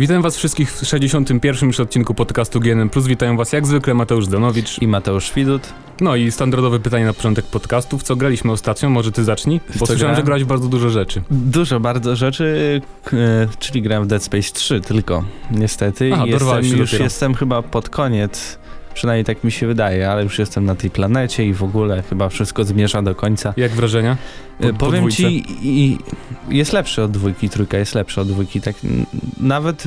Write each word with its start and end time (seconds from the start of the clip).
Witam 0.00 0.22
was 0.22 0.36
wszystkich 0.36 0.72
w 0.72 0.86
61. 0.86 1.68
już 1.68 1.80
odcinku 1.80 2.14
podcastu 2.14 2.60
GNM+. 2.60 2.90
Witają 3.06 3.36
was 3.36 3.52
jak 3.52 3.66
zwykle 3.66 3.94
Mateusz 3.94 4.26
Danowicz. 4.26 4.82
I 4.82 4.86
Mateusz 4.86 5.32
Widut. 5.34 5.62
No 6.00 6.16
i 6.16 6.30
standardowe 6.30 6.80
pytanie 6.80 7.04
na 7.04 7.12
początek 7.12 7.44
podcastów. 7.44 8.02
Co 8.02 8.16
graliśmy 8.16 8.52
ostatnio? 8.52 8.90
Może 8.90 9.12
ty 9.12 9.24
zacznij? 9.24 9.60
Bo 9.76 9.86
słyszałem, 9.86 10.16
że 10.16 10.22
grałeś 10.22 10.44
bardzo 10.44 10.68
dużo 10.68 10.90
rzeczy. 10.90 11.22
Dużo 11.30 11.80
bardzo 11.80 12.16
rzeczy, 12.16 12.80
e, 13.12 13.16
czyli 13.58 13.82
grałem 13.82 14.04
w 14.04 14.06
Dead 14.06 14.22
Space 14.22 14.52
3 14.52 14.80
tylko, 14.80 15.24
niestety. 15.50 16.10
Aha, 16.14 16.26
jestem, 16.26 16.64
już 16.64 16.90
dopiero. 16.90 17.04
jestem 17.04 17.34
chyba 17.34 17.62
pod 17.62 17.88
koniec, 17.88 18.58
przynajmniej 19.00 19.24
tak 19.24 19.44
mi 19.44 19.52
się 19.52 19.66
wydaje, 19.66 20.10
ale 20.10 20.22
już 20.22 20.38
jestem 20.38 20.64
na 20.64 20.74
tej 20.74 20.90
planecie 20.90 21.46
i 21.46 21.54
w 21.54 21.62
ogóle 21.62 22.02
chyba 22.02 22.28
wszystko 22.28 22.64
zmierza 22.64 23.02
do 23.02 23.14
końca. 23.14 23.54
Jak 23.56 23.72
wrażenia? 23.72 24.16
Po- 24.58 24.68
E, 24.68 24.72
po 24.72 24.78
Powiem 24.78 25.10
ci, 25.10 25.44
i, 25.62 25.98
jest 26.48 26.72
lepszy 26.72 27.02
od 27.02 27.10
dwójki, 27.10 27.48
trójka 27.48 27.78
jest 27.78 27.94
lepszy 27.94 28.20
od 28.20 28.28
dwójki, 28.28 28.60
tak 28.60 28.76
nawet 29.40 29.84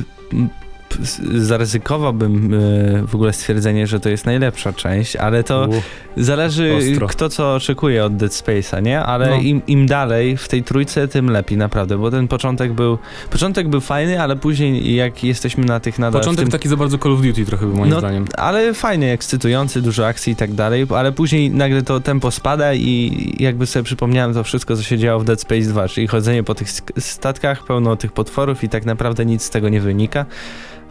zaryzykowałbym 1.34 2.54
e, 2.54 3.06
w 3.06 3.14
ogóle 3.14 3.32
stwierdzenie, 3.32 3.86
że 3.86 4.00
to 4.00 4.08
jest 4.08 4.26
najlepsza 4.26 4.72
część, 4.72 5.16
ale 5.16 5.44
to 5.44 5.68
Zależy 6.16 6.74
Ostro. 6.92 7.06
kto 7.06 7.28
co 7.28 7.54
oczekuje 7.54 8.04
od 8.04 8.16
Dead 8.16 8.32
Space'a, 8.32 8.82
nie? 8.82 9.00
Ale 9.00 9.30
No. 9.30 9.36
im, 9.36 9.62
im 9.66 9.86
dalej 9.86 10.36
w 10.36 10.48
tej 10.48 10.62
trójce, 10.62 11.08
tym 11.08 11.30
lepiej 11.30 11.58
naprawdę, 11.58 11.98
bo 11.98 12.10
ten 12.10 12.28
początek 12.28 12.72
był 12.72 12.98
początek 13.30 13.68
był 13.68 13.80
fajny, 13.80 14.20
ale 14.20 14.36
później 14.36 14.94
jak 14.94 15.24
jesteśmy 15.24 15.64
na 15.64 15.80
tych 15.80 15.98
nadal 15.98 16.20
Początek 16.20 16.44
tym, 16.44 16.50
taki 16.52 16.68
za 16.68 16.76
bardzo 16.76 16.98
Call 16.98 17.12
of 17.12 17.20
Duty 17.22 17.44
trochę 17.46 17.66
był 17.66 17.76
moim 17.76 17.90
No, 17.90 17.98
zdaniem. 17.98 18.24
ale 18.36 18.74
fajnie, 18.74 19.12
ekscytujący, 19.12 19.82
dużo 19.82 20.06
akcji 20.06 20.32
i 20.32 20.36
tak 20.36 20.52
dalej, 20.52 20.86
ale 20.96 21.12
później 21.12 21.50
nagle 21.50 21.82
to 21.82 22.00
tempo 22.00 22.30
spada 22.30 22.74
i 22.74 23.14
jakby 23.38 23.66
sobie 23.66 23.82
przypomniałem 23.82 24.34
to 24.34 24.44
wszystko, 24.44 24.76
co 24.76 24.82
się 24.82 24.98
działo 24.98 25.20
w 25.20 25.24
Dead 25.24 25.40
Space 25.40 25.62
2, 25.68 25.88
czyli 25.88 26.06
chodzenie 26.06 26.42
po 26.42 26.54
tych 26.54 26.70
statkach, 26.98 27.64
pełno 27.64 27.96
tych 27.96 28.12
potworów 28.12 28.64
i 28.64 28.68
tak 28.68 28.84
naprawdę 28.84 29.26
nic 29.26 29.42
z 29.42 29.50
tego 29.50 29.68
nie 29.68 29.80
wynika. 29.80 30.26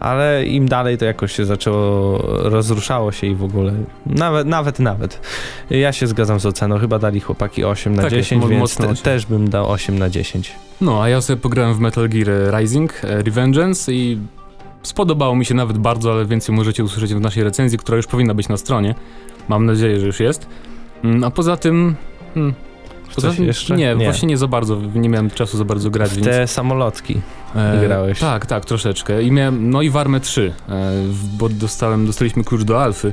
Ale 0.00 0.46
im 0.46 0.68
dalej 0.68 0.98
to 0.98 1.04
jakoś 1.04 1.32
się 1.32 1.44
zaczęło, 1.44 2.18
rozruszało 2.26 3.12
się 3.12 3.26
i 3.26 3.34
w 3.34 3.44
ogóle, 3.44 3.72
nawet, 4.06 4.46
nawet, 4.46 4.78
nawet. 4.78 5.20
Ja 5.70 5.92
się 5.92 6.06
zgadzam 6.06 6.40
z 6.40 6.46
oceną, 6.46 6.78
chyba 6.78 6.98
dali 6.98 7.20
chłopaki 7.20 7.64
8 7.64 7.94
na 7.96 8.02
Tak 8.02 8.12
jest, 8.12 8.28
10, 8.28 8.42
mo- 8.42 8.48
więc 8.48 8.60
mocno 8.60 8.84
te, 8.84 8.90
8. 8.90 9.04
też 9.04 9.26
bym 9.26 9.48
dał 9.50 9.70
8 9.70 9.98
na 9.98 10.10
10. 10.10 10.52
No, 10.80 11.02
a 11.02 11.08
ja 11.08 11.20
sobie 11.20 11.40
pograłem 11.40 11.74
w 11.74 11.80
Metal 11.80 12.08
Gear 12.08 12.28
Rising, 12.60 13.04
e, 13.04 13.22
Revengeance 13.22 13.92
i 13.92 14.18
spodobało 14.82 15.36
mi 15.36 15.44
się 15.44 15.54
nawet 15.54 15.78
bardzo, 15.78 16.12
ale 16.12 16.26
więcej 16.26 16.54
możecie 16.54 16.84
usłyszeć 16.84 17.14
w 17.14 17.20
naszej 17.20 17.44
recenzji, 17.44 17.78
która 17.78 17.96
już 17.96 18.06
powinna 18.06 18.34
być 18.34 18.48
na 18.48 18.56
stronie. 18.56 18.94
Mam 19.48 19.66
nadzieję, 19.66 20.00
że 20.00 20.06
już 20.06 20.20
jest. 20.20 20.46
Mm, 21.04 21.24
A 21.24 21.30
poza 21.30 21.56
tym... 21.56 21.94
Hmm, 22.34 22.54
Coś 23.22 23.36
tym 23.36 23.44
jeszcze? 23.44 23.76
Nie, 23.76 23.94
Nie. 23.96 24.04
właśnie 24.04 24.28
nie 24.28 24.36
za 24.36 24.48
bardzo, 24.48 24.80
nie 24.94 25.08
miałem 25.08 25.30
czasu 25.30 25.58
za 25.58 25.64
bardzo 25.64 25.90
grać, 25.90 26.10
W 26.10 26.14
więc... 26.14 26.26
te 26.26 26.46
samolotki. 26.46 27.20
E, 27.54 27.80
grałeś. 27.86 28.18
Tak, 28.18 28.46
tak, 28.46 28.64
troszeczkę. 28.64 29.22
I 29.22 29.30
miałem, 29.32 29.70
no 29.70 29.82
i 29.82 29.90
Warmę 29.90 30.20
3, 30.20 30.52
e, 30.68 30.92
bo 31.38 31.48
dostałem, 31.48 32.06
dostaliśmy 32.06 32.44
klucz 32.44 32.62
do 32.62 32.82
alfy. 32.82 33.12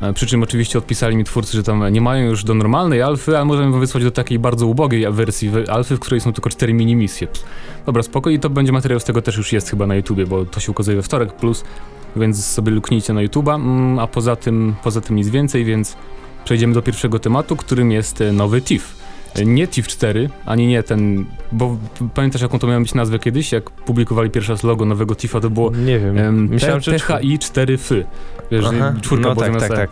E, 0.00 0.12
Przy 0.12 0.26
czym 0.26 0.42
oczywiście 0.42 0.78
odpisali 0.78 1.16
mi 1.16 1.24
twórcy, 1.24 1.56
że 1.56 1.62
tam 1.62 1.92
nie 1.92 2.00
mają 2.00 2.26
już 2.28 2.44
do 2.44 2.54
normalnej 2.54 3.02
alfy, 3.02 3.36
ale 3.36 3.44
możemy 3.44 3.78
wysłać 3.78 4.04
do 4.04 4.10
takiej 4.10 4.38
bardzo 4.38 4.66
ubogiej 4.66 5.12
wersji 5.12 5.50
we- 5.50 5.70
alfy, 5.72 5.96
w 5.96 6.00
której 6.00 6.20
są 6.20 6.32
tylko 6.32 6.50
cztery 6.50 6.74
mini 6.74 6.96
misje. 6.96 7.28
Dobra, 7.86 8.02
spoko 8.02 8.30
i 8.30 8.38
to 8.38 8.50
będzie 8.50 8.72
materiał 8.72 9.00
z 9.00 9.04
tego 9.04 9.22
też 9.22 9.36
już 9.36 9.52
jest 9.52 9.70
chyba 9.70 9.86
na 9.86 9.94
YouTubie, 9.94 10.26
bo 10.26 10.44
to 10.46 10.60
się 10.60 10.70
ukazuje 10.72 10.96
we 10.96 11.02
wtorek 11.02 11.32
plus, 11.32 11.64
więc 12.16 12.44
sobie 12.46 12.72
luknijcie 12.72 13.12
na 13.12 13.22
YouTuba, 13.22 13.54
mm, 13.54 13.98
a 13.98 14.06
poza 14.06 14.36
tym, 14.36 14.74
poza 14.84 15.00
tym 15.00 15.16
nic 15.16 15.28
więcej, 15.28 15.64
więc 15.64 15.96
przejdziemy 16.44 16.74
do 16.74 16.82
pierwszego 16.82 17.18
tematu, 17.18 17.56
którym 17.56 17.92
jest 17.92 18.20
e, 18.20 18.32
nowy 18.32 18.62
TIFF. 18.62 18.99
Nie 19.44 19.68
TIFF 19.68 19.88
4, 19.88 20.30
ani 20.46 20.66
nie 20.66 20.82
ten, 20.82 21.24
bo 21.52 21.76
pamiętasz 22.14 22.42
jaką 22.42 22.58
to 22.58 22.66
miała 22.66 22.80
być 22.80 22.94
nazwę 22.94 23.18
kiedyś, 23.18 23.52
jak 23.52 23.70
publikowali 23.70 24.30
pierwszy 24.30 24.52
raz 24.52 24.62
logo 24.64 24.84
nowego 24.84 25.14
TIFFa, 25.14 25.40
to 25.40 25.50
było 25.50 25.70
Nie 25.70 25.98
wiem, 25.98 26.18
em, 26.18 26.48
myślałem, 26.48 26.80
T- 26.80 26.98
że... 26.98 27.18
THI 27.18 27.38
4FY. 27.38 28.04
Wiesz, 28.50 28.64
Aha, 28.68 28.94
czwórka 29.02 29.28
no 29.28 29.34
tak, 29.36 29.60
tak, 29.60 29.68
tak. 29.68 29.90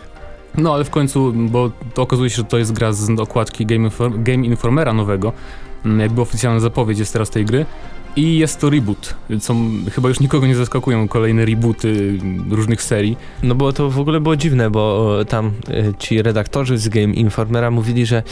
No 0.56 0.74
ale 0.74 0.84
w 0.84 0.90
końcu, 0.90 1.32
bo 1.32 1.70
to 1.94 2.02
okazuje 2.02 2.30
się, 2.30 2.36
że 2.36 2.44
to 2.44 2.58
jest 2.58 2.72
gra 2.72 2.92
z 2.92 3.20
okładki 3.20 3.66
Game, 3.66 3.88
Inform- 3.88 4.22
Game 4.22 4.46
Informera 4.46 4.92
nowego. 4.92 5.32
Mm, 5.84 6.00
Jakby 6.00 6.20
oficjalna 6.20 6.60
zapowiedź 6.60 6.98
jest 6.98 7.12
teraz 7.12 7.30
tej 7.30 7.44
gry. 7.44 7.66
I 8.16 8.38
jest 8.38 8.60
to 8.60 8.70
reboot, 8.70 9.14
co 9.40 9.54
chyba 9.92 10.08
już 10.08 10.20
nikogo 10.20 10.46
nie 10.46 10.54
zaskakują 10.56 11.08
kolejne 11.08 11.44
rebooty 11.44 12.18
różnych 12.50 12.82
serii. 12.82 13.16
No 13.42 13.54
bo 13.54 13.72
to 13.72 13.90
w 13.90 13.98
ogóle 14.00 14.20
było 14.20 14.36
dziwne, 14.36 14.70
bo 14.70 15.16
e, 15.20 15.24
tam 15.24 15.46
e, 15.70 15.94
ci 15.98 16.22
redaktorzy 16.22 16.78
z 16.78 16.88
Game 16.88 17.14
Informera 17.14 17.70
mówili, 17.70 18.06
że 18.06 18.22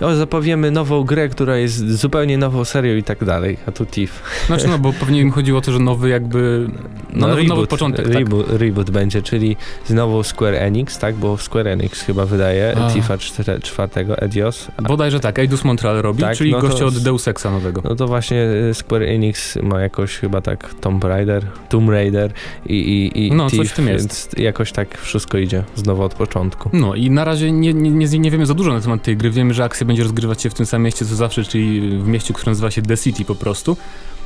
o, 0.00 0.14
zapowiemy 0.14 0.70
nową 0.70 1.04
grę, 1.04 1.28
która 1.28 1.56
jest 1.56 1.88
zupełnie 1.90 2.38
nową 2.38 2.64
serią 2.64 2.96
i 2.96 3.02
tak 3.02 3.24
dalej, 3.24 3.56
a 3.66 3.72
tu 3.72 3.86
TIFF. 3.86 4.22
Znaczy 4.46 4.68
no, 4.68 4.78
bo 4.78 4.92
pewnie 4.92 5.20
im 5.20 5.30
chodziło 5.30 5.58
o 5.58 5.62
to, 5.62 5.72
że 5.72 5.78
nowy 5.78 6.08
jakby, 6.08 6.68
no, 7.12 7.26
nowy, 7.26 7.44
nowy 7.44 7.66
początek, 7.66 8.06
tak? 8.06 8.14
reboot, 8.14 8.46
reboot 8.48 8.90
będzie, 8.90 9.22
czyli 9.22 9.56
znowu 9.86 10.22
Square 10.22 10.54
Enix, 10.54 10.98
tak? 10.98 11.14
Bo 11.14 11.36
Square 11.36 11.66
Enix 11.68 12.02
chyba 12.02 12.26
wydaje 12.26 12.76
A. 12.78 12.90
TIFFa 12.90 13.16
cztere- 13.16 13.60
czwartego, 13.62 14.18
Edios. 14.18 14.68
A- 14.76 14.82
Bodajże 14.82 15.20
tak, 15.20 15.38
Eidos 15.38 15.64
Montreal 15.64 15.96
robi, 16.02 16.22
Tak, 16.22 16.36
czyli 16.36 16.52
no 16.52 16.60
to 16.60 16.68
gościa 16.68 16.84
od 16.86 16.98
Deus 16.98 17.28
Exa 17.28 17.50
nowego. 17.50 17.82
No 17.84 17.94
to 17.96 18.06
właśnie 18.06 18.42
e, 18.70 18.74
Square 18.74 19.02
Enix 19.02 19.35
ma 19.62 19.80
jakoś 19.80 20.16
chyba 20.16 20.40
tak 20.40 20.74
Tomb 20.74 21.04
Raider, 21.04 21.46
Tomb 21.68 21.88
Raider 21.90 22.32
i, 22.66 22.74
i, 22.74 23.26
i 23.26 23.32
No, 23.32 23.50
coś 23.50 23.58
TIFF, 23.58 23.72
w 23.72 23.76
tym 23.76 23.88
jest. 23.88 24.06
więc 24.08 24.28
jakoś 24.38 24.72
tak 24.72 24.98
wszystko 24.98 25.38
idzie 25.38 25.64
znowu 25.74 26.02
od 26.02 26.14
początku. 26.14 26.70
No 26.72 26.94
i 26.94 27.10
na 27.10 27.24
razie 27.24 27.52
nie, 27.52 27.74
nie, 27.74 27.90
nie, 27.90 28.18
nie 28.18 28.30
wiemy 28.30 28.46
za 28.46 28.54
dużo 28.54 28.72
na 28.72 28.80
temat 28.80 29.02
tej 29.02 29.16
gry. 29.16 29.30
Wiemy, 29.30 29.54
że 29.54 29.64
akcja 29.64 29.86
będzie 29.86 30.02
rozgrywać 30.02 30.42
się 30.42 30.50
w 30.50 30.54
tym 30.54 30.66
samym 30.66 30.84
mieście 30.84 31.04
co 31.04 31.14
zawsze, 31.16 31.44
czyli 31.44 31.98
w 31.98 32.06
mieście, 32.08 32.34
które 32.34 32.50
nazywa 32.50 32.70
się 32.70 32.82
The 32.82 32.96
City 32.98 33.24
po 33.24 33.34
prostu, 33.34 33.76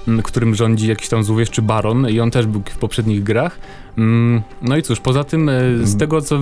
m, 0.08 0.22
którym 0.22 0.54
rządzi 0.54 0.88
jakiś 0.88 1.08
tam 1.08 1.24
złowieszczy 1.24 1.62
baron 1.62 2.08
i 2.08 2.20
on 2.20 2.30
też 2.30 2.46
był 2.46 2.62
w 2.70 2.78
poprzednich 2.78 3.22
grach. 3.22 3.58
Mm, 3.98 4.42
No 4.62 4.76
i 4.76 4.82
cóż, 4.82 5.00
poza 5.00 5.24
tym 5.24 5.48
e, 5.48 5.52
z 5.82 5.86
Mm. 5.88 5.98
tego 5.98 6.20
co 6.22 6.38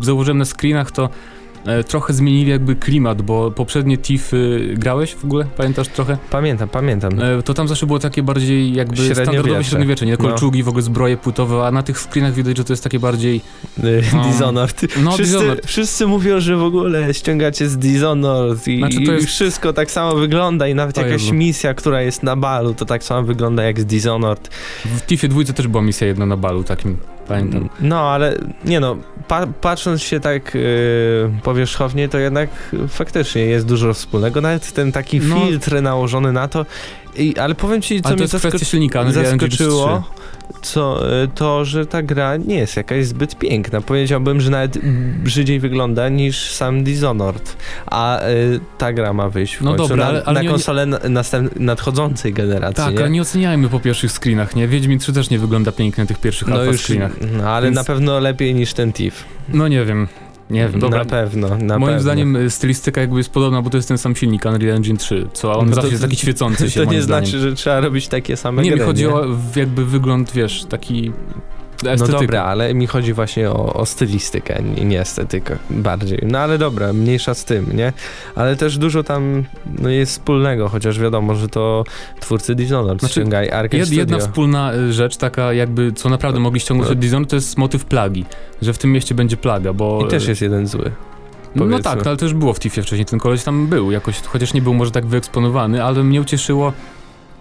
zauważyłem 0.00 0.38
na 0.38 0.44
screenach 0.44 0.90
to 0.90 1.08
trochę 1.88 2.12
zmienili 2.12 2.50
jakby 2.50 2.76
klimat, 2.76 3.22
bo 3.22 3.50
poprzednie 3.50 3.98
Tiffy 3.98 4.68
grałeś 4.78 5.14
w 5.14 5.24
ogóle? 5.24 5.44
Pamiętasz 5.56 5.88
trochę? 5.88 6.18
Pamiętam, 6.30 6.68
pamiętam. 6.68 7.20
E, 7.22 7.42
To 7.42 7.54
tam 7.54 7.68
zawsze 7.68 7.86
było 7.86 7.98
takie 7.98 8.22
bardziej 8.22 8.74
jakby 8.74 8.96
Średniowiecze. 8.96 9.24
standardowe 9.24 9.64
średniowiecze, 9.64 10.06
nie? 10.06 10.12
No. 10.12 10.18
Kolczugi, 10.18 10.62
w 10.62 10.68
ogóle 10.68 10.82
zbroje 10.82 11.16
płytowe, 11.16 11.66
a 11.66 11.70
na 11.70 11.82
tych 11.82 11.98
screenach 11.98 12.34
widać, 12.34 12.56
że 12.56 12.64
to 12.64 12.72
jest 12.72 12.84
takie 12.84 12.98
bardziej... 12.98 13.40
no. 14.14 14.24
Dishonored. 14.24 14.82
No, 15.04 15.12
wszyscy, 15.12 15.32
Dishonored. 15.34 15.66
wszyscy 15.66 16.06
mówią, 16.06 16.40
że 16.40 16.56
w 16.56 16.62
ogóle 16.62 17.14
ściągacie 17.14 17.68
z 17.68 17.76
Dishonored 17.78 18.68
i, 18.68 18.78
Znaczy, 18.78 18.96
to 18.96 19.12
i 19.12 19.14
jest- 19.14 19.26
wszystko 19.26 19.72
tak 19.72 19.90
samo 19.90 20.14
wygląda 20.16 20.68
i 20.68 20.74
nawet 20.74 20.98
O 20.98 21.00
jakaś 21.00 21.22
Jezu. 21.22 21.34
misja, 21.34 21.74
która 21.74 22.02
jest 22.02 22.22
na 22.22 22.36
balu, 22.36 22.74
to 22.74 22.84
tak 22.84 23.04
samo 23.04 23.22
wygląda 23.26 23.62
jak 23.62 23.80
z 23.80 23.84
Dishonored. 23.84 24.48
W 24.84 25.00
Tiffie 25.06 25.28
dwójce 25.28 25.52
też 25.52 25.68
była 25.68 25.82
misja 25.82 26.06
jedna 26.06 26.26
na 26.26 26.36
balu 26.36 26.64
takim, 26.64 26.96
pamiętam. 27.32 27.68
No, 27.80 28.00
ale 28.10 28.36
nie 28.64 28.80
no, 28.80 28.96
pa 29.28 29.46
patrząc 29.46 30.02
się 30.02 30.20
tak 30.20 30.54
yy, 30.54 30.60
powierzchownie, 31.42 32.08
to 32.08 32.18
jednak 32.18 32.50
faktycznie 32.88 33.42
jest 33.42 33.66
dużo 33.66 33.94
wspólnego. 33.94 34.40
Nawet 34.40 34.72
ten 34.72 34.92
taki 34.92 35.20
No. 35.20 35.36
filtr 35.36 35.82
nałożony 35.82 36.32
na 36.32 36.48
to. 36.48 36.66
I, 37.16 37.38
ale 37.38 37.54
powiem 37.54 37.82
ci, 37.82 38.02
co 38.02 38.08
Ale 38.08 38.16
mnie 38.16 38.26
zaskoczy 38.26 38.64
silnika, 38.64 39.00
Engine 39.00 39.24
zaskoczyło, 39.24 40.02
3. 40.62 40.72
co, 40.72 41.12
y, 41.24 41.28
to, 41.34 41.64
że 41.64 41.86
ta 41.86 42.02
gra 42.02 42.36
nie 42.36 42.54
jest 42.54 42.76
jakaś 42.76 43.06
zbyt 43.06 43.38
piękna. 43.38 43.80
Powiedziałbym, 43.80 44.40
że 44.40 44.50
nawet 44.50 44.78
brzydziej 45.24 45.60
wygląda 45.60 46.08
niż 46.08 46.50
sam 46.52 46.84
Dishonored. 46.84 47.56
A 47.86 48.28
y, 48.28 48.60
ta 48.78 48.92
gra 48.92 49.12
ma 49.12 49.28
wyjść 49.28 49.56
w 49.56 49.62
No 49.62 49.70
końcu 49.70 49.88
dobra, 49.88 50.04
na, 50.04 50.10
ale- 50.10 50.22
ale 50.24 50.34
na 50.34 50.42
nie- 50.42 50.48
konsolę 50.48 50.86
na, 50.86 50.98
następ, 51.08 51.60
nadchodzącej 51.60 52.32
generacji. 52.32 52.84
Tak, 52.84 52.94
nie? 52.94 53.00
ale 53.00 53.10
nie 53.10 53.22
oceniajmy 53.22 53.68
po 53.68 53.80
pierwszych 53.80 54.12
screenach, 54.12 54.56
nie? 54.56 54.68
Wiedźmin 54.68 54.98
3 54.98 55.12
też 55.12 55.30
nie 55.30 55.38
wygląda 55.38 55.72
pięknie 55.72 56.04
na 56.04 56.08
tych 56.08 56.18
pierwszych 56.20 56.48
no 56.48 56.54
alpha 56.56 56.72
już, 56.72 56.80
screenach. 56.80 57.12
no, 57.38 57.44
ale 57.50 57.66
Więc- 57.66 57.76
na 57.76 57.84
pewno 57.84 58.20
lepiej 58.20 58.54
niż 58.54 58.74
ten 58.74 58.92
TIFF. 58.92 59.24
No 59.48 59.68
nie 59.68 59.84
wiem, 59.84 60.08
nie 60.52 60.68
wiem, 60.68 60.80
dobra. 60.80 60.98
Na 60.98 61.04
pewno, 61.04 61.48
na 61.48 61.78
Moim 61.78 61.88
pewno. 61.88 62.00
zdaniem 62.02 62.36
y, 62.36 62.50
stylistyka 62.50 63.00
jakby 63.00 63.16
jest 63.18 63.30
podobna, 63.30 63.62
bo 63.62 63.70
to 63.70 63.76
jest 63.78 63.88
ten 63.88 63.98
sam 63.98 64.16
silnik 64.16 64.44
Unreal 64.44 64.76
Engine 64.76 64.96
3, 64.96 65.28
co 65.32 65.52
on 65.58 65.64
No 65.64 65.70
to- 65.70 65.74
zawsze 65.74 65.90
jest 65.90 66.02
taki 66.02 66.16
świecący 66.16 66.70
się 66.70 66.84
To 66.86 66.92
nie 66.92 67.02
zdaniem. 67.02 67.26
znaczy, 67.26 67.38
że 67.40 67.54
trzeba 67.54 67.80
robić 67.80 68.08
takie 68.08 68.36
same 68.36 68.62
Nie, 68.62 68.70
mi 68.70 68.76
gry, 68.76 68.84
chodzi 68.86 69.02
nie? 69.02 69.10
o 69.14 69.26
jakby 69.56 69.84
wygląd, 69.84 70.32
wiesz, 70.32 70.64
taki 70.64 71.12
No 71.98 72.06
dobra, 72.08 72.42
ale 72.42 72.74
mi 72.74 72.86
chodzi 72.86 73.12
właśnie 73.12 73.50
o, 73.50 73.74
o 73.74 73.86
stylistykę, 73.86 74.62
nie, 74.76 74.84
nie 74.84 75.00
estetykę 75.00 75.58
bardziej. 75.70 76.18
No 76.26 76.38
ale 76.38 76.58
dobra, 76.58 76.92
mniejsza 76.92 77.34
z 77.34 77.44
tym, 77.44 77.66
nie? 77.76 77.92
Ale 78.34 78.56
też 78.56 78.78
dużo 78.78 79.02
tam 79.02 79.44
no, 79.78 79.88
jest 79.88 80.12
wspólnego, 80.12 80.68
chociaż 80.68 80.98
wiadomo, 80.98 81.34
że 81.34 81.48
to 81.48 81.84
twórcy 82.20 82.54
Dishonored 82.54 83.00
Znaczy, 83.00 83.12
ściągali 83.12 83.50
Arcade 83.50 83.78
Jed, 83.78 83.92
jedna 83.92 84.16
Studio. 84.16 84.28
wspólna 84.32 84.74
y, 84.74 84.92
rzecz, 84.92 85.16
taka 85.16 85.52
jakby, 85.52 85.92
co 85.92 86.08
naprawdę 86.08 86.40
mogli 86.40 86.60
ściągnąć 86.60 86.88
No. 86.88 86.92
od 86.92 86.98
Dishonored, 86.98 87.30
to 87.30 87.36
jest 87.36 87.58
motyw 87.58 87.84
plagi, 87.84 88.24
że 88.62 88.72
w 88.72 88.78
tym 88.78 88.92
mieście 88.92 89.14
będzie 89.14 89.36
plaga, 89.36 89.72
bo... 89.72 90.04
I 90.06 90.10
też 90.10 90.28
jest 90.28 90.42
jeden 90.42 90.66
zły. 90.66 90.90
No 91.54 91.64
powiedzmy. 91.64 91.82
tak, 91.82 91.98
no, 91.98 92.04
ale 92.06 92.16
to 92.16 92.24
już 92.24 92.34
było 92.34 92.52
w 92.54 92.60
Tiffie 92.60 92.82
wcześniej, 92.82 93.06
ten 93.06 93.18
koleś 93.18 93.44
tam 93.44 93.66
był 93.66 93.90
jakoś, 93.90 94.20
chociaż 94.20 94.54
nie 94.54 94.62
był 94.62 94.74
może 94.74 94.90
tak 94.90 95.06
wyeksponowany, 95.06 95.84
ale 95.84 96.04
mnie 96.04 96.20
ucieszyło, 96.20 96.72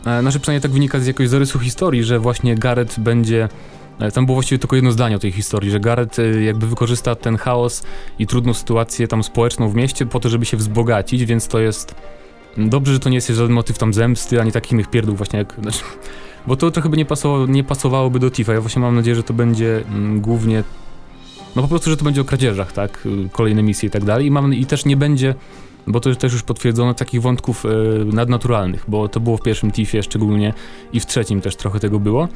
znaczy 0.03 0.39
przynajmniej 0.39 0.61
tak 0.61 0.71
wynika 0.71 0.99
z 0.99 1.07
jakiegoś 1.07 1.29
zarysu 1.29 1.59
historii, 1.59 2.03
że 2.03 2.19
właśnie 2.19 2.55
Gareth 2.55 2.99
będzie, 2.99 3.49
tam 4.13 4.25
było 4.25 4.35
właściwie 4.35 4.59
tylko 4.59 4.75
jedno 4.75 4.91
zdanie 4.91 5.15
o 5.15 5.19
tej 5.19 5.31
historii, 5.31 5.71
że 5.71 5.79
Gareth 5.79 6.19
e, 6.19 6.43
jakby 6.43 6.67
wykorzysta 6.67 7.15
ten 7.15 7.37
chaos 7.37 7.83
i 8.19 8.27
trudną 8.27 8.53
sytuację 8.53 9.07
tam 9.07 9.23
społeczną 9.23 9.69
w 9.69 9.75
mieście 9.75 10.05
po 10.05 10.19
to, 10.19 10.29
żeby 10.29 10.45
się 10.45 10.57
wzbogacić, 10.57 11.25
więc 11.25 11.47
to 11.47 11.59
jest 11.59 11.95
Dobrze, 12.57 12.93
że 12.93 12.99
to 12.99 13.09
nie 13.09 13.15
jest 13.15 13.27
żaden 13.27 13.51
motyw 13.51 13.77
tam 13.77 13.93
zemsty, 13.93 14.41
ani 14.41 14.51
takich 14.51 14.71
innych 14.71 14.89
pierdół 14.89 15.15
właśnie 15.15 15.39
jak... 15.39 15.55
Znaczy, 15.61 15.83
Bo 16.47 16.55
to 16.55 16.71
trochę 16.71 16.89
by 16.89 16.97
nie, 16.97 17.05
pasowało, 17.05 17.45
nie 17.45 17.63
pasowałoby 17.63 18.19
do 18.19 18.31
Tifa. 18.31 18.53
Ja 18.53 18.61
właśnie 18.61 18.81
mam 18.81 18.95
nadzieję, 18.95 19.15
że 19.15 19.23
to 19.23 19.33
będzie 19.33 19.83
mm, 19.87 20.21
głównie 20.21 20.63
no 21.55 21.61
po 21.61 21.67
prostu, 21.67 21.89
że 21.89 21.97
to 21.97 22.03
będzie 22.03 22.21
o 22.21 22.23
kradzieżach, 22.23 22.71
tak? 22.71 23.05
Y, 23.05 23.29
kolejne 23.31 23.63
misje 23.63 23.87
i 23.87 23.89
tak 23.91 24.03
dalej. 24.03 24.25
I, 24.25 24.31
mam, 24.31 24.53
I 24.53 24.65
też 24.65 24.85
nie 24.85 24.97
będzie 24.97 25.35
bo 25.87 25.99
to 25.99 26.15
też 26.15 26.33
już 26.33 26.43
potwierdzono 26.43 26.93
takich 26.93 27.21
wątków 27.21 27.65
e, 27.65 27.69
nadnaturalnych, 28.05 28.85
bo 28.87 29.07
to 29.07 29.19
było 29.19 29.37
w 29.37 29.41
pierwszym 29.41 29.71
Tiffie 29.71 30.03
szczególnie 30.03 30.53
i 30.93 30.99
w 30.99 31.05
trzecim 31.05 31.41
też 31.41 31.55
trochę 31.55 31.79
tego 31.79 31.99
było. 31.99 32.27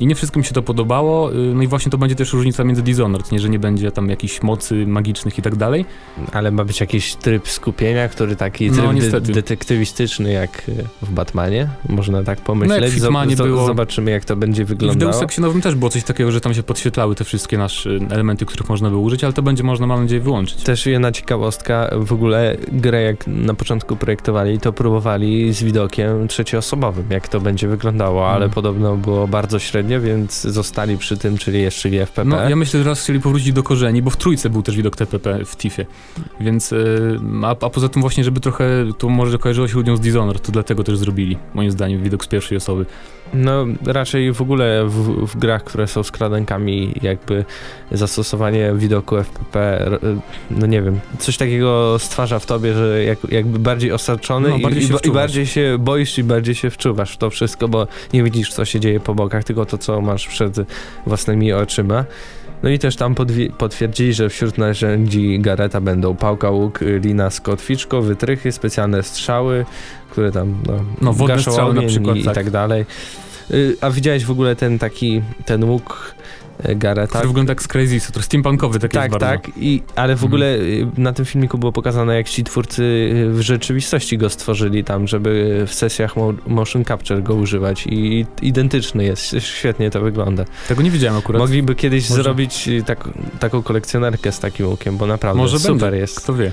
I 0.00 0.06
nie 0.06 0.14
wszystkim 0.14 0.44
się 0.44 0.52
to 0.52 0.62
podobało, 0.62 1.32
y, 1.32 1.36
no 1.36 1.62
i 1.62 1.66
właśnie 1.66 1.92
to 1.92 1.98
będzie 1.98 2.14
też 2.14 2.32
różnica 2.32 2.64
między 2.64 2.82
Dishonored, 2.82 3.32
nie, 3.32 3.38
że 3.38 3.48
nie 3.48 3.58
będzie 3.58 3.90
tam 3.90 4.10
jakichś 4.10 4.42
mocy 4.42 4.86
magicznych 4.86 5.38
i 5.38 5.42
tak 5.42 5.56
dalej. 5.56 5.84
Ale 6.32 6.50
ma 6.50 6.64
być 6.64 6.80
jakiś 6.80 7.14
tryb 7.14 7.48
skupienia, 7.48 8.08
który 8.08 8.36
taki 8.36 8.70
no, 8.70 8.94
tryb 8.94 9.10
de 9.10 9.20
detektywistyczny 9.20 10.32
jak 10.32 10.68
y, 10.68 10.84
w 11.02 11.10
Batmanie, 11.10 11.68
można 11.88 12.22
tak 12.22 12.40
pomyśleć. 12.40 12.80
No 12.80 12.86
jak 12.86 13.34
w 13.34 13.36
było... 13.36 13.66
Zobaczymy 13.66 14.10
jak 14.10 14.24
to 14.24 14.36
będzie 14.36 14.64
wyglądało. 14.64 15.12
W 15.12 15.14
Deus 15.14 15.22
Exie 15.22 15.42
Nowym 15.42 15.60
też 15.60 15.74
było 15.74 15.90
coś 15.90 16.04
takiego, 16.04 16.32
że 16.32 16.40
tam 16.40 16.54
się 16.54 16.62
podświetlały 16.62 17.14
te 17.14 17.24
wszystkie 17.24 17.58
nasze 17.58 17.90
elementy, 18.10 18.46
których 18.46 18.68
można 18.68 18.90
by 18.90 18.96
użyć, 18.96 19.24
ale 19.24 19.32
to 19.32 19.42
będzie 19.42 19.62
można, 19.62 19.86
mam 19.86 20.02
nadzieję, 20.02 20.20
wyłączyć. 20.20 20.62
Też 20.62 20.86
jedna 20.86 21.12
ciekawostka, 21.12 21.90
w 21.96 22.12
ogóle 22.12 22.56
grę 22.72 23.02
jak 23.02 23.26
na 23.26 23.54
początku 23.54 23.96
projektowali, 23.96 24.60
to 24.60 24.72
próbowali 24.72 25.52
z 25.52 25.62
widokiem 25.62 26.28
trzecioosobowym, 26.28 27.04
jak 27.10 27.28
to 27.28 27.40
będzie 27.40 27.68
wyglądało, 27.68 28.28
ale 28.28 28.44
mm. 28.44 28.50
podobno 28.50 28.96
było 28.96 29.28
bardzo 29.28 29.58
średnio 29.58 29.83
średnio, 29.84 30.00
więc 30.00 30.40
zostali 30.42 30.98
przy 30.98 31.16
tym, 31.16 31.38
czyli 31.38 31.62
jeszcze 31.62 31.90
w 31.90 31.92
FPP. 31.92 32.24
No, 32.24 32.48
ja 32.48 32.56
myślę, 32.56 32.80
że 32.82 32.88
raz 32.88 33.02
chcieli 33.02 33.20
powrócić 33.20 33.52
do 33.52 33.62
korzeni, 33.62 34.02
bo 34.02 34.10
w 34.10 34.16
trójce 34.16 34.50
był 34.50 34.62
też 34.62 34.76
widok 34.76 34.96
TPP 34.96 35.44
w 35.44 35.56
TIFie, 35.56 35.86
więc 36.40 36.70
yy, 36.70 37.20
a, 37.42 37.50
a, 37.50 37.54
poza 37.54 37.88
tym 37.88 38.02
właśnie, 38.02 38.24
żeby 38.24 38.40
trochę 38.40 38.64
to 38.98 39.08
może 39.08 39.38
kojarzyło 39.38 39.68
się 39.68 39.74
ludziom 39.74 39.96
z 39.96 40.00
Dishonored, 40.00 40.42
to 40.42 40.52
dlatego 40.52 40.84
też 40.84 40.98
zrobili, 40.98 41.38
moim 41.54 41.70
zdaniem, 41.70 42.02
widok 42.02 42.24
z 42.24 42.28
pierwszej 42.28 42.56
osoby. 42.56 42.86
No 43.34 43.66
raczej 43.86 44.32
w 44.32 44.42
ogóle 44.42 44.84
w, 44.86 45.26
w 45.26 45.36
grach, 45.36 45.64
które 45.64 45.86
są 45.86 46.02
skradankami, 46.02 46.92
jakby 47.02 47.44
zastosowanie 47.92 48.72
widoku 48.76 49.16
FPP, 49.16 49.86
no 50.50 50.66
nie 50.66 50.82
wiem, 50.82 51.00
coś 51.18 51.36
takiego 51.36 51.98
stwarza 51.98 52.38
w 52.38 52.46
tobie, 52.46 52.74
że 52.74 53.04
jak, 53.04 53.18
jakby 53.30 53.58
bardziej 53.58 53.92
osaczony 53.92 54.48
no, 54.48 54.58
bardziej 54.58 54.82
i, 54.82 54.86
i, 54.86 55.08
i, 55.08 55.10
bardziej 55.10 55.46
się 55.46 55.76
boisz 55.78 56.18
i 56.18 56.24
bardziej 56.24 56.54
się 56.54 56.70
wczuwasz 56.70 57.12
w 57.12 57.16
to 57.16 57.30
wszystko, 57.30 57.68
bo 57.68 57.86
nie 58.12 58.22
widzisz, 58.22 58.52
co 58.52 58.64
się 58.64 58.80
dzieje 58.80 59.00
po 59.00 59.14
bokach, 59.14 59.44
tylko 59.44 59.66
to, 59.66 59.78
co 59.78 60.00
masz 60.00 60.28
przed 60.28 60.56
własnymi 61.06 61.52
oczyma. 61.52 62.04
No 62.62 62.70
i 62.70 62.78
też 62.78 62.96
tam 62.96 63.14
potwierdzili, 63.58 64.14
że 64.14 64.28
wśród 64.28 64.58
narzędzi 64.58 65.38
Gareta 65.40 65.80
będą 65.80 66.16
pałka, 66.16 66.50
łuk, 66.50 66.80
lina 66.80 67.30
z 67.30 67.40
kotwiczką, 67.40 68.00
wytrychy, 68.00 68.52
specjalne 68.52 69.02
strzały, 69.02 69.64
które 70.10 70.32
tam 70.32 70.54
no, 70.66 70.72
no 71.00 71.12
wodne 71.12 71.38
strzały 71.38 71.74
na 71.74 71.82
przykład, 71.82 72.16
i, 72.16 72.24
tak. 72.24 72.32
i 72.32 72.34
tak 72.34 72.50
dalej. 72.50 72.84
Y, 73.50 73.76
a 73.80 73.90
widziałeś 73.90 74.24
w 74.24 74.30
ogóle 74.30 74.56
ten 74.56 74.78
taki, 74.78 75.22
ten 75.44 75.64
łuk 75.64 76.14
e, 76.62 76.76
Gareta? 76.76 77.08
Który 77.08 77.28
wygląda 77.28 77.50
jak 77.50 77.62
z 77.62 77.68
Crazy, 77.68 78.12
to 78.12 78.22
steampunkowy 78.22 78.78
taki 78.78 78.94
Tak, 78.94 79.18
tak, 79.18 79.50
I, 79.56 79.82
ale 79.96 80.16
w 80.16 80.24
mhm. 80.24 80.32
ogóle 80.32 80.54
y, 80.56 80.86
na 80.96 81.12
tym 81.12 81.24
filmiku 81.24 81.58
było 81.58 81.72
pokazane, 81.72 82.16
jak 82.16 82.28
ci 82.28 82.44
twórcy 82.44 82.82
y, 82.82 83.30
w 83.32 83.40
rzeczywistości 83.40 84.18
go 84.18 84.30
stworzyli 84.30 84.84
tam, 84.84 85.08
żeby 85.08 85.62
w 85.66 85.74
sesjach 85.74 86.14
motion 86.46 86.84
capture 86.84 87.22
go 87.22 87.34
używać 87.34 87.86
i 87.86 88.26
identyczny 88.42 89.04
jest, 89.04 89.36
świetnie 89.38 89.90
to 89.90 90.00
wygląda. 90.00 90.44
Tego 90.68 90.82
nie 90.82 90.90
widziałem 90.90 91.18
akurat. 91.18 91.40
Mogliby 91.40 91.74
kiedyś 91.74 92.10
Może. 92.10 92.22
zrobić 92.22 92.68
tak, 92.86 93.08
taką 93.40 93.62
kolekcjonerkę 93.62 94.32
z 94.32 94.38
takim 94.38 94.68
łukiem, 94.68 94.96
bo 94.96 95.06
naprawdę 95.06 95.42
Może 95.42 95.58
super 95.58 95.80
będzie. 95.80 95.96
jest. 95.98 96.20
Kto 96.20 96.34
wie. 96.34 96.52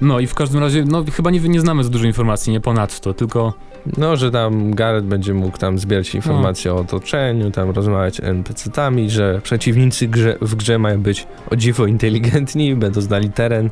No 0.00 0.20
i 0.20 0.26
w 0.26 0.34
każdym 0.34 0.60
razie, 0.60 0.84
no 0.84 1.04
chyba 1.12 1.30
nie, 1.30 1.40
nie 1.40 1.60
znamy 1.60 1.84
za 1.84 1.90
dużo 1.90 2.06
informacji, 2.06 2.52
nie 2.52 2.60
ponadto, 2.60 3.14
tylko 3.14 3.54
no, 3.96 4.16
że 4.16 4.30
tam 4.30 4.74
Gareth 4.74 5.06
będzie 5.06 5.34
mógł 5.34 5.58
tam 5.58 5.78
zbierać 5.78 6.14
informacje 6.14 6.70
no. 6.70 6.76
o 6.76 6.80
otoczeniu, 6.80 7.50
tam 7.50 7.70
rozmawiać 7.70 8.20
NPC-tami, 8.20 9.10
że 9.10 9.40
przeciwnicy 9.42 10.08
grze, 10.08 10.38
w 10.40 10.54
grze 10.54 10.78
mają 10.78 11.02
być 11.02 11.26
o 11.50 11.56
dziwo 11.56 11.86
inteligentni, 11.86 12.74
będą 12.74 13.00
znali 13.00 13.30
teren 13.30 13.70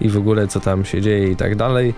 i 0.00 0.08
w 0.08 0.16
ogóle 0.16 0.48
co 0.48 0.60
tam 0.60 0.84
się 0.84 1.00
dzieje 1.00 1.30
i 1.30 1.36
tak 1.36 1.56
dalej. 1.56 1.94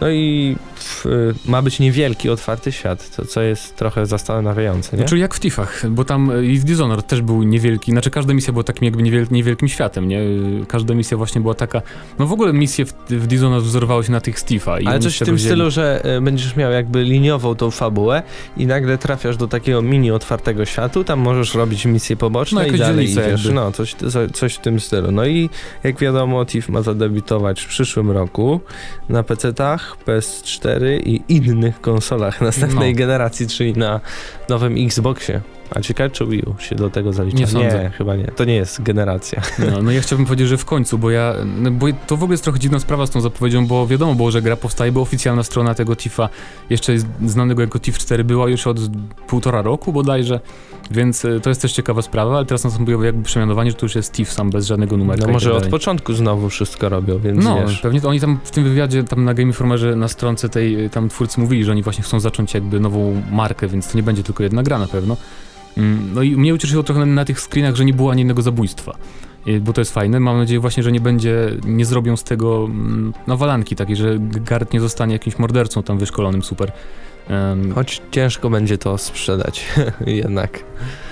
No 0.00 0.10
i 0.10 0.56
w, 0.84 1.04
ma 1.46 1.62
być 1.62 1.80
niewielki, 1.80 2.30
otwarty 2.30 2.72
świat, 2.72 3.02
co, 3.02 3.24
co 3.24 3.42
jest 3.42 3.76
trochę 3.76 4.06
zastanawiające, 4.06 4.96
nie? 4.96 4.98
Znaczy 4.98 5.18
jak 5.18 5.34
w 5.34 5.40
Tiffach, 5.40 5.90
bo 5.90 6.04
tam 6.04 6.44
i 6.44 6.58
w 6.58 6.64
Dishonored 6.64 7.06
też 7.06 7.22
był 7.22 7.42
niewielki, 7.42 7.92
znaczy 7.92 8.10
każda 8.10 8.34
misja 8.34 8.52
była 8.52 8.64
takim 8.64 8.84
jakby 8.84 9.02
niewiel, 9.02 9.26
niewielkim 9.30 9.68
światem, 9.68 10.08
nie? 10.08 10.20
Każda 10.68 10.94
misja 10.94 11.16
właśnie 11.16 11.40
była 11.40 11.54
taka, 11.54 11.82
no 12.18 12.26
w 12.26 12.32
ogóle 12.32 12.52
misje 12.52 12.84
w, 12.84 12.92
w 13.10 13.26
Dishonored 13.26 13.64
wzorowały 13.64 14.04
się 14.04 14.12
na 14.12 14.20
tych 14.20 14.38
z 14.38 14.44
Tifa. 14.44 14.72
Ale 14.86 14.98
coś 14.98 15.16
w 15.16 15.24
tym 15.24 15.36
wzięli... 15.36 15.50
stylu, 15.50 15.70
że 15.70 16.02
y, 16.16 16.20
będziesz 16.20 16.56
miał 16.56 16.72
jakby 16.72 17.02
liniową 17.02 17.54
tą 17.54 17.70
fabułę 17.70 18.22
i 18.56 18.66
nagle 18.66 18.98
trafiasz 18.98 19.36
do 19.36 19.48
takiego 19.48 19.82
mini 19.82 20.10
otwartego 20.10 20.64
światu, 20.64 21.04
tam 21.04 21.18
możesz 21.18 21.54
robić 21.54 21.84
misje 21.84 22.16
poboczne 22.16 22.60
no, 22.66 22.74
i 22.74 22.78
dalej 22.78 23.10
idziesz. 23.10 23.50
No, 23.54 23.72
coś, 23.72 23.96
coś 24.32 24.54
w 24.54 24.58
tym 24.58 24.80
stylu. 24.80 25.12
No 25.12 25.26
i 25.26 25.50
jak 25.84 25.98
wiadomo, 25.98 26.46
Tiff 26.46 26.68
ma 26.68 26.82
zadebiutować 26.82 27.60
w 27.60 27.68
przyszłym 27.68 28.10
roku 28.10 28.60
na 29.08 29.22
PC-tach, 29.22 29.96
PS4 30.06 30.69
i 30.98 31.22
innych 31.28 31.80
konsolach 31.80 32.40
następnej 32.40 32.92
no. 32.92 32.98
generacji, 32.98 33.46
czyli 33.46 33.72
na 33.72 34.00
nowym 34.48 34.74
Xboxie. 34.86 35.40
A 35.70 35.80
ciekawe, 35.80 36.10
czy 36.10 36.26
Wii 36.26 36.42
U 36.42 36.58
się 36.62 36.74
do 36.74 36.90
tego 36.90 37.12
zalicza? 37.12 37.38
Nie 37.38 37.46
sądzę. 37.46 37.82
Nie, 37.84 37.90
chyba 37.90 38.16
nie. 38.16 38.24
To 38.24 38.44
nie 38.44 38.54
jest 38.54 38.82
generacja. 38.82 39.42
No, 39.70 39.82
no 39.82 39.90
ja 39.90 40.00
chciałbym 40.00 40.26
powiedzieć, 40.26 40.48
że 40.48 40.56
w 40.56 40.64
końcu, 40.64 40.98
bo 40.98 41.10
ja, 41.10 41.34
no, 41.56 41.70
bo 41.70 41.86
to 42.06 42.16
w 42.16 42.22
ogóle 42.22 42.34
jest 42.34 42.44
trochę 42.44 42.58
dziwna 42.58 42.78
sprawa 42.80 43.06
z 43.06 43.10
tą 43.10 43.20
zapowiedzią, 43.20 43.66
bo 43.66 43.86
wiadomo 43.86 44.14
było, 44.14 44.30
że 44.30 44.42
gra 44.42 44.56
powstaje, 44.56 44.92
bo 44.92 45.00
oficjalna 45.00 45.42
strona 45.42 45.74
tego 45.74 45.96
TIFA, 45.96 46.28
jeszcze 46.70 46.92
znanego 47.26 47.62
jako 47.62 47.78
TIF 47.80 47.98
4, 47.98 48.24
była 48.24 48.48
już 48.48 48.66
od 48.66 48.78
półtora 49.26 49.62
roku 49.62 49.92
bodajże, 49.92 50.40
więc 50.90 51.24
e, 51.24 51.40
to 51.40 51.48
jest 51.50 51.62
też 51.62 51.72
ciekawa 51.72 52.02
sprawa, 52.02 52.36
ale 52.36 52.46
teraz 52.46 52.64
następuje 52.64 52.98
jakby 53.06 53.22
przemianowanie, 53.22 53.70
że 53.70 53.76
to 53.76 53.86
już 53.86 53.94
jest 53.94 54.12
TIF 54.12 54.32
sam, 54.32 54.50
bez 54.50 54.66
żadnego 54.66 54.96
numeru. 54.96 55.22
No 55.26 55.32
może 55.32 55.50
tak 55.54 55.62
od 55.62 55.68
początku 55.68 56.14
znowu 56.14 56.48
wszystko 56.48 56.88
robią, 56.88 57.18
więc 57.18 57.44
No, 57.44 57.60
wiesz. 57.66 57.80
pewnie 57.80 58.00
to 58.00 58.08
oni 58.08 58.20
tam 58.20 58.38
w 58.44 58.50
tym 58.50 58.64
wywiadzie, 58.64 59.04
tam 59.04 59.24
na 59.24 59.34
Game 59.34 59.46
Informerze, 59.46 59.96
na 59.96 60.08
stronce 60.08 60.48
tej, 60.48 60.84
e, 60.84 60.90
tam 60.90 61.08
twórcy 61.08 61.40
mówili, 61.40 61.64
że 61.64 61.72
oni 61.72 61.82
właśnie 61.82 62.04
chcą 62.04 62.20
zacząć 62.20 62.54
jakby 62.54 62.80
nową 62.80 63.22
markę, 63.32 63.68
więc 63.68 63.88
to 63.92 63.96
nie 63.96 64.02
będzie 64.02 64.22
tylko 64.22 64.42
jedna 64.42 64.62
gra 64.62 64.78
na 64.78 64.86
pewno. 64.86 65.16
Mm, 65.80 66.14
no 66.14 66.22
i 66.22 66.36
mnie 66.36 66.54
ucieszyło 66.54 66.82
trochę 66.82 67.06
na, 67.06 67.24
tych 67.24 67.40
screenach, 67.40 67.76
że 67.76 67.84
nie 67.84 67.92
było 67.92 68.10
ani 68.10 68.20
jednego 68.20 68.42
zabójstwa 68.42 68.96
bo 69.60 69.72
to 69.72 69.80
jest 69.80 69.94
fajne. 69.94 70.20
Mam 70.20 70.36
nadzieję 70.36 70.60
właśnie, 70.60 70.82
że 70.82 70.92
nie 70.92 71.00
będzie, 71.00 71.56
nie 71.64 71.84
zrobią 71.84 72.16
z 72.16 72.24
tego 72.24 72.64
mm, 72.64 73.12
no 73.26 73.36
walanki 73.36 73.76
takiej, 73.76 73.96
że 73.96 74.16
Gart 74.18 74.72
nie 74.72 74.80
zostanie 74.80 75.12
jakimś 75.12 75.38
mordercą 75.38 75.82
tam 75.82 75.98
wyszkolonym 75.98 76.42
super. 76.42 76.72
Um, 77.30 77.74
Choć 77.74 78.02
ciężko 78.10 78.50
będzie 78.50 78.78
to 78.78 78.98
sprzedać 78.98 79.66
jednak. 80.06 80.64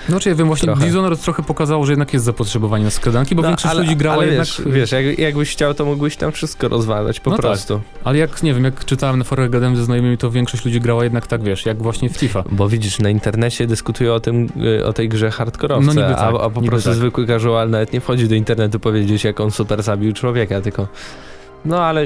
No 0.09 0.19
czy 0.19 0.29
ja 0.29 0.35
wiem, 0.35 0.47
właśnie 0.47 0.65
trochę. 0.65 0.85
Dishonored 0.85 1.21
trochę 1.21 1.43
pokazało, 1.43 1.85
że 1.85 1.91
jednak 1.91 2.13
jest 2.13 2.25
zapotrzebowanie 2.25 2.83
na 2.83 2.89
skradanki, 2.89 3.35
bo 3.35 3.41
no, 3.41 3.47
większość 3.47 3.71
ale, 3.71 3.83
ludzi 3.83 3.95
grała 3.95 4.17
ale 4.17 4.27
jednak... 4.27 4.47
Wiesz, 4.47 4.61
wiesz 4.65 4.91
jak, 4.91 5.19
jakbyś 5.19 5.51
chciał, 5.51 5.73
to 5.73 5.85
mógłbyś 5.85 6.17
tam 6.17 6.31
wszystko 6.31 6.67
rozwalać 6.67 7.19
po 7.19 7.29
no 7.29 7.35
tak. 7.35 7.45
prostu. 7.45 7.73
Tak. 7.75 8.03
Ale 8.03 8.17
jak, 8.17 8.43
nie 8.43 8.53
wiem, 8.53 8.63
jak 8.63 8.85
czytałem 8.85 9.17
na 9.17 9.23
forach, 9.23 9.49
gadałem 9.49 9.75
ze 9.75 9.85
znajomymi, 9.85 10.17
to 10.17 10.31
większość 10.31 10.65
ludzi 10.65 10.81
grała 10.81 11.03
jednak 11.03 11.27
tak, 11.27 11.43
wiesz, 11.43 11.65
jak 11.65 11.83
właśnie 11.83 12.09
w 12.09 12.17
Tifa. 12.17 12.43
Bo 12.51 12.69
widzisz, 12.69 12.99
na 12.99 13.09
internecie 13.09 13.67
dyskutują 13.67 14.13
o 14.13 14.19
tym, 14.19 14.49
y, 14.79 14.85
o 14.85 14.93
tej 14.93 15.09
grze 15.09 15.31
hardkorowce, 15.31 15.93
no, 15.93 16.01
tak, 16.01 16.17
a, 16.17 16.27
a 16.27 16.49
po 16.49 16.61
prostu 16.61 16.89
tak. 16.89 16.97
zwykły 16.97 17.27
casual 17.27 17.69
nawet 17.69 17.93
nie 17.93 18.01
wchodzi 18.01 18.27
do 18.27 18.35
internetu 18.35 18.79
powiedzieć, 18.79 19.23
jak 19.23 19.39
on 19.39 19.51
super 19.51 19.83
zabił 19.83 20.13
człowieka, 20.13 20.61
tylko 20.61 20.87
no 21.65 21.83
ale 21.83 22.05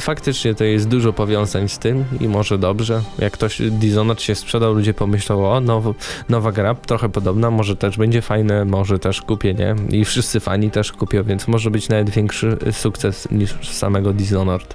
faktycznie 0.00 0.54
to 0.54 0.64
jest 0.64 0.88
dużo 0.88 1.12
powiązań 1.12 1.68
z 1.68 1.78
tym 1.78 2.04
i 2.20 2.28
może 2.28 2.58
dobrze. 2.58 3.02
Jak 3.18 3.32
ktoś 3.32 3.62
Dishonored 3.70 4.22
się 4.22 4.34
sprzedał, 4.34 4.74
ludzie 4.74 4.94
pomyślą, 4.94 5.52
o 5.52 5.60
now, 5.60 5.84
nowa 6.28 6.52
gra, 6.52 6.74
trochę 6.74 7.08
podobna, 7.08 7.50
może 7.50 7.76
też 7.76 7.96
będzie 7.96 8.22
fajne, 8.22 8.64
może 8.64 8.98
też 8.98 9.22
kupię, 9.22 9.54
nie? 9.54 9.74
I 9.98 10.04
wszyscy 10.04 10.40
fani 10.40 10.70
też 10.70 10.92
kupią, 10.92 11.24
więc 11.24 11.48
może 11.48 11.70
być 11.70 11.88
nawet 11.88 12.10
większy 12.10 12.56
sukces 12.72 13.28
niż 13.30 13.68
samego 13.70 14.12
Dishonored. 14.12 14.74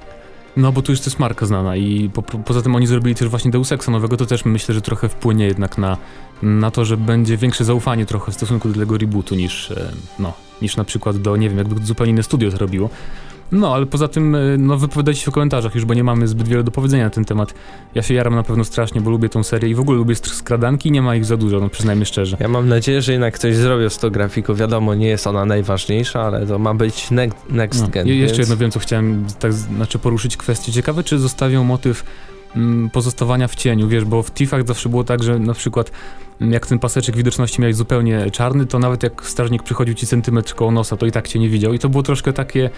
No 0.57 0.71
bo 0.71 0.81
tu 0.81 0.91
już 0.91 1.05
jest 1.05 1.19
marka 1.19 1.45
znana 1.45 1.75
i 1.75 2.09
po, 2.13 2.21
poza 2.21 2.61
tym 2.61 2.75
oni 2.75 2.87
zrobili 2.87 3.15
też 3.15 3.27
właśnie 3.27 3.51
Deus 3.51 3.71
Exa 3.71 3.91
nowego, 3.91 4.17
to 4.17 4.25
też 4.25 4.45
myślę, 4.45 4.75
że 4.75 4.81
trochę 4.81 5.09
wpłynie 5.09 5.45
jednak 5.45 5.77
na, 5.77 5.97
na 6.41 6.71
to, 6.71 6.85
że 6.85 6.97
będzie 6.97 7.37
większe 7.37 7.65
zaufanie 7.65 8.05
trochę 8.05 8.31
w 8.31 8.35
stosunku 8.35 8.69
do 8.69 8.79
tego 8.79 8.97
rebootu 8.97 9.35
niż, 9.35 9.71
e, 9.71 9.91
no, 10.19 10.33
niż 10.61 10.75
na 10.77 10.83
przykład 10.83 11.17
do, 11.17 11.37
nie 11.37 11.49
wiem, 11.49 11.57
jakby 11.57 11.85
zupełnie 11.85 12.11
inne 12.11 12.23
studio 12.23 12.51
zrobiło. 12.51 12.89
No, 13.51 13.75
ale 13.75 13.85
poza 13.85 14.07
tym, 14.07 14.35
e, 14.35 14.39
no 14.57 14.77
wypowiadajcie 14.77 15.21
się 15.21 15.31
w 15.31 15.33
komentarzach 15.33 15.75
już, 15.75 15.85
bo 15.85 15.93
nie 15.93 16.03
mamy 16.03 16.27
zbyt 16.27 16.47
wiele 16.47 16.63
do 16.63 16.71
powiedzenia 16.71 17.03
na 17.03 17.09
ten 17.09 17.25
temat. 17.25 17.53
Ja 17.95 18.01
się 18.01 18.13
jaram 18.13 18.35
na 18.35 18.43
pewno 18.43 18.63
strasznie, 18.63 19.01
bo 19.01 19.09
lubię 19.09 19.29
tą 19.29 19.43
serię 19.43 19.69
i 19.69 19.75
w 19.75 19.79
ogóle 19.79 19.97
lubię 19.97 20.15
skradanki, 20.15 20.91
nie 20.91 21.01
ma 21.01 21.15
ich 21.15 21.25
za 21.25 21.37
dużo, 21.37 21.59
no 21.59 21.69
przyznajmy 21.69 22.05
szczerze. 22.05 22.37
Ja 22.39 22.47
mam 22.47 22.69
nadzieję, 22.69 23.01
że 23.01 23.11
jednak 23.11 23.33
ktoś 23.33 23.55
zrobił 23.55 23.89
z 23.89 23.97
tą 23.97 24.09
grafiką. 24.09 24.53
Wiadomo, 24.53 24.95
nie 24.95 25.07
jest 25.07 25.27
ona 25.27 25.45
najważniejsza, 25.45 26.21
ale 26.21 26.47
to 26.47 26.59
ma 26.59 26.73
być 26.73 27.11
ne 27.11 27.27
next 27.49 27.81
no. 27.81 27.87
gen. 27.87 28.07
I 28.07 28.17
jeszcze 28.17 28.41
jedno 28.41 28.57
wiem, 28.57 28.71
co 28.71 28.79
chciałem 28.79 29.25
tak, 29.39 29.53
znaczy 29.53 29.99
poruszyć 29.99 30.37
kwestię. 30.37 30.71
Ciekawe, 30.71 31.03
czy 31.03 31.19
zostawią 31.19 31.63
motyw 31.63 32.03
mm, 32.55 32.89
pozostawania 32.89 33.47
w 33.47 33.55
cieniu, 33.55 33.87
wiesz, 33.87 34.05
bo 34.05 34.23
w 34.23 34.31
Tiffach 34.31 34.67
zawsze 34.67 34.89
było 34.89 35.03
tak, 35.03 35.23
że 35.23 35.39
na 35.39 35.53
przykład 35.53 35.91
mm, 36.41 36.53
jak 36.53 36.67
ten 36.67 36.79
paseczek 36.79 37.17
widoczności 37.17 37.61
miałeś 37.61 37.75
zupełnie 37.75 38.31
czarny, 38.31 38.65
to 38.65 38.79
nawet 38.79 39.03
jak 39.03 39.25
strażnik 39.25 39.63
przychodził 39.63 39.93
ci 39.93 40.07
centymetr 40.07 40.55
koło 40.55 40.71
nosa, 40.71 40.97
to 40.97 41.05
i 41.05 41.11
tak 41.11 41.27
cię 41.27 41.39
nie 41.39 41.49
widział 41.49 41.73
i 41.73 41.79
to 41.79 41.89
było 41.89 42.03
troszkę 42.03 42.33
takie 42.33 42.69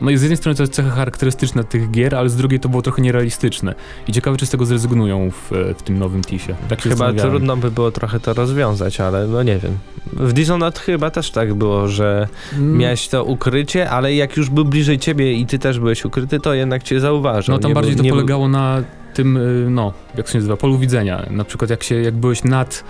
no 0.00 0.10
i 0.10 0.16
z 0.16 0.22
jednej 0.22 0.36
strony 0.36 0.56
to 0.56 0.62
jest 0.62 0.72
cecha 0.72 0.90
charakterystyczna 0.90 1.64
tych 1.64 1.90
gier, 1.90 2.14
ale 2.14 2.28
z 2.28 2.36
drugiej 2.36 2.60
to 2.60 2.68
było 2.68 2.82
trochę 2.82 3.02
nierealistyczne. 3.02 3.74
I 4.08 4.12
ciekawe, 4.12 4.36
czy 4.36 4.46
z 4.46 4.50
tego 4.50 4.66
zrezygnują 4.66 5.30
w, 5.30 5.50
w 5.78 5.82
tym 5.82 5.98
nowym 5.98 6.22
TISie. 6.22 6.54
Tak 6.68 6.82
chyba 6.82 7.12
trudno 7.12 7.56
by 7.56 7.70
było 7.70 7.90
trochę 7.90 8.20
to 8.20 8.34
rozwiązać, 8.34 9.00
ale 9.00 9.26
no 9.26 9.42
nie 9.42 9.58
wiem. 9.58 9.78
W 10.12 10.32
Dishonored 10.32 10.78
chyba 10.78 11.10
też 11.10 11.30
tak 11.30 11.54
było, 11.54 11.88
że 11.88 12.28
mm. 12.52 12.78
miałeś 12.78 13.08
to 13.08 13.24
ukrycie, 13.24 13.90
ale 13.90 14.14
jak 14.14 14.36
już 14.36 14.50
był 14.50 14.64
bliżej 14.64 14.98
ciebie 14.98 15.32
i 15.32 15.46
ty 15.46 15.58
też 15.58 15.78
byłeś 15.78 16.04
ukryty, 16.04 16.40
to 16.40 16.54
jednak 16.54 16.82
cię 16.82 17.00
zauważył. 17.00 17.54
No 17.54 17.58
tam 17.58 17.68
nie 17.68 17.74
bardziej 17.74 17.96
był, 17.96 18.04
to 18.04 18.10
polegało 18.10 18.44
był... 18.44 18.52
na 18.52 18.82
tym, 19.14 19.36
y, 19.36 19.70
no, 19.70 19.92
jak 20.16 20.28
się 20.28 20.38
nazywa, 20.38 20.56
polu 20.56 20.78
widzenia. 20.78 21.26
Na 21.30 21.44
przykład 21.44 21.70
jak 21.70 21.82
się, 21.82 21.94
jak 21.94 22.14
byłeś 22.14 22.44
nad 22.44 22.84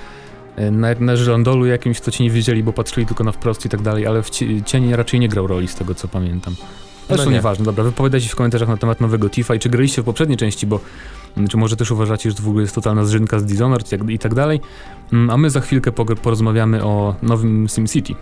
y, 0.59 0.71
na, 0.71 0.89
na 1.01 1.17
żyrandolu 1.17 1.67
jakimś, 1.67 2.01
to 2.01 2.11
ci 2.11 2.23
nie 2.23 2.31
wiedzieli, 2.31 2.63
bo 2.63 2.73
patrzyli 2.73 3.07
tylko 3.07 3.25
na 3.25 3.33
wprost 3.33 3.67
i 3.67 3.69
tak 3.69 3.83
dalej, 3.83 4.07
ale 4.07 4.23
w 4.23 4.31
cień 4.65 4.95
raczej 4.95 5.21
nie 5.21 5.29
grał 5.29 5.47
roli 5.47 5.69
z 5.69 5.75
tego, 5.75 5.95
co 5.95 6.09
pamiętam. 6.09 6.55
Zresztą 7.11 7.25
no 7.25 7.31
nie. 7.31 7.37
nieważne, 7.37 7.65
dobra, 7.65 7.85
wypowiadajcie 7.85 8.29
w 8.29 8.37
komentarzach 8.37 8.69
na 8.69 8.77
temat 8.77 9.01
nowego 9.01 9.31
Tifa 9.31 9.55
i 9.55 9.59
czy 9.59 9.69
graliście 9.69 10.03
w 10.03 10.05
poprzedniej 10.05 10.37
części, 10.37 10.67
bo 10.67 10.81
mm, 11.37 11.49
czy 11.49 11.57
może 11.57 11.77
też 11.77 11.91
uważacie, 11.91 12.31
że 12.31 12.37
to 12.37 12.43
w 12.43 12.49
ogóle 12.49 12.63
jest 12.63 12.75
totalna 12.75 13.05
zrzynka 13.05 13.39
z 13.39 13.45
Dishonored 13.45 13.93
i 14.09 14.19
tak 14.19 14.35
dalej. 14.35 14.61
Mm, 15.13 15.31
a 15.31 15.37
my 15.37 15.51
za 15.51 15.61
chwilkę 15.61 15.93
porozmawiamy 15.93 16.85
o 16.85 17.15
nowym 17.23 17.69
SimCity. 17.69 18.15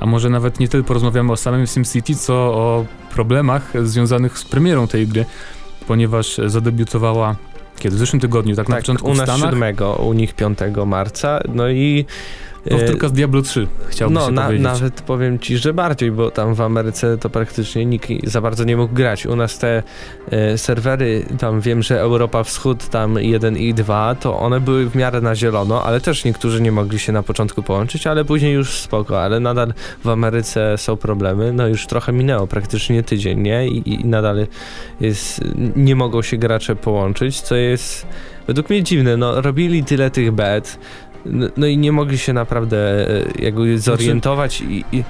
A 0.00 0.06
może 0.06 0.30
nawet 0.30 0.60
nie 0.60 0.68
tyle 0.68 0.82
porozmawiamy 0.82 1.32
o 1.32 1.36
samym 1.36 1.66
SimCity, 1.66 2.14
co 2.14 2.34
o 2.34 2.84
problemach 3.14 3.72
związanych 3.86 4.38
z 4.38 4.44
premierą 4.44 4.88
tej 4.88 5.08
gry, 5.08 5.24
ponieważ 5.86 6.40
zadebiutowała 6.46 7.36
kiedy? 7.78 7.96
W 7.96 7.98
zeszłym 7.98 8.20
tygodniu, 8.20 8.56
tak, 8.56 8.66
tak 8.66 8.70
na 8.70 8.76
początku 8.76 9.06
u 9.06 9.14
nas 9.14 9.24
Stanach? 9.24 9.54
7, 9.54 9.76
u 10.06 10.12
nich 10.12 10.34
5 10.34 10.58
marca, 10.86 11.40
no 11.54 11.68
i 11.68 12.06
Powtórka 12.70 13.06
e, 13.06 13.10
z 13.10 13.12
Diablo 13.12 13.42
3, 13.42 13.66
chciałbym 13.88 14.14
no, 14.14 14.30
na, 14.30 14.44
powiedzieć. 14.44 14.64
nawet 14.64 15.00
powiem 15.00 15.38
ci, 15.38 15.58
że 15.58 15.74
bardziej, 15.74 16.10
bo 16.10 16.30
tam 16.30 16.54
w 16.54 16.60
Ameryce 16.60 17.18
to 17.18 17.30
praktycznie 17.30 17.86
nikt 17.86 18.08
za 18.24 18.40
bardzo 18.40 18.64
nie 18.64 18.76
mógł 18.76 18.94
grać. 18.94 19.26
U 19.26 19.36
nas 19.36 19.58
te 19.58 19.82
e, 20.30 20.58
serwery, 20.58 21.26
tam 21.38 21.60
wiem, 21.60 21.82
że 21.82 22.00
Europa 22.00 22.44
Wschód, 22.44 22.88
tam 22.88 23.18
1 23.18 23.56
i 23.56 23.74
2, 23.74 24.14
to 24.14 24.38
one 24.38 24.60
były 24.60 24.90
w 24.90 24.96
miarę 24.96 25.20
na 25.20 25.34
zielono, 25.34 25.84
ale 25.84 26.00
też 26.00 26.24
niektórzy 26.24 26.62
nie 26.62 26.72
mogli 26.72 26.98
się 26.98 27.12
na 27.12 27.22
początku 27.22 27.62
połączyć, 27.62 28.06
ale 28.06 28.24
później 28.24 28.52
już 28.52 28.80
spoko, 28.80 29.22
ale 29.22 29.40
nadal 29.40 29.74
w 30.04 30.08
Ameryce 30.08 30.78
są 30.78 30.96
problemy. 30.96 31.52
No 31.52 31.68
już 31.68 31.86
trochę 31.86 32.12
minęło, 32.12 32.46
praktycznie 32.46 33.02
tydzień, 33.02 33.40
nie? 33.40 33.68
I, 33.68 33.92
i 33.92 34.04
nadal 34.04 34.46
jest, 35.00 35.40
nie 35.76 35.96
mogą 35.96 36.22
się 36.22 36.36
gracze 36.36 36.76
połączyć, 36.76 37.40
co 37.40 37.54
jest 37.54 38.06
według 38.48 38.70
mnie 38.70 38.82
dziwne. 38.82 39.16
No, 39.16 39.40
robili 39.40 39.84
tyle 39.84 40.10
tych 40.10 40.32
bet, 40.32 40.78
no, 41.30 41.46
no, 41.56 41.66
i 41.66 41.78
nie 41.78 41.92
mogli 41.92 42.18
się 42.18 42.32
naprawdę 42.32 43.08
e, 43.10 43.24
jakby 43.38 43.78
zorientować 43.78 44.60
i, 44.60 44.84
i 44.92 45.04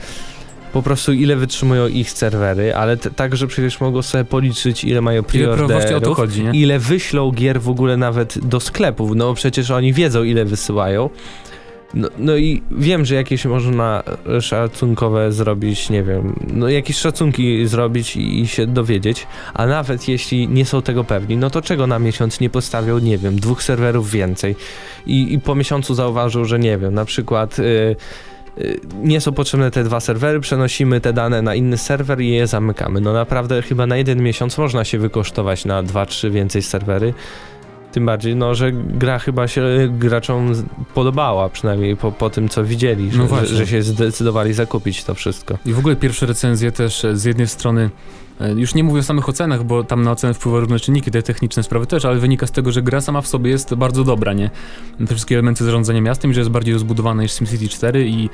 po 0.72 0.82
prostu 0.82 1.12
ile 1.12 1.36
wytrzymują 1.36 1.86
ich 1.86 2.10
serwery, 2.10 2.74
ale 2.74 2.96
także 2.96 3.46
przecież 3.46 3.80
mogą 3.80 4.02
sobie 4.02 4.24
policzyć 4.24 4.84
ile 4.84 5.00
mają 5.00 5.22
preorderów, 5.22 6.18
ile, 6.38 6.52
ile 6.52 6.78
wyślą 6.78 7.30
gier 7.30 7.60
w 7.60 7.68
ogóle 7.68 7.96
nawet 7.96 8.38
do 8.38 8.60
sklepów, 8.60 9.10
no 9.14 9.34
przecież 9.34 9.70
oni 9.70 9.92
wiedzą 9.92 10.22
ile 10.22 10.44
wysyłają 10.44 11.10
no, 11.94 12.08
no, 12.18 12.36
i 12.36 12.62
wiem, 12.70 13.04
że 13.04 13.14
jakieś 13.14 13.44
można 13.44 14.02
szacunkowe 14.40 15.32
zrobić, 15.32 15.90
nie 15.90 16.02
wiem, 16.02 16.34
no 16.54 16.68
jakieś 16.68 16.96
szacunki 16.96 17.66
zrobić 17.66 18.16
i, 18.16 18.40
i, 18.40 18.46
się 18.46 18.66
dowiedzieć, 18.66 19.26
a 19.54 19.66
nawet 19.66 20.08
jeśli 20.08 20.48
nie 20.48 20.64
są 20.64 20.82
tego 20.82 21.04
pewni, 21.04 21.36
no 21.36 21.50
to 21.50 21.62
czego 21.62 21.86
na 21.86 21.98
miesiąc 21.98 22.40
nie 22.40 22.50
postawią, 22.50 22.98
nie 22.98 23.18
wiem, 23.18 23.36
dwóch 23.36 23.62
serwerów 23.62 24.10
więcej 24.10 24.56
i, 25.06 25.32
i 25.34 25.40
po 25.40 25.54
miesiącu 25.54 25.94
zauważył, 25.94 26.44
że 26.44 26.58
nie 26.58 26.78
wiem, 26.78 26.94
na 26.94 27.04
przykład... 27.04 27.58
Yy, 27.58 27.96
nie 29.02 29.20
są 29.20 29.32
potrzebne 29.32 29.70
te 29.70 29.84
dwa 29.84 30.00
serwery, 30.00 30.40
przenosimy 30.40 31.00
te 31.00 31.12
dane 31.12 31.42
na 31.42 31.54
inny 31.54 31.78
serwer 31.78 32.20
i 32.20 32.30
je 32.30 32.46
zamykamy. 32.46 33.00
No 33.00 33.12
naprawdę 33.12 33.62
chyba 33.62 33.86
na 33.86 33.96
jeden 33.96 34.22
miesiąc 34.22 34.58
można 34.58 34.84
się 34.84 34.98
wykosztować 34.98 35.64
na 35.64 35.82
dwa, 35.82 36.06
trzy 36.06 36.30
więcej 36.30 36.62
serwery. 36.62 37.14
Tym 37.92 38.06
bardziej, 38.06 38.36
no, 38.36 38.54
że 38.54 38.72
gra 38.72 39.18
chyba 39.18 39.48
się 39.48 39.62
graczom 39.90 40.52
podobała, 40.94 41.48
przynajmniej 41.48 41.96
po, 41.96 42.12
po 42.12 42.30
tym, 42.30 42.48
co 42.48 42.64
widzieli, 42.64 43.10
że, 43.10 43.18
no 43.18 43.36
że, 43.36 43.46
że 43.46 43.66
się 43.66 43.82
zdecydowali 43.82 44.52
zakupić 44.52 45.04
to 45.04 45.14
wszystko. 45.14 45.58
I 45.66 45.72
w 45.72 45.78
ogóle 45.78 45.96
pierwsze 45.96 46.26
recenzje 46.26 46.72
też 46.72 47.06
z 47.12 47.24
jednej 47.24 47.48
strony 47.48 47.90
e, 48.40 48.52
już 48.52 48.74
nie 48.74 48.84
mówię 48.84 49.00
o 49.00 49.02
samych 49.02 49.28
ocenach, 49.28 49.64
bo 49.64 49.84
tam 49.84 50.02
na 50.02 50.12
ocenę 50.12 50.34
wpływają 50.34 50.60
różne 50.60 50.80
czynniki, 50.80 51.10
te 51.10 51.22
techniczne 51.22 51.62
sprawy 51.62 51.86
też, 51.86 52.04
ale 52.04 52.18
wynika 52.18 52.46
z 52.46 52.52
tego, 52.52 52.72
że 52.72 52.82
gra 52.82 53.00
sama 53.00 53.20
w 53.20 53.26
sobie 53.26 53.50
jest 53.50 53.74
bardzo 53.74 54.04
dobra, 54.04 54.32
nie? 54.32 54.50
Te 54.98 55.06
wszystkie 55.06 55.34
elementy 55.34 55.64
zarządzania 55.64 56.00
miastem, 56.00 56.32
że 56.32 56.40
jest 56.40 56.50
bardziej 56.50 56.74
rozbudowana 56.74 57.22
niż 57.22 57.32
SimCity 57.32 57.68
4 57.68 58.08
i 58.08 58.30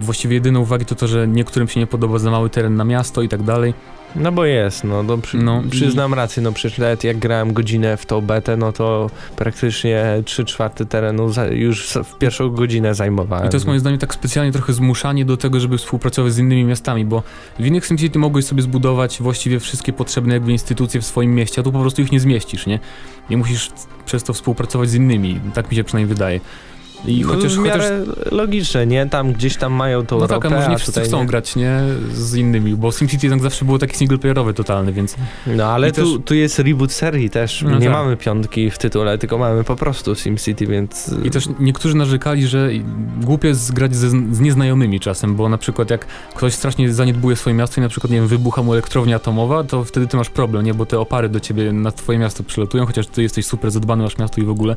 właściwie 0.00 0.34
jedyne 0.34 0.60
uwagi 0.60 0.84
to 0.84 0.94
to, 0.94 1.08
że 1.08 1.28
niektórym 1.28 1.68
się 1.68 1.80
nie 1.80 1.86
podoba 1.86 2.18
za 2.18 2.30
mały 2.30 2.50
teren 2.50 2.76
na 2.76 2.84
miasto 2.84 3.22
i 3.22 3.28
tak 3.28 3.42
dalej. 3.42 3.74
No 4.16 4.32
bo 4.32 4.44
jest, 4.44 4.84
no, 4.84 5.02
no, 5.02 5.18
przy, 5.18 5.36
no 5.36 5.62
przyznam 5.70 6.12
i... 6.12 6.14
rację, 6.14 6.42
no 6.42 6.52
przecież 6.52 6.78
nawet 6.78 7.04
jak 7.04 7.18
grałem 7.18 7.52
godzinę 7.52 7.96
w 7.96 8.06
tą 8.06 8.20
betę, 8.20 8.56
no 8.56 8.72
to 8.72 9.10
praktycznie 9.36 10.22
3 10.24 10.44
czwarte 10.44 10.86
terenu 10.86 11.28
za, 11.28 11.46
już 11.46 11.98
w 12.04 12.18
pierwszą 12.18 12.50
godzinę 12.50 12.94
zajmowałem. 12.94 13.46
I 13.46 13.50
to 13.50 13.56
jest 13.56 13.66
moim 13.66 13.80
zdaniem 13.80 13.98
tak 13.98 14.14
specjalnie 14.14 14.52
trochę 14.52 14.72
zmuszanie 14.72 15.24
do 15.24 15.36
tego, 15.36 15.60
żeby 15.60 15.78
współpracować 15.78 16.32
z 16.32 16.38
innymi 16.38 16.64
miastami, 16.64 17.04
bo 17.04 17.22
w 17.58 17.66
innych 17.66 17.86
SimCity 17.86 18.18
mogłeś 18.18 18.44
sobie 18.44 18.62
zbudować 18.62 19.18
właściwie 19.20 19.60
wszystkie 19.60 19.92
potrzebne 19.92 20.34
jakby 20.34 20.52
instytucje 20.52 21.00
w 21.00 21.06
swoim 21.06 21.34
mieście, 21.34 21.60
a 21.60 21.64
tu 21.64 21.72
po 21.72 21.80
prostu 21.80 22.02
ich 22.02 22.12
nie 22.12 22.20
zmieścisz, 22.20 22.66
nie? 22.66 22.78
Nie 23.30 23.36
musisz 23.36 23.70
przez 24.04 24.22
to 24.22 24.32
współpracować 24.32 24.90
z 24.90 24.94
innymi, 24.94 25.40
tak 25.54 25.70
mi 25.70 25.76
się 25.76 25.84
przynajmniej 25.84 26.14
wydaje. 26.14 26.40
I 27.06 27.22
chociaż, 27.22 27.56
w 27.56 27.62
miarę 27.62 28.04
chociaż... 28.06 28.32
logiczne, 28.32 28.86
nie? 28.86 29.06
Tam 29.06 29.32
gdzieś 29.32 29.56
tam 29.56 29.72
mają 29.72 30.06
tą 30.06 30.18
No 30.18 30.28
tak, 30.28 30.46
a 30.46 30.50
może 30.50 30.68
nie 30.68 30.78
wszyscy 30.78 31.00
chcą 31.00 31.20
nie. 31.20 31.26
grać, 31.26 31.56
nie? 31.56 31.80
Z 32.14 32.34
innymi, 32.34 32.74
bo 32.74 32.92
SimCity 32.92 33.26
jednak 33.26 33.42
zawsze 33.42 33.64
było 33.64 33.78
taki 33.78 33.96
singleplayerowy 33.96 34.54
totalny, 34.54 34.92
więc... 34.92 35.16
No 35.46 35.64
ale 35.64 35.92
tu, 35.92 36.16
też... 36.16 36.24
tu 36.24 36.34
jest 36.34 36.58
reboot 36.58 36.92
serii 36.92 37.30
też, 37.30 37.62
no 37.62 37.78
nie 37.78 37.86
tak. 37.86 37.92
mamy 37.94 38.16
piątki 38.16 38.70
w 38.70 38.78
tytule, 38.78 39.18
tylko 39.18 39.38
mamy 39.38 39.64
po 39.64 39.76
prostu 39.76 40.14
SimCity, 40.14 40.66
więc... 40.66 41.14
I 41.24 41.30
też 41.30 41.48
niektórzy 41.60 41.96
narzekali, 41.96 42.46
że 42.46 42.70
głupie 43.20 43.48
jest 43.48 43.72
grać 43.72 43.96
ze, 43.96 44.10
z 44.10 44.40
nieznajomymi 44.40 45.00
czasem, 45.00 45.36
bo 45.36 45.48
na 45.48 45.58
przykład 45.58 45.90
jak 45.90 46.06
ktoś 46.34 46.54
strasznie 46.54 46.92
zaniedbuje 46.92 47.36
swoje 47.36 47.54
miasto 47.56 47.80
i 47.80 47.82
na 47.82 47.88
przykład, 47.88 48.10
nie 48.10 48.18
wiem, 48.18 48.28
wybucha 48.28 48.62
mu 48.62 48.72
elektrownia 48.72 49.16
atomowa, 49.16 49.64
to 49.64 49.84
wtedy 49.84 50.06
ty 50.06 50.16
masz 50.16 50.30
problem, 50.30 50.64
nie? 50.64 50.74
Bo 50.74 50.86
te 50.86 51.00
opary 51.00 51.28
do 51.28 51.40
ciebie 51.40 51.72
na 51.72 51.92
twoje 51.92 52.18
miasto 52.18 52.44
przylatują, 52.44 52.86
chociaż 52.86 53.06
ty 53.06 53.22
jesteś 53.22 53.46
super 53.46 53.70
zadbany, 53.70 54.02
masz 54.02 54.18
miasto 54.18 54.40
i 54.40 54.44
w 54.44 54.50
ogóle 54.50 54.76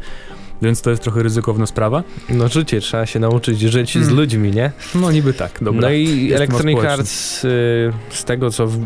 więc 0.62 0.82
to 0.82 0.90
jest 0.90 1.04
trochę 1.04 1.24
ryzykowna 1.24 1.66
sprawa. 1.66 2.04
No 2.30 2.48
życie, 2.48 2.82
trzeba 2.82 3.06
się 3.06 3.20
nauczyć 3.20 3.60
żyć 3.60 3.94
hmm. 3.94 4.12
z 4.12 4.14
ludźmi, 4.14 4.52
nie? 4.52 4.72
No 4.96 5.12
niby 5.12 5.34
tak, 5.34 5.60
dobra. 5.62 5.82
No 5.82 5.90
i 5.90 6.34
Electronic 6.34 6.80
Arts 6.80 7.46
y, 7.46 7.94
z 8.10 8.24
tego, 8.24 8.52
co 8.52 8.68
w, 8.68 8.78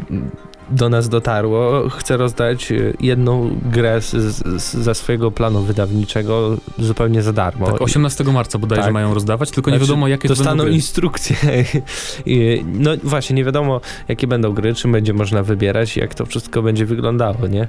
do 0.72 0.90
nas 0.90 1.10
dotarło, 1.10 1.90
chce 1.90 2.18
rozdać 2.18 2.72
y, 2.72 2.94
jedną 3.00 3.60
grę 3.66 4.02
z, 4.02 4.12
z, 4.12 4.74
ze 4.74 4.96
swojego 4.96 5.32
planu 5.32 5.64
wydawniczego 5.64 6.58
zupełnie 6.80 7.22
za 7.22 7.34
darmo. 7.34 7.72
Tak, 7.72 7.82
18 7.82 8.24
marca 8.24 8.60
bodajże 8.60 8.84
tak. 8.84 8.94
mają 8.94 9.14
rozdawać, 9.14 9.52
tylko 9.52 9.72
znaczy, 9.72 9.82
nie 9.82 9.88
wiadomo 9.88 10.08
jakie 10.08 10.28
dostaną 10.28 10.50
to 10.50 10.58
będą 10.58 10.76
instrukcje. 10.76 11.36
no 12.66 12.92
właśnie, 13.04 13.36
nie 13.36 13.44
wiadomo 13.44 13.82
jakie 14.08 14.28
będą 14.28 14.54
gry, 14.54 14.74
czy 14.74 14.88
będzie 14.88 15.14
można 15.14 15.44
wybierać, 15.44 15.98
jak 15.98 16.16
to 16.16 16.26
wszystko 16.26 16.62
będzie 16.62 16.86
wyglądało, 16.86 17.48
nie? 17.48 17.68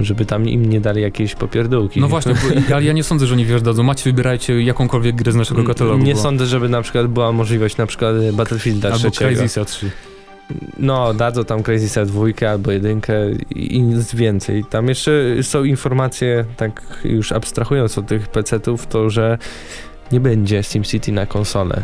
Żeby 0.00 0.26
tam 0.26 0.48
im 0.48 0.70
nie 0.70 0.80
dali 0.80 1.02
jakieś 1.02 1.34
popierdółki. 1.34 2.00
No 2.00 2.08
właśnie, 2.08 2.34
bo, 2.34 2.74
ale 2.74 2.84
ja 2.84 2.92
nie 2.92 3.04
sądzę, 3.04 3.26
że 3.26 3.34
oni 3.34 3.44
wiesz, 3.44 3.62
dadzą, 3.62 3.82
macie 3.82 4.04
wybierajcie 4.04 4.62
jakąkolwiek 4.62 5.16
grę 5.16 5.32
z 5.32 5.34
naszego 5.34 5.64
katalogu. 5.64 6.04
Nie 6.04 6.14
bo... 6.14 6.20
sądzę, 6.20 6.46
żeby 6.46 6.68
na 6.68 6.82
przykład 6.82 7.06
była 7.06 7.32
możliwość 7.32 7.76
na 7.76 7.86
przykład 7.86 8.14
Battlefielda 8.32 8.92
Albo 8.92 9.10
Crazysa 9.10 9.64
3. 9.64 9.90
No, 10.78 11.14
dadzą 11.14 11.44
tam 11.44 11.62
Crazysa 11.62 12.04
dwójkę 12.04 12.50
albo 12.50 12.70
jedynkę 12.70 13.14
i 13.50 13.82
nic 13.82 14.14
więcej. 14.14 14.64
Tam 14.64 14.88
jeszcze 14.88 15.12
są 15.42 15.64
informacje, 15.64 16.44
tak 16.56 16.82
już 17.04 17.32
abstrahując 17.32 17.98
od 17.98 18.06
tych 18.06 18.28
PC-ów, 18.28 18.86
to 18.86 19.10
że 19.10 19.38
nie 20.12 20.20
będzie 20.20 20.62
SimCity 20.62 21.12
na 21.12 21.26
konsolę. 21.26 21.82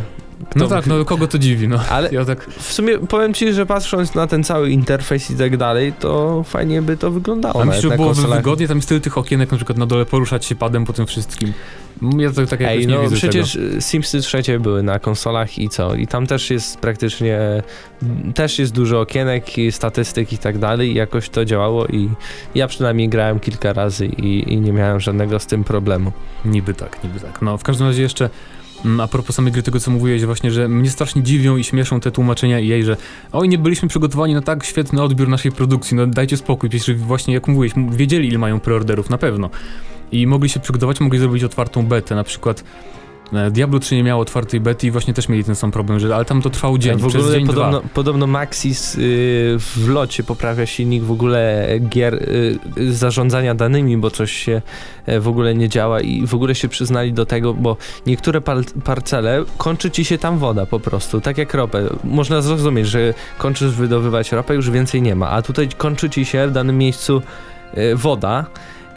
No 0.55 0.67
tak, 0.67 0.87
no 0.87 1.05
kogo 1.05 1.27
to 1.27 1.39
dziwi, 1.39 1.67
no. 1.67 1.79
Ale 1.89 2.11
ja 2.11 2.25
tak... 2.25 2.45
w 2.49 2.73
sumie 2.73 2.97
powiem 2.99 3.33
ci, 3.33 3.53
że 3.53 3.65
patrząc 3.65 4.15
na 4.15 4.27
ten 4.27 4.43
cały 4.43 4.69
interfejs 4.69 5.31
i 5.31 5.35
tak 5.35 5.57
dalej, 5.57 5.93
to 5.99 6.43
fajnie 6.43 6.81
by 6.81 6.97
to 6.97 7.11
wyglądało. 7.11 7.61
A 7.61 7.65
myślę, 7.65 7.81
że 7.81 7.89
byłoby 7.89 8.13
konsolach. 8.13 8.39
wygodnie, 8.39 8.67
tam 8.67 8.77
jest 8.77 8.89
tyle 8.89 8.99
tych 8.99 9.17
okienek, 9.17 9.51
na 9.51 9.57
przykład 9.57 9.77
na 9.77 9.85
dole 9.85 10.05
poruszać 10.05 10.45
się 10.45 10.55
padem 10.55 10.85
po 10.85 10.93
tym 10.93 11.05
wszystkim. 11.05 11.53
Ja 12.17 12.31
to 12.31 12.45
tak 12.45 12.61
Ej, 12.61 12.87
no 12.87 12.99
przecież 13.15 13.53
tego. 13.53 13.81
Simsy 13.81 14.21
3 14.21 14.59
były 14.59 14.83
na 14.83 14.99
konsolach 14.99 15.59
i 15.59 15.69
co? 15.69 15.95
I 15.95 16.07
tam 16.07 16.27
też 16.27 16.49
jest 16.49 16.77
praktycznie, 16.77 17.39
też 18.35 18.59
jest 18.59 18.73
dużo 18.73 19.01
okienek 19.01 19.57
i 19.57 19.71
statystyk 19.71 20.33
i 20.33 20.37
tak 20.37 20.57
dalej 20.57 20.91
i 20.91 20.93
jakoś 20.93 21.29
to 21.29 21.45
działało 21.45 21.87
i 21.87 22.09
ja 22.55 22.67
przynajmniej 22.67 23.09
grałem 23.09 23.39
kilka 23.39 23.73
razy 23.73 24.05
i, 24.05 24.53
i 24.53 24.61
nie 24.61 24.73
miałem 24.73 24.99
żadnego 24.99 25.39
z 25.39 25.45
tym 25.45 25.63
problemu. 25.63 26.11
Niby 26.45 26.73
tak, 26.73 27.03
niby 27.03 27.19
tak. 27.19 27.41
No 27.41 27.57
w 27.57 27.63
każdym 27.63 27.87
razie 27.87 28.01
jeszcze 28.01 28.29
a 28.99 29.07
propos 29.07 29.35
samej 29.35 29.51
gry, 29.51 29.63
tego 29.63 29.79
co 29.79 29.91
mówiłeś 29.91 30.25
właśnie, 30.25 30.51
że 30.51 30.67
mnie 30.67 30.89
strasznie 30.89 31.23
dziwią 31.23 31.57
i 31.57 31.63
śmieszą 31.63 31.99
te 31.99 32.11
tłumaczenia 32.11 32.59
jej, 32.59 32.83
że 32.83 32.97
oj, 33.31 33.49
nie 33.49 33.57
byliśmy 33.57 33.89
przygotowani 33.89 34.33
na 34.33 34.41
tak 34.41 34.63
świetny 34.65 35.01
odbiór 35.01 35.27
naszej 35.27 35.51
produkcji, 35.51 35.97
no 35.97 36.07
dajcie 36.07 36.37
spokój, 36.37 36.69
przecież 36.69 36.95
właśnie 36.95 37.33
jak 37.33 37.47
mówiłeś, 37.47 37.71
wiedzieli 37.91 38.27
ile 38.27 38.37
mają 38.37 38.59
preorderów, 38.59 39.09
na 39.09 39.17
pewno. 39.17 39.49
I 40.11 40.27
mogli 40.27 40.49
się 40.49 40.59
przygotować, 40.59 40.99
mogli 40.99 41.19
zrobić 41.19 41.43
otwartą 41.43 41.85
betę, 41.85 42.15
na 42.15 42.23
przykład 42.23 42.63
Diablo 43.51 43.79
3 43.79 43.95
nie 43.95 44.03
miało 44.03 44.21
otwartej 44.21 44.59
bety 44.59 44.87
i 44.87 44.91
właśnie 44.91 45.13
też 45.13 45.29
mieli 45.29 45.43
ten 45.43 45.55
sam 45.55 45.71
problem, 45.71 45.99
że 45.99 46.15
ale 46.15 46.25
tam 46.25 46.41
to 46.41 46.49
trwał 46.49 46.77
dzień, 46.77 46.97
w 46.97 47.07
przez 47.07 47.21
ogóle 47.21 47.37
dzień, 47.37 47.47
podobno, 47.47 47.79
dwa. 47.79 47.89
podobno 47.93 48.27
Maxis 48.27 48.95
y, 48.95 48.99
w 49.59 49.87
locie 49.87 50.23
poprawia 50.23 50.65
silnik 50.65 51.03
w 51.03 51.11
ogóle 51.11 51.67
gier 51.89 52.13
y, 52.13 52.93
zarządzania 52.93 53.55
danymi, 53.55 53.97
bo 53.97 54.11
coś 54.11 54.31
się 54.31 54.61
e, 55.05 55.19
w 55.19 55.27
ogóle 55.27 55.55
nie 55.55 55.69
działa 55.69 56.01
i 56.01 56.27
w 56.27 56.35
ogóle 56.35 56.55
się 56.55 56.67
przyznali 56.67 57.13
do 57.13 57.25
tego, 57.25 57.53
bo 57.53 57.77
niektóre 58.05 58.41
par 58.41 58.57
parcele 58.83 59.43
kończy 59.57 59.91
ci 59.91 60.05
się 60.05 60.17
tam 60.17 60.37
woda 60.37 60.65
po 60.65 60.79
prostu, 60.79 61.21
tak 61.21 61.37
jak 61.37 61.53
ropę. 61.53 61.89
Można 62.03 62.41
zrozumieć, 62.41 62.87
że 62.87 63.13
kończysz 63.37 63.73
wydobywać 63.73 64.31
ropę, 64.31 64.55
już 64.55 64.69
więcej 64.69 65.01
nie 65.01 65.15
ma, 65.15 65.29
a 65.29 65.41
tutaj 65.41 65.69
kończy 65.77 66.09
ci 66.09 66.25
się 66.25 66.47
w 66.47 66.51
danym 66.51 66.77
miejscu 66.77 67.21
y, 67.77 67.95
woda 67.95 68.45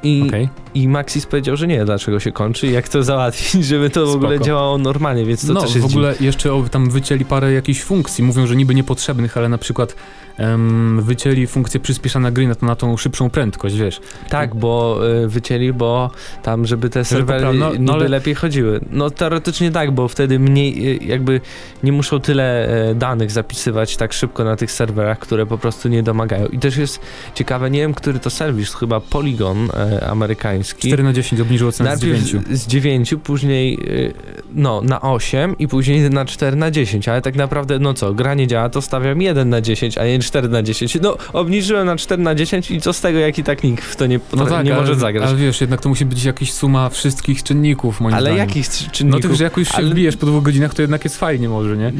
i, 0.02 0.25
Okej. 0.28 0.49
I 0.82 0.88
Maxis 0.88 1.26
powiedział, 1.26 1.56
że 1.56 1.66
nie, 1.66 1.85
dlaczego 1.85 2.20
się 2.20 2.32
kończy 2.32 2.66
i 2.66 2.73
jak 2.73 2.88
to 2.88 3.02
załatwić, 3.02 3.64
żeby 3.66 3.90
to 3.90 4.06
w 4.06 4.14
ogóle 4.14 4.40
działało 4.40 4.78
normalnie, 4.78 5.25
więc 5.25 5.47
to 5.47 5.52
No, 5.52 5.61
też 5.61 5.73
w 5.73 5.76
jest 5.76 5.87
ogóle 5.87 6.14
jeszcze 6.20 6.52
o, 6.54 6.62
tam 6.70 6.90
wycięli 6.90 7.25
parę 7.25 7.52
jakichś 7.52 7.82
funkcji, 7.82 8.25
mówią, 8.25 8.47
że 8.47 8.56
niby 8.56 8.75
niepotrzebnych, 8.75 9.37
ale 9.37 9.49
na 9.49 9.58
przykład 9.58 9.94
em, 10.37 11.02
wycięli 11.02 11.47
funkcję 11.47 11.80
przyspieszania 11.80 12.30
gry 12.30 12.49
na, 12.49 12.54
na 12.62 12.76
tą 12.76 12.97
szybszą 12.97 13.30
prędkość, 13.30 13.76
wiesz. 13.76 14.00
Tak, 14.28 14.54
bo 14.54 15.00
y, 15.25 15.28
wycięli, 15.28 15.73
bo 15.73 16.11
tam, 16.42 16.66
żeby 16.66 16.90
te 16.90 17.04
serwery 17.04 17.47
popra- 17.47 17.54
no- 17.58 17.73
no 17.78 17.92
ale- 17.92 18.08
lepiej 18.08 18.35
chodziły. 18.35 18.80
No 18.90 19.11
teoretycznie 19.11 19.70
tak, 19.70 19.90
bo 19.90 20.08
wtedy 20.08 20.38
mniej, 20.38 20.97
y, 21.02 21.04
jakby 21.04 21.40
nie 21.82 21.92
muszą 21.92 22.20
tyle 22.20 22.68
e, 22.90 22.94
danych 22.94 23.30
zapisywać 23.30 23.97
tak 23.97 24.12
szybko 24.12 24.44
na 24.44 24.56
tych 24.56 24.73
serwerach, 24.73 25.18
które 25.18 25.47
po 25.47 25.58
prostu 25.58 25.88
nie 25.88 26.02
domagają. 26.02 26.47
I 26.47 26.58
też 26.58 26.76
jest 26.76 27.00
ciekawe, 27.35 27.70
nie 27.70 27.80
wiem, 27.80 27.94
który 27.94 28.18
to 28.18 28.30
serwis, 28.30 28.75
chyba 28.75 29.00
Polygon 29.00 29.68
e, 29.75 30.06
amerykański. 30.06 30.67
4 30.76 31.02
na 31.02 31.12
10 31.12 31.40
obniżył 31.40 31.68
ocenę 31.68 31.96
z 31.96 32.00
Najpierw 32.02 32.25
9. 32.25 32.46
z 32.58 32.66
9, 32.66 33.14
później 33.25 33.78
y, 33.88 34.12
no 34.54 34.80
na 34.82 35.00
8 35.00 35.58
i 35.58 35.68
później 35.68 36.10
na 36.10 36.25
4 36.25 36.56
na 36.56 36.70
10, 36.70 37.08
ale 37.08 37.22
tak 37.22 37.37
naprawdę 37.37 37.78
no 37.78 37.94
co, 37.94 38.14
gra 38.14 38.34
nie 38.34 38.46
działa, 38.46 38.68
to 38.68 38.82
stawiam 38.82 39.22
1 39.22 39.48
na 39.48 39.60
10, 39.60 39.98
a 39.98 40.04
nie 40.06 40.18
4 40.18 40.48
na 40.48 40.62
10. 40.62 40.98
No 41.02 41.16
obniżyłem 41.32 41.87
na 41.87 41.96
4 41.96 42.22
na 42.22 42.34
10 42.34 42.70
i 42.70 42.80
co 42.80 42.92
z 42.92 43.00
tego, 43.00 43.18
jaki 43.18 43.44
tak 43.44 43.62
nikt 43.64 43.84
w 43.84 43.96
to 43.96 44.06
nie, 44.06 44.20
No 44.37 44.46
tak, 44.46 44.64
nie 44.64 44.72
ale, 44.72 44.80
może 44.80 44.94
zagrać. 44.94 45.28
Ale 45.28 45.37
wiesz, 45.37 45.60
jednak 45.60 45.80
to 45.80 45.88
musi 45.88 46.04
być 46.04 46.25
jakaś 46.25 46.52
suma 46.52 46.88
wszystkich 46.88 47.42
czynników, 47.42 48.00
moim 48.00 48.14
Ale 48.14 48.22
zdaniem. 48.22 48.38
jakich 48.38 48.68
c- 48.68 48.84
No 48.87 48.90
czynników? 48.92 49.20
tylko, 49.22 49.37
że 49.37 49.44
jak 49.44 49.56
już 49.56 49.68
się 49.68 49.75
ale- 49.75 49.90
wbijesz 49.90 50.16
po 50.16 50.26
dwóch 50.26 50.42
godzinach, 50.42 50.75
to 50.75 50.82
jednak 50.82 51.04
jest 51.04 51.16
fajnie 51.18 51.48
może, 51.48 51.76
nie? 51.76 51.92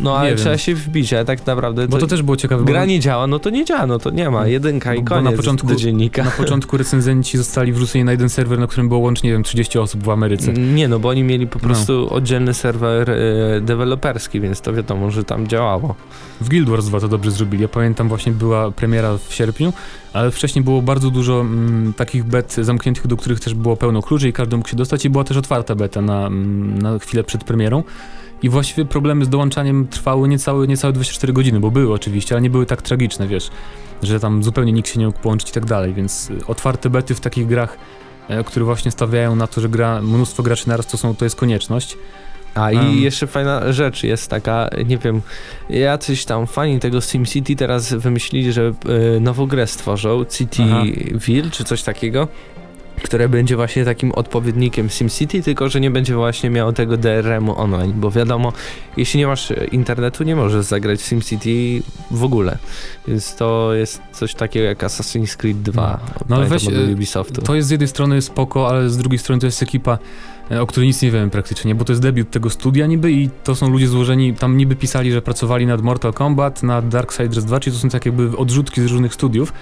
No 0.00 0.16
ale 0.18 0.30
nie 0.30 0.36
trzeba 0.36 0.50
wiem. 0.50 0.58
się 0.58 0.74
wbić, 0.74 1.12
ale 1.12 1.24
tak 1.24 1.46
naprawdę 1.46 1.88
Bo 1.88 1.98
to 1.98 2.06
też 2.06 2.22
było 2.22 2.36
ciekawe, 2.36 2.62
bo 2.64 2.66
gra 2.68 2.84
nie 2.84 3.00
działa, 3.00 3.26
no 3.26 3.38
to 3.38 3.50
nie 3.50 3.64
działa, 3.64 3.86
no 3.86 3.98
to 3.98 4.10
nie 4.10 4.30
ma, 4.30 4.46
jedynka 4.46 4.94
i 4.94 5.02
Bo 5.02 5.04
koniec 5.08 5.24
na 5.24 5.32
początku- 5.36 5.66
do 5.68 5.76
dziennika. 5.76 6.24
na 6.24 6.30
początku 6.30 6.76
recenzenci 6.86 7.38
zostali 7.38 7.72
wrzuceni 7.72 8.04
na 8.04 8.12
jeden 8.16 8.28
serwer, 8.28 8.58
na 8.58 8.66
którym 8.66 8.88
było 8.88 9.00
łącznie, 9.00 9.28
nie 9.30 9.34
wiem, 9.34 9.42
30 9.42 9.78
osób 9.78 10.02
w 10.04 10.10
Ameryce. 10.10 10.52
Nie, 10.52 10.88
no 10.88 10.98
bo 10.98 11.08
oni 11.08 11.22
mieli 11.22 11.46
po 11.46 11.58
No. 11.58 11.64
prostu 11.64 12.14
oddzielny 12.14 12.54
serwer 12.54 13.10
e, 13.10 13.16
deweloperski, 13.60 14.40
więc 14.40 14.60
to 14.60 14.72
wiadomo, 14.72 15.10
że 15.10 15.24
tam 15.24 15.46
działało. 15.48 15.94
W 16.40 16.48
Guild 16.48 16.68
Wars 16.68 16.86
2 16.86 17.00
to 17.00 17.08
dobrze 17.08 17.30
zrobili. 17.30 17.62
Ja 17.62 17.68
pamiętam 17.68 18.08
właśnie 18.08 18.32
była 18.32 18.70
premiera 18.70 19.18
w 19.28 19.34
sierpniu, 19.34 19.72
ale 20.12 20.30
wcześniej 20.30 20.64
było 20.64 20.82
bardzo 20.82 21.10
dużo 21.10 21.40
mm, 21.40 21.92
takich 21.92 22.24
bet 22.24 22.52
zamkniętych, 22.54 23.06
do 23.06 23.16
których 23.16 23.40
też 23.40 23.54
było 23.54 23.76
pełno 23.76 24.02
kluczy 24.02 24.28
i 24.28 24.32
każdy 24.32 24.56
mógł 24.56 24.68
się 24.68 24.76
dostać 24.76 25.04
i 25.04 25.10
była 25.10 25.24
też 25.24 25.36
otwarta 25.36 25.74
beta 25.74 26.00
na, 26.02 26.26
mm, 26.26 26.78
na 26.78 26.98
chwilę 26.98 27.24
przed 27.24 27.44
premierą. 27.44 27.82
I 28.42 28.48
właściwie 28.48 28.84
problemy 28.84 29.24
z 29.24 29.28
dołączaniem 29.28 29.86
trwały 29.88 30.28
niecałe, 30.28 30.66
niecałe 30.66 30.92
24 30.92 31.32
godziny, 31.32 31.60
bo 31.60 31.70
były 31.70 31.92
oczywiście, 31.94 32.34
ale 32.34 32.42
nie 32.42 32.50
były 32.50 32.66
tak 32.66 32.82
tragiczne, 32.82 33.26
wiesz, 33.28 33.50
że 34.02 34.20
tam 34.20 34.42
zupełnie 34.42 34.72
nikt 34.72 34.88
się 34.88 35.00
nie 35.00 35.06
mógł 35.06 35.18
połączyć 35.18 35.50
i 35.50 35.52
tak 35.52 35.64
dalej, 35.64 35.94
więc 35.94 36.30
y, 36.30 36.46
otwarte 36.46 36.90
bety 36.90 37.14
w 37.14 37.20
takich 37.20 37.46
grach, 37.46 37.78
które 38.46 38.64
właśnie 38.64 38.90
stawiają 38.90 39.36
na 39.36 39.46
to, 39.46 39.60
że 39.60 39.68
gra 39.68 40.02
mnóstwo 40.02 40.42
graczy 40.42 40.68
naraz, 40.68 40.86
to, 40.86 40.96
są, 40.96 41.16
to 41.16 41.24
jest 41.24 41.36
konieczność. 41.36 41.96
A 42.54 42.72
i 42.72 42.76
Um. 42.76 42.98
jeszcze 42.98 43.26
fajna 43.26 43.72
rzecz 43.72 44.02
jest 44.02 44.30
taka, 44.30 44.70
nie 44.86 44.98
wiem, 44.98 45.22
jacyś 45.70 46.24
tam 46.24 46.46
fani 46.46 46.80
tego 46.80 47.00
SimCity 47.00 47.56
teraz 47.56 47.94
wymyślili, 47.94 48.52
że 48.52 48.72
y, 49.16 49.20
nową 49.20 49.46
grę 49.46 49.66
stworzą, 49.66 50.20
Aha. 50.20 50.30
Cityville 50.30 51.50
czy 51.50 51.64
coś 51.64 51.82
takiego, 51.82 52.28
które 53.02 53.28
będzie 53.28 53.56
właśnie 53.56 53.84
takim 53.84 54.12
odpowiednikiem 54.12 54.90
SimCity, 54.90 55.42
tylko 55.42 55.68
że 55.68 55.80
nie 55.80 55.90
będzie 55.90 56.14
właśnie 56.14 56.50
miało 56.50 56.72
tego 56.72 56.96
DRM-u 56.96 57.58
online, 57.58 57.92
bo 57.96 58.10
wiadomo, 58.10 58.52
jeśli 58.96 59.20
nie 59.20 59.26
masz 59.26 59.52
internetu, 59.72 60.24
nie 60.24 60.36
możesz 60.36 60.64
zagrać 60.64 61.00
w 61.00 61.06
SimCity 61.06 61.82
w 62.10 62.24
ogóle. 62.24 62.58
Więc 63.08 63.36
to 63.36 63.74
jest 63.74 64.02
coś 64.12 64.34
takiego 64.34 64.66
jak 64.66 64.78
Assassin's 64.78 65.36
Creed 65.36 65.62
2. 65.62 66.00
No 66.28 66.36
ale 66.36 66.46
pamiętam 66.46 66.74
weź, 66.74 66.88
y, 66.88 66.92
Ubisoftu. 66.92 67.42
To 67.42 67.54
jest 67.54 67.68
z 67.68 67.70
jednej 67.70 67.88
strony 67.88 68.22
spoko, 68.22 68.68
ale 68.68 68.90
z 68.90 68.96
drugiej 68.96 69.18
strony 69.18 69.40
to 69.40 69.46
jest 69.46 69.62
ekipa, 69.62 69.98
e, 70.50 70.62
o 70.62 70.66
której 70.66 70.86
nic 70.86 71.02
nie 71.02 71.10
wiemy 71.10 71.30
praktycznie, 71.30 71.74
bo 71.74 71.84
to 71.84 71.92
jest 71.92 72.02
debiut 72.02 72.30
tego 72.30 72.50
studia 72.50 72.86
niby 72.86 73.12
i 73.12 73.30
to 73.44 73.54
są 73.54 73.70
ludzie 73.70 73.88
złożeni, 73.88 74.34
tam 74.34 74.56
niby 74.56 74.76
pisali, 74.76 75.12
że 75.12 75.22
pracowali 75.22 75.66
nad 75.66 75.82
Mortal 75.82 76.12
Kombat, 76.12 76.62
nad 76.62 76.88
Darksiders 76.88 77.44
2, 77.44 77.60
czyli 77.60 77.76
to 77.76 77.82
są 77.82 77.88
tak 77.88 78.06
jakby 78.06 78.36
odrzutki 78.36 78.82
z 78.82 78.86
różnych 78.86 79.14
studiów. 79.14 79.52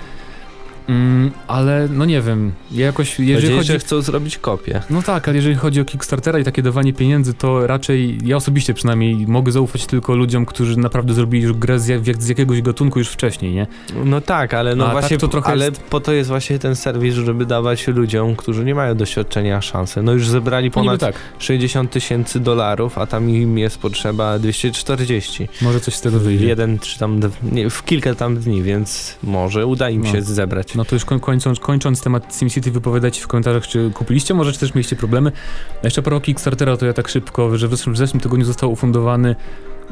Mm, 0.89 1.31
ale 1.47 1.89
no 1.93 2.05
nie 2.05 2.21
wiem, 2.21 2.53
ja 2.73 2.87
jakoś, 2.87 3.21
jeżeli 3.21 3.57
chodzi... 3.57 3.67
że 3.73 3.79
chcą 3.79 4.01
zrobić 4.03 4.39
kopię. 4.39 4.83
No 4.91 5.03
tak, 5.03 5.29
ale 5.29 5.37
jeżeli 5.37 5.55
chodzi 5.55 5.81
o 5.81 5.85
Kickstartera 5.85 6.39
i 6.39 6.45
takie 6.45 6.63
dawanie 6.63 6.93
pieniędzy, 6.93 7.35
to 7.35 7.67
raczej 7.67 8.19
ja 8.25 8.37
osobiście 8.37 8.75
przynajmniej 8.75 9.27
mogę 9.27 9.53
zaufać 9.53 9.87
tylko 9.87 10.15
ludziom, 10.17 10.47
którzy 10.47 10.79
naprawdę 10.79 11.15
zrobili 11.15 11.45
już 11.45 11.53
grę 11.53 11.79
z, 11.81 11.87
jak, 11.89 12.23
z 12.23 12.29
jakiegoś 12.29 12.63
gatunku 12.63 12.99
już 12.99 13.09
wcześniej, 13.09 13.55
nie? 13.55 13.67
No 14.05 14.21
tak, 14.21 14.55
ale 14.55 14.77
no 14.77 14.85
A 14.85 14.87
tak 14.87 14.99
właśnie, 15.01 15.19
to 15.19 15.29
trochę 15.29 15.53
ale 15.53 15.65
jest- 15.65 15.83
po 15.83 16.01
to 16.01 16.13
jest 16.13 16.29
właśnie 16.31 16.59
ten 16.59 16.77
serwis, 16.77 17.15
żeby 17.15 17.47
dawać 17.47 17.87
ludziom, 17.89 18.37
którzy 18.37 18.65
nie 18.65 18.75
mają 18.75 18.95
doświadczenia 18.95 19.61
szansę. 19.63 20.03
No 20.03 20.13
już 20.13 20.29
zebrali 20.29 20.69
No 20.69 20.73
ponad 20.75 21.01
tak, 21.01 21.15
60 21.39 21.91
tysięcy 21.91 22.41
dolarów, 22.41 22.99
a 22.99 23.07
tam 23.07 23.31
im 23.31 23.59
jest 23.59 23.79
potrzeba 23.79 24.39
240. 24.39 25.49
może 25.63 25.81
coś 25.81 25.95
z 25.95 26.01
tego 26.01 26.19
W 26.19 26.23
wyjdzie. 26.23 26.47
jeden 26.47 26.79
czy 26.79 26.99
tam, 26.99 27.21
nie, 27.53 27.71
w 27.71 27.85
kilka 27.85 28.15
tam 28.15 28.37
dni, 28.37 28.63
więc 28.63 29.19
może 29.23 29.67
uda 29.67 29.91
im 29.91 30.03
No. 30.03 30.13
się 30.13 30.23
zebrać. 30.23 30.74
No 30.75 30.85
to 30.85 30.97
już 30.97 31.05
koń- 31.05 31.21
kończąc, 31.21 31.61
kończąc 31.61 32.01
temat 32.01 32.37
SimCity, 32.37 32.71
wypowiadajcie 32.71 33.23
w 33.23 33.27
komentarzach, 33.27 33.67
czy 33.67 33.91
kupiliście, 33.95 34.35
może 34.35 34.53
czy 34.53 34.59
też 34.61 34.75
mieliście 34.75 34.97
problemy. 34.97 35.33
Jeszcze 35.83 36.03
pro 36.03 36.21
Kickstartera, 36.21 36.77
to 36.77 36.87
ja 36.87 36.93
tak 36.93 37.09
szybko, 37.09 37.59
że 37.59 37.69
w 37.69 37.97
zeszłym 37.97 38.21
tygodniu 38.21 38.45
został 38.45 38.73
ufundowany 38.73 39.37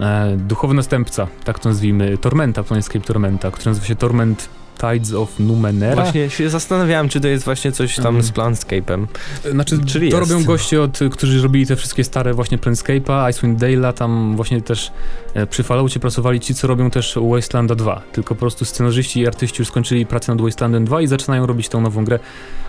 e, 0.00 0.36
duchowy 0.36 0.74
następca, 0.74 1.26
tak 1.44 1.58
to 1.58 1.68
nazwijmy, 1.68 2.18
Tormenta, 2.18 2.62
Planescape 2.62 3.04
Tormenta, 3.04 3.50
który 3.50 3.70
nazywa 3.70 3.86
się 3.86 3.96
Torment 3.96 4.48
Tides 4.80 5.12
of 5.12 5.38
Numenera. 5.40 5.94
Właśnie 5.94 6.30
się 6.30 6.50
zastanawiałem, 6.50 7.08
czy 7.08 7.20
to 7.20 7.28
jest 7.28 7.44
właśnie 7.44 7.72
coś 7.72 7.96
tam 7.96 8.06
Mhm. 8.16 8.22
z 8.24 8.30
Planscape'em. 8.32 9.06
Znaczy, 9.50 9.78
Czyli 9.86 10.10
to 10.10 10.18
jest. 10.18 10.30
robią 10.30 10.44
goście, 10.44 10.82
od, 10.82 10.98
którzy 11.10 11.42
robili 11.42 11.66
te 11.66 11.76
wszystkie 11.76 12.04
stare 12.04 12.34
właśnie 12.34 12.58
Planescape'a, 12.58 13.30
Icewind 13.30 13.60
Dale'a, 13.60 13.92
tam 13.92 14.36
właśnie 14.36 14.60
też 14.62 14.92
e, 15.34 15.46
przy 15.46 15.62
Falloutie 15.62 16.00
pracowali 16.00 16.40
ci, 16.40 16.54
co 16.54 16.66
robią 16.66 16.90
też 16.90 17.18
Wastelanda 17.30 17.74
2. 17.74 18.02
Tylko 18.12 18.34
po 18.34 18.38
prostu 18.38 18.64
scenarzyści 18.64 19.20
i 19.20 19.26
artyści 19.26 19.60
już 19.62 19.68
skończyli 19.68 20.06
pracę 20.06 20.32
nad 20.32 20.40
Wastelandem 20.42 20.84
2 20.84 21.00
i 21.02 21.06
zaczynają 21.06 21.46
robić 21.46 21.68
tą 21.68 21.80
nową 21.80 22.04
grę, 22.04 22.18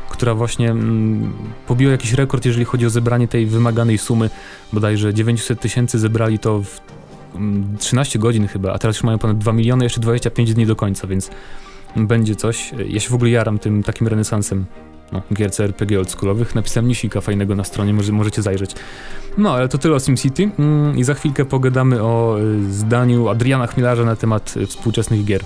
która 0.10 0.34
właśnie 0.36 0.72
mm, 0.72 1.34
pobiła 1.68 1.92
jakiś 1.92 2.14
rekord, 2.14 2.46
jeżeli 2.46 2.66
chodzi 2.66 2.86
o 2.86 2.90
zebranie 2.90 3.28
tej 3.28 3.46
wymaganej 3.46 3.98
sumy. 3.98 4.30
Bodajże 4.74 5.14
900 5.14 5.60
tysięcy 5.60 6.00
zebrali 6.00 6.40
to 6.40 6.62
w 6.62 6.80
mm, 7.36 7.78
13 7.80 8.20
godzin 8.20 8.48
chyba, 8.48 8.74
a 8.74 8.80
teraz 8.80 8.96
już 8.96 9.04
mają 9.04 9.18
ponad 9.20 9.38
2 9.38 9.54
miliony, 9.54 9.86
jeszcze 9.86 10.02
25 10.02 10.54
dni 10.54 10.66
do 10.66 10.76
końca, 10.76 11.08
więc 11.08 11.30
będzie 11.96 12.36
coś. 12.36 12.72
Ja 12.88 13.00
się 13.00 13.10
w 13.10 13.14
ogóle 13.14 13.30
jaram 13.30 13.60
tym 13.60 13.84
takim 13.84 14.08
renesansem 14.08 14.66
no, 15.12 15.22
gier 15.34 15.52
RPG 15.60 16.00
oldschoolowych. 16.00 16.56
Napisałem 16.56 16.88
newsika 16.88 17.22
fajnego 17.22 17.56
na 17.56 17.64
stronie, 17.64 17.94
może, 17.94 18.12
możecie 18.12 18.42
zajrzeć. 18.42 18.76
No, 19.38 19.54
ale 19.54 19.70
to 19.70 19.78
tyle 19.78 19.96
o 19.96 20.00
SimCity 20.00 20.52
mm, 20.60 20.98
i 20.98 21.04
za 21.04 21.14
chwilkę 21.14 21.46
pogadamy 21.46 22.04
o 22.04 22.38
y, 22.40 22.74
zdaniu 22.74 23.28
Adriana 23.30 23.68
Chmielarza 23.68 24.06
na 24.06 24.16
temat 24.16 24.58
y, 24.58 24.68
współczesnych 24.68 25.26
gier. 25.26 25.42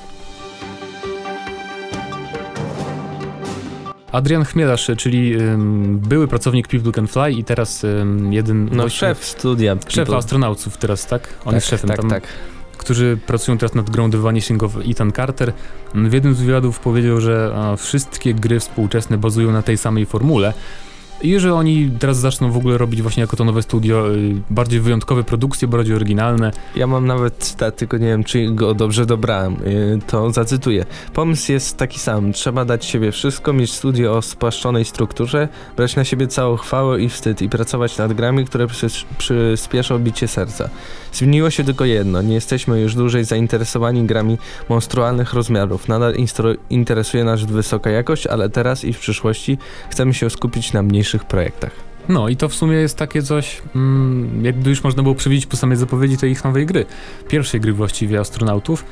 Adrian 4.11 4.45
Chmielarz, 4.45 4.91
czyli 4.97 5.35
ym, 5.35 5.99
były 5.99 6.27
pracownik 6.27 6.67
People 6.67 6.91
Can 6.91 7.07
Fly 7.07 7.31
i 7.31 7.43
teraz 7.43 7.83
ym, 7.83 8.33
jeden... 8.33 8.65
No 8.65 8.83
właściwie- 8.83 9.15
szef 9.15 9.25
studia. 9.25 9.77
Szef 9.87 10.09
astronautów 10.09 10.77
teraz, 10.77 11.07
tak? 11.07 11.29
On 11.39 11.45
tak, 11.45 11.53
jest 11.53 11.67
szefem 11.67 11.87
tak, 11.87 11.97
tam, 11.97 12.09
tak. 12.09 12.23
Którzy 12.77 13.17
pracują 13.27 13.57
teraz 13.57 13.75
nad 13.75 13.89
grą 13.89 14.11
The 14.11 14.17
Vanishing 14.17 14.63
Ethan 14.89 15.11
Carter. 15.11 15.53
W 15.95 16.13
jednym 16.13 16.33
z 16.33 16.41
wywiadów 16.41 16.79
powiedział, 16.79 17.21
że 17.21 17.51
a, 17.55 17.75
wszystkie 17.75 18.33
gry 18.33 18.59
współczesne 18.59 19.17
bazują 19.17 19.51
na 19.51 19.61
tej 19.61 19.77
samej 19.77 20.05
formule. 20.05 20.53
I 21.21 21.39
że 21.39 21.53
oni 21.53 21.91
teraz 21.99 22.17
zaczną 22.17 22.51
w 22.51 22.57
ogóle 22.57 22.77
robić 22.77 23.01
właśnie 23.01 23.21
jako 23.21 23.35
to 23.37 23.45
nowe 23.45 23.61
studio 23.61 24.15
y, 24.15 24.35
bardziej 24.49 24.79
wyjątkowe 24.79 25.23
produkcje, 25.23 25.67
bardziej 25.67 25.95
oryginalne. 25.95 26.51
Ja 26.75 26.87
mam 26.87 27.07
nawet 27.07 27.37
cytat, 27.37 27.75
tylko 27.75 27.97
nie 27.97 28.05
wiem, 28.07 28.23
czy 28.23 28.51
go 28.51 28.73
dobrze 28.73 29.05
dobrałem. 29.05 29.55
Yy, 29.65 29.99
To 30.07 30.31
zacytuję. 30.31 30.85
Pomysł 31.13 31.51
jest 31.51 31.77
taki 31.77 31.99
sam. 31.99 32.33
Trzeba 32.33 32.65
dać 32.65 32.85
siebie 32.85 33.11
wszystko, 33.11 33.53
mieć 33.53 33.73
studio 33.73 34.17
o 34.17 34.21
spłaszczonej 34.21 34.85
strukturze, 34.85 35.47
brać 35.77 35.95
na 35.95 36.03
siebie 36.03 36.27
całą 36.27 36.57
chwałę 36.57 37.01
i 37.01 37.09
wstyd 37.09 37.41
i 37.41 37.49
pracować 37.49 37.97
nad 37.97 38.13
grami, 38.13 38.45
które 38.45 38.67
przys- 38.67 39.05
przyspieszą 39.17 39.99
bicie 39.99 40.27
serca. 40.27 40.69
Zmieniło 41.13 41.49
się 41.49 41.63
tylko 41.63 41.85
jedno. 41.85 42.21
Nie 42.21 42.33
jesteśmy 42.33 42.81
już 42.81 42.95
dłużej 42.95 43.23
zainteresowani 43.23 44.03
grami 44.05 44.37
monstrualnych 44.69 45.33
rozmiarów. 45.33 45.87
Nadal 45.87 46.13
interesuje 46.69 47.23
nas 47.23 47.43
wysoka 47.43 47.89
jakość, 47.89 48.27
ale 48.27 48.49
teraz 48.49 48.83
i 48.83 48.93
w 48.93 48.99
przyszłości 48.99 49.57
chcemy 49.89 50.13
się 50.13 50.29
skupić 50.29 50.73
na 50.73 50.83
mniejszych 50.83 51.06
projektach. 51.15 51.71
No 52.09 52.29
i 52.29 52.35
to 52.35 52.49
w 52.49 52.55
sumie 52.55 52.75
jest 52.75 52.97
takie 52.97 53.23
coś, 53.23 53.61
mm, 53.75 54.45
jakby 54.45 54.69
już 54.69 54.83
można 54.83 55.03
było 55.03 55.15
przewidzieć 55.15 55.45
po 55.45 55.57
samej 55.57 55.77
zapowiedzi 55.77 56.17
tej 56.17 56.31
ich 56.31 56.43
nowej 56.43 56.65
gry. 56.65 56.85
Pierwszej 57.27 57.61
gry 57.61 57.73
właściwie 57.73 58.19
astronautów. 58.19 58.85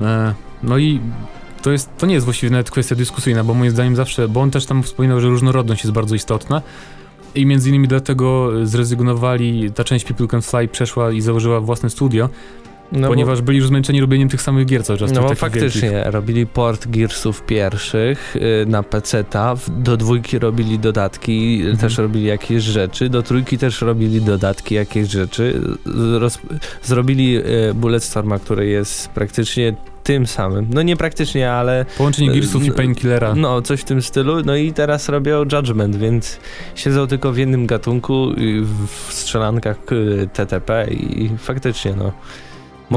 E, 0.00 0.34
no 0.62 0.78
i 0.78 1.00
to, 1.62 1.72
jest, 1.72 1.90
to 1.98 2.06
nie 2.06 2.14
jest 2.14 2.24
właściwie 2.24 2.50
nawet 2.50 2.70
kwestia 2.70 2.94
dyskusyjna, 2.94 3.44
bo 3.44 3.54
moim 3.54 3.70
zdaniem 3.70 3.96
zawsze, 3.96 4.28
bo 4.28 4.40
on 4.40 4.50
też 4.50 4.66
tam 4.66 4.82
wspominał, 4.82 5.20
że 5.20 5.28
różnorodność 5.28 5.84
jest 5.84 5.94
bardzo 5.94 6.14
istotna. 6.14 6.62
I 7.34 7.46
między 7.46 7.68
innymi 7.68 7.88
dlatego 7.88 8.50
zrezygnowali, 8.66 9.72
ta 9.72 9.84
część 9.84 10.04
People 10.04 10.26
Can 10.26 10.42
Fly 10.42 10.68
przeszła 10.68 11.12
i 11.12 11.20
założyła 11.20 11.60
własne 11.60 11.90
studio, 11.90 12.28
no 12.92 13.08
ponieważ 13.08 13.40
bo, 13.40 13.46
byli 13.46 13.58
już 13.58 13.66
zmęczeni 13.66 14.00
robieniem 14.00 14.28
tych 14.28 14.42
samych 14.42 14.66
gier 14.66 14.84
cały 14.84 14.98
czas. 14.98 15.12
No 15.12 15.22
bo 15.22 15.34
faktycznie, 15.34 15.90
wielkich. 15.90 16.12
robili 16.12 16.46
port 16.46 16.88
Gearsów 16.88 17.42
pierwszych 17.42 18.36
y, 18.36 18.66
na 18.66 18.82
PC-ta, 18.82 19.54
do 19.68 19.96
dwójki 19.96 20.38
robili 20.38 20.78
dodatki, 20.78 21.56
mhm. 21.60 21.76
też 21.76 21.98
robili 21.98 22.24
jakieś 22.24 22.62
rzeczy, 22.62 23.08
do 23.08 23.22
trójki 23.22 23.58
też 23.58 23.80
robili 23.80 24.20
dodatki, 24.20 24.74
jakieś 24.74 25.08
rzeczy. 25.08 25.60
Roz, 26.18 26.38
zrobili 26.82 27.36
y, 27.36 27.74
Bulletstorma, 27.74 28.38
który 28.38 28.66
jest 28.66 29.08
praktycznie 29.08 29.74
tym 30.04 30.26
samym. 30.26 30.66
No 30.70 30.82
nie 30.82 30.96
praktycznie, 30.96 31.52
ale... 31.52 31.86
Połączenie 31.98 32.30
Gearsów 32.30 32.64
i 32.64 32.72
Painkillera. 32.72 33.34
No, 33.34 33.62
coś 33.62 33.80
w 33.80 33.84
tym 33.84 34.02
stylu. 34.02 34.42
No 34.44 34.56
i 34.56 34.72
teraz 34.72 35.08
robią 35.08 35.38
Judgment, 35.52 35.96
więc 35.96 36.40
siedzą 36.74 37.06
tylko 37.06 37.32
w 37.32 37.36
jednym 37.38 37.66
gatunku, 37.66 38.32
w 39.08 39.12
strzelankach 39.12 39.76
y, 39.92 40.28
TTP 40.32 40.86
i 40.90 41.30
faktycznie, 41.38 41.94
no... 41.96 42.12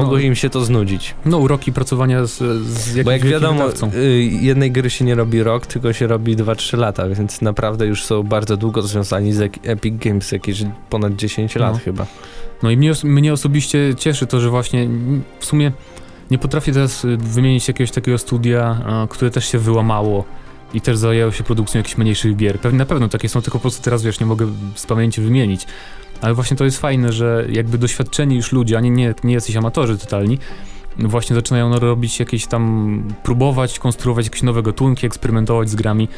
Mogło 0.02 0.16
no. 0.16 0.22
im 0.22 0.34
się 0.34 0.50
to 0.50 0.64
znudzić. 0.64 1.14
No, 1.24 1.38
uroki 1.38 1.72
pracowania 1.72 2.26
z, 2.26 2.38
z 2.66 2.86
jakimś 2.88 3.04
Bo 3.04 3.10
jak 3.10 3.24
wiadomo, 3.24 3.68
y, 3.94 4.22
jednej 4.40 4.72
gry 4.72 4.90
się 4.90 5.04
nie 5.04 5.14
robi 5.14 5.42
rok, 5.42 5.66
tylko 5.66 5.92
się 5.92 6.06
robi 6.06 6.36
2-3 6.36 6.78
lata, 6.78 7.08
więc 7.08 7.42
naprawdę 7.42 7.86
już 7.86 8.04
są 8.04 8.22
bardzo 8.22 8.56
długo 8.56 8.82
związani 8.82 9.32
z 9.32 9.56
Epic 9.62 9.94
Games, 9.98 10.32
jakieś 10.32 10.64
ponad 10.90 11.16
10 11.16 11.56
lat 11.56 11.72
no. 11.72 11.78
chyba. 11.78 12.06
No 12.62 12.70
i 12.70 12.76
mnie, 12.76 12.92
mnie 13.04 13.32
osobiście 13.32 13.94
cieszy 13.96 14.26
to, 14.26 14.40
że 14.40 14.50
właśnie 14.50 14.88
w 15.40 15.44
sumie 15.44 15.72
nie 16.30 16.38
potrafię 16.38 16.72
teraz 16.72 17.04
y, 17.04 17.16
wymienić 17.16 17.68
jakiegoś 17.68 17.90
takiego 17.90 18.18
studia, 18.18 18.84
które 19.08 19.30
też 19.30 19.48
się 19.48 19.58
wyłamało 19.58 20.24
i 20.74 20.80
też 20.80 20.96
zajęło 20.96 21.32
się 21.32 21.44
produkcją 21.44 21.78
jakichś 21.78 21.98
mniejszych 21.98 22.36
gier. 22.36 22.60
Pewnie, 22.60 22.78
na 22.78 22.86
pewno 22.86 23.08
takie 23.08 23.28
są, 23.28 23.42
tylko 23.42 23.58
po 23.58 23.62
prostu 23.62 23.82
teraz 23.82 24.02
wiesz, 24.02 24.20
nie 24.20 24.26
mogę 24.26 24.46
z 24.74 24.86
pamięci 24.86 25.20
wymienić. 25.20 25.66
Ale 26.22 26.34
właśnie 26.34 26.56
to 26.56 26.64
jest 26.64 26.78
fajne, 26.78 27.12
że 27.12 27.46
jakby 27.52 27.78
doświadczeni 27.78 28.36
już 28.36 28.52
ludzie, 28.52 28.78
a 28.78 28.80
nie, 28.80 28.90
nie, 28.90 29.14
nie 29.24 29.34
jacyś 29.34 29.56
amatorzy 29.56 29.98
totalni, 29.98 30.38
właśnie 30.98 31.36
zaczynają 31.36 31.78
robić 31.78 32.20
jakieś 32.20 32.46
tam, 32.46 33.02
próbować, 33.22 33.78
konstruować 33.78 34.26
jakieś 34.26 34.42
nowe 34.42 34.62
gatunki, 34.62 35.06
eksperymentować 35.06 35.70
z 35.70 35.74
grami, 35.74 36.08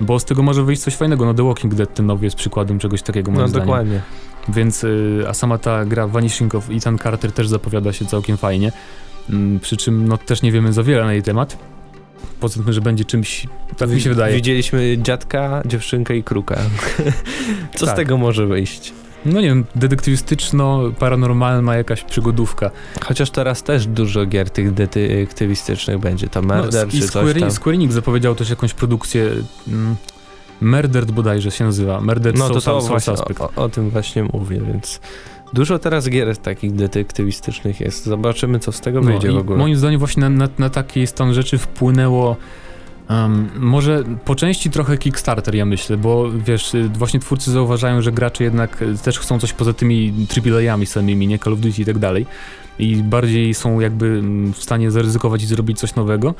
bo 0.00 0.18
z 0.18 0.24
tego 0.24 0.42
może 0.42 0.62
wyjść 0.64 0.82
coś 0.82 0.94
fajnego. 0.96 1.26
No 1.26 1.34
The 1.34 1.46
Walking 1.46 1.74
Dead 1.74 1.94
ten 1.94 2.06
nowy 2.06 2.24
jest 2.24 2.36
przykładem 2.36 2.78
czegoś 2.78 3.02
takiego, 3.02 3.30
moim 3.30 3.42
No 3.42 3.48
zdaniem. 3.48 3.66
dokładnie. 3.66 4.00
Więc, 4.48 4.84
y, 4.84 5.24
a 5.28 5.34
sama 5.34 5.58
ta 5.58 5.84
gra 5.84 6.06
Vanishing 6.06 6.54
of 6.54 6.70
Ethan 6.70 6.98
Carter 6.98 7.32
też 7.32 7.48
zapowiada 7.48 7.92
się 7.92 8.06
całkiem 8.06 8.36
fajnie. 8.36 8.72
Mm, 9.30 9.60
przy 9.60 9.76
czym 9.76 10.08
no 10.08 10.18
też 10.18 10.42
nie 10.42 10.52
wiemy 10.52 10.72
za 10.72 10.82
wiele 10.82 11.04
na 11.04 11.12
jej 11.12 11.22
temat. 11.22 11.58
Poza 12.40 12.62
tym, 12.62 12.72
że 12.72 12.80
będzie 12.80 13.04
czymś, 13.04 13.46
tak 13.76 13.90
mi 13.90 14.00
się 14.00 14.10
wydaje. 14.10 14.36
Widzieliśmy 14.36 14.98
dziadka, 15.02 15.62
dziewczynkę 15.66 16.16
i 16.16 16.22
kruka. 16.22 16.56
Co 17.78 17.86
tak. 17.86 17.94
z 17.94 17.96
tego 17.96 18.16
może 18.16 18.46
wyjść? 18.46 18.92
No 19.26 19.40
nie 19.40 19.48
wiem, 19.48 19.64
detektywistyczno-paranormalna 19.76 21.76
jakaś 21.76 22.02
przygodówka. 22.02 22.70
Chociaż 23.04 23.30
teraz 23.30 23.62
też 23.62 23.86
dużo 23.86 24.26
gier 24.26 24.50
tych 24.50 24.74
detektywistycznych 24.74 25.98
będzie, 25.98 26.28
to 26.28 26.42
Murder 26.42 26.86
no, 26.86 26.92
czy 26.92 27.02
Square, 27.02 27.32
coś 27.32 27.40
tam. 27.40 27.50
Square 27.50 27.74
Enix 27.74 27.94
zapowiedział 27.94 28.34
też 28.34 28.50
jakąś 28.50 28.74
produkcję... 28.74 29.30
Mm, 29.68 29.96
Murdered 30.60 31.10
bodajże 31.10 31.50
się 31.50 31.64
nazywa. 31.64 32.00
Murdered 32.00 32.38
no, 32.38 32.48
to, 32.48 32.54
to 32.54 32.60
Soul 32.60 33.00
Suspect. 33.00 33.40
O, 33.40 33.50
o, 33.56 33.68
tym 33.68 33.90
właśnie 33.90 34.28
mówię, 34.32 34.60
więc 34.60 35.00
dużo 35.52 35.78
teraz 35.78 36.08
gier 36.08 36.36
takich 36.36 36.74
detektywistycznych 36.74 37.80
jest. 37.80 38.04
Zobaczymy, 38.04 38.58
co 38.58 38.72
z 38.72 38.80
tego 38.80 39.00
no, 39.00 39.06
wyjdzie 39.06 39.32
w 39.32 39.36
ogóle. 39.36 39.58
Moim 39.58 39.76
zdaniem 39.76 39.98
właśnie 39.98 40.20
na, 40.20 40.30
na, 40.30 40.48
na 40.58 40.70
taki 40.70 41.06
stan 41.06 41.34
rzeczy 41.34 41.58
wpłynęło 41.58 42.36
Um, 43.10 43.50
może 43.56 44.04
po 44.24 44.34
części 44.34 44.70
trochę 44.70 44.98
Kickstarter, 44.98 45.54
ja 45.54 45.64
myślę, 45.64 45.96
bo 45.96 46.30
wiesz, 46.30 46.74
y, 46.74 46.88
właśnie 46.88 47.20
twórcy 47.20 47.50
zauważają, 47.50 48.02
że 48.02 48.12
gracze 48.12 48.44
jednak 48.44 48.82
y, 48.82 48.98
też 48.98 49.18
chcą 49.18 49.38
coś 49.38 49.52
poza 49.52 49.72
tymi 49.72 50.12
AAA-ami 50.46 50.86
samymi, 50.86 51.26
nie 51.26 51.38
Call 51.38 51.52
of 51.52 51.60
Duty 51.60 51.82
i 51.82 51.84
tak 51.84 51.98
dalej. 51.98 52.26
I 52.78 52.96
bardziej 52.96 53.54
są 53.54 53.80
jakby 53.80 54.06
mm, 54.06 54.52
w 54.52 54.62
stanie 54.62 54.90
zaryzykować 54.90 55.42
i 55.42 55.46
zrobić 55.46 55.78
coś 55.78 55.94
nowego. 55.94 56.34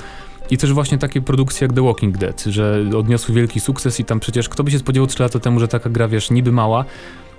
I 0.50 0.59
też 0.59 0.72
właśnie 0.72 0.98
takie 0.98 1.20
produkcje 1.20 1.64
jak 1.66 1.76
The 1.76 1.83
Walking 1.83 2.18
Dead, 2.18 2.44
że 2.46 2.85
odniosły 2.96 3.35
wielki 3.35 3.61
sukces 3.61 4.00
i 4.00 4.05
tam 4.05 4.20
przecież 4.20 4.48
kto 4.48 4.64
by 4.64 4.70
się 4.70 4.79
spodziewał 4.79 5.07
3 5.07 5.22
lata 5.22 5.40
temu, 5.40 5.61
że 5.61 5.68
taka 5.68 5.90
gra, 5.90 6.09
wiesz, 6.09 6.31
niby 6.31 6.52
mała, 6.52 6.85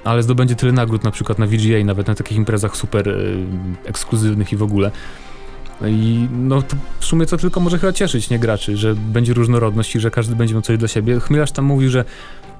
ale 0.03 0.23
zdobędzie 0.23 0.55
tyle 0.55 0.71
nagród 0.71 1.03
na 1.03 1.11
przykład 1.11 1.39
na 1.39 1.47
VGA, 1.47 1.83
nawet 1.85 2.07
na 2.07 2.15
takich 2.15 2.37
imprezach 2.37 2.77
super 2.77 3.07
y, 3.07 3.45
ekskluzywnych 3.85 4.53
i 4.53 4.55
w 4.55 4.63
ogóle. 4.63 4.91
I 5.85 6.27
no 6.31 6.63
w 6.99 7.05
sumie 7.05 7.25
to 7.25 7.37
tylko 7.37 7.59
może 7.59 7.79
chyba 7.79 7.93
cieszyć 7.93 8.29
nie 8.29 8.39
graczy, 8.39 8.77
że 8.77 8.95
będzie 8.95 9.33
różnorodność 9.33 9.95
i 9.95 9.99
że 9.99 10.11
każdy 10.11 10.35
będzie 10.35 10.53
miał 10.53 10.61
coś 10.61 10.77
dla 10.77 10.87
siebie. 10.87 11.19
Chmielarz 11.19 11.51
tam 11.51 11.65
mówił, 11.65 11.89
że 11.89 12.05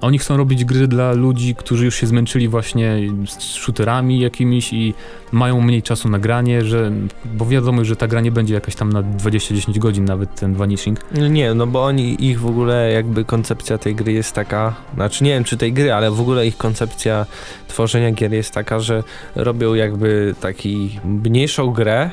oni 0.01 0.19
chcą 0.19 0.38
robić 0.38 0.65
gry 0.65 0.88
dla 0.88 1.13
ludzi, 1.13 1.56
którzy 1.56 1.86
już 1.86 1.95
się 1.95 2.08
zmęczyli 2.08 2.47
właśnie 2.47 2.97
z 3.27 3.43
shooterami 3.43 4.19
jakimiś 4.19 4.73
i 4.73 4.93
mają 5.32 5.62
mniej 5.62 5.84
czasu 5.84 6.10
na 6.10 6.19
granie, 6.19 6.65
że, 6.65 6.91
bo 7.25 7.45
wiadomo, 7.45 7.86
że 7.86 7.95
ta 7.95 8.08
gra 8.08 8.21
nie 8.21 8.32
będzie 8.32 8.53
jakaś 8.53 8.75
tam 8.75 8.93
na 8.93 9.03
20-10 9.03 9.77
godzin 9.77 10.06
nawet 10.06 10.36
ten 10.36 10.53
Vanishing. 10.53 10.99
Nie, 11.30 11.53
no 11.53 11.67
bo 11.67 11.86
oni, 11.86 12.25
ich 12.25 12.39
w 12.39 12.45
ogóle 12.45 12.91
jakby 12.91 13.25
koncepcja 13.25 13.77
tej 13.77 13.95
gry 13.95 14.12
jest 14.12 14.34
taka, 14.34 14.75
znaczy 14.95 15.23
nie 15.23 15.32
wiem 15.32 15.43
czy 15.43 15.58
tej 15.58 15.73
gry, 15.73 15.93
ale 15.93 16.12
w 16.12 16.21
ogóle 16.21 16.47
ich 16.47 16.58
koncepcja 16.58 17.25
tworzenia 17.67 18.12
gier 18.12 18.34
jest 18.34 18.53
taka, 18.53 18.80
że 18.80 19.03
robią 19.36 19.73
jakby 19.73 20.36
taki 20.41 20.99
mniejszą 21.06 21.71
grę, 21.71 22.12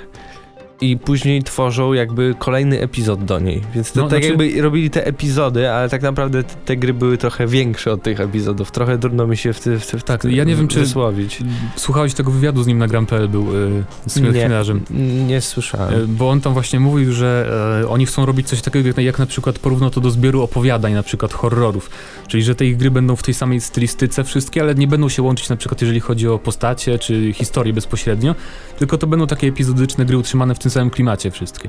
i 0.90 0.99
później 0.99 1.42
tworzą 1.42 1.92
jakby 1.92 2.35
kolejny 2.38 2.81
epizod 2.81 3.25
do 3.25 3.38
niej. 3.40 3.61
Więc 3.75 3.92
to 3.92 4.01
no, 4.01 4.09
tak 4.09 4.25
znaczy... 4.25 4.44
jakby 4.44 4.62
robili 4.62 4.90
te 4.90 5.07
epizody, 5.07 5.70
ale 5.70 5.88
tak 5.88 6.03
naprawdę 6.03 6.44
te, 6.44 6.55
te, 6.55 6.77
gry 6.77 6.94
były 6.94 7.18
trochę 7.18 7.47
większe 7.47 7.92
od 7.92 8.03
tych 8.03 8.20
epizodów. 8.20 8.70
Trochę 8.70 8.99
trudno 8.99 9.27
mi 9.27 9.37
się 9.37 9.53
w, 9.53 9.61
ty, 9.61 9.79
w, 9.79 9.85
w 9.85 10.03
Tak, 10.03 10.25
ja 10.25 10.44
nie 10.44 10.57
wiem, 10.57 10.68
czy 10.68 10.81
wysłowić. 10.81 11.38
słuchałeś 11.77 12.14
tego 12.14 12.31
wywiadu 12.31 12.62
z 12.62 12.66
nim 12.66 12.79
na 12.79 12.87
Gram.pl 12.87 13.29
był 13.29 13.55
yy, 13.55 13.85
z 14.07 14.20
nie, 14.20 15.25
nie 15.27 15.40
słyszałem. 15.40 16.01
Yy, 16.01 16.09
bo 16.09 16.31
on 16.31 16.40
tam 16.40 16.53
właśnie 16.53 16.81
mówił, 16.81 17.12
że 17.12 17.51
yy, 17.81 17.88
oni 17.88 18.07
chcą 18.07 18.27
robić 18.27 18.49
coś 18.49 18.62
takiego, 18.62 18.88
jak, 18.88 18.99
jak 18.99 19.18
na 19.18 19.27
przykład 19.27 19.59
porównał 19.59 19.90
to 19.90 20.01
do 20.01 20.11
zbioru 20.11 20.42
opowiadań, 20.42 20.92
na 20.92 21.03
przykład 21.03 21.33
horrorów. 21.33 21.90
Czyli, 22.29 22.42
że 22.42 22.55
te 22.55 22.66
ich 22.66 22.77
gry 22.77 22.90
będą 22.90 23.16
w 23.16 23.23
tej 23.23 23.35
samej 23.35 23.61
stylistyce 23.61 24.25
wszystkie, 24.25 24.61
ale 24.61 24.75
nie 24.75 24.87
będą 24.87 25.09
się 25.09 25.23
łączyć 25.23 25.49
na 25.49 25.57
przykład, 25.57 25.81
jeżeli 25.81 26.01
chodzi 26.01 26.29
o 26.29 26.38
postacie 26.38 26.99
czy 26.99 27.33
historię 27.33 27.73
bezpośrednio, 27.73 28.35
tylko 28.79 28.99
to 28.99 29.07
będą 29.07 29.27
takie 29.27 29.49
epizodyczne 29.49 30.05
gry 30.05 30.18
utrzymane 30.18 30.55
w 30.55 30.59
tym 30.59 30.70
samym 30.75 30.91
klimacie 30.91 31.31
wszystkie. 31.31 31.69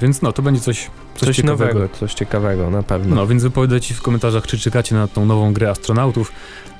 Więc 0.00 0.22
no, 0.22 0.32
to 0.32 0.42
będzie 0.42 0.60
coś, 0.60 0.90
coś, 1.14 1.26
coś 1.28 1.36
ciekawego. 1.36 1.74
nowego, 1.74 1.94
coś 1.94 2.14
ciekawego, 2.14 2.70
na 2.70 2.82
pewno. 2.82 3.16
No, 3.16 3.26
więc 3.26 3.42
wypowiadajcie 3.42 3.94
w 3.94 4.02
komentarzach, 4.02 4.46
czy 4.46 4.58
czekacie 4.58 4.94
na 4.94 5.08
tą 5.08 5.26
nową 5.26 5.52
grę 5.52 5.70
astronautów 5.70 6.32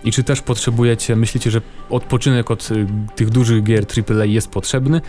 i 0.04 0.12
czy 0.12 0.24
też 0.24 0.42
potrzebujecie, 0.42 1.16
myślicie, 1.16 1.50
że 1.50 1.60
odpoczynek 1.90 2.50
od 2.50 2.70
y, 2.70 2.86
tych 3.16 3.30
dużych 3.30 3.62
gier 3.62 3.86
AAA 4.10 4.24
jest 4.24 4.50
potrzebny. 4.50 5.00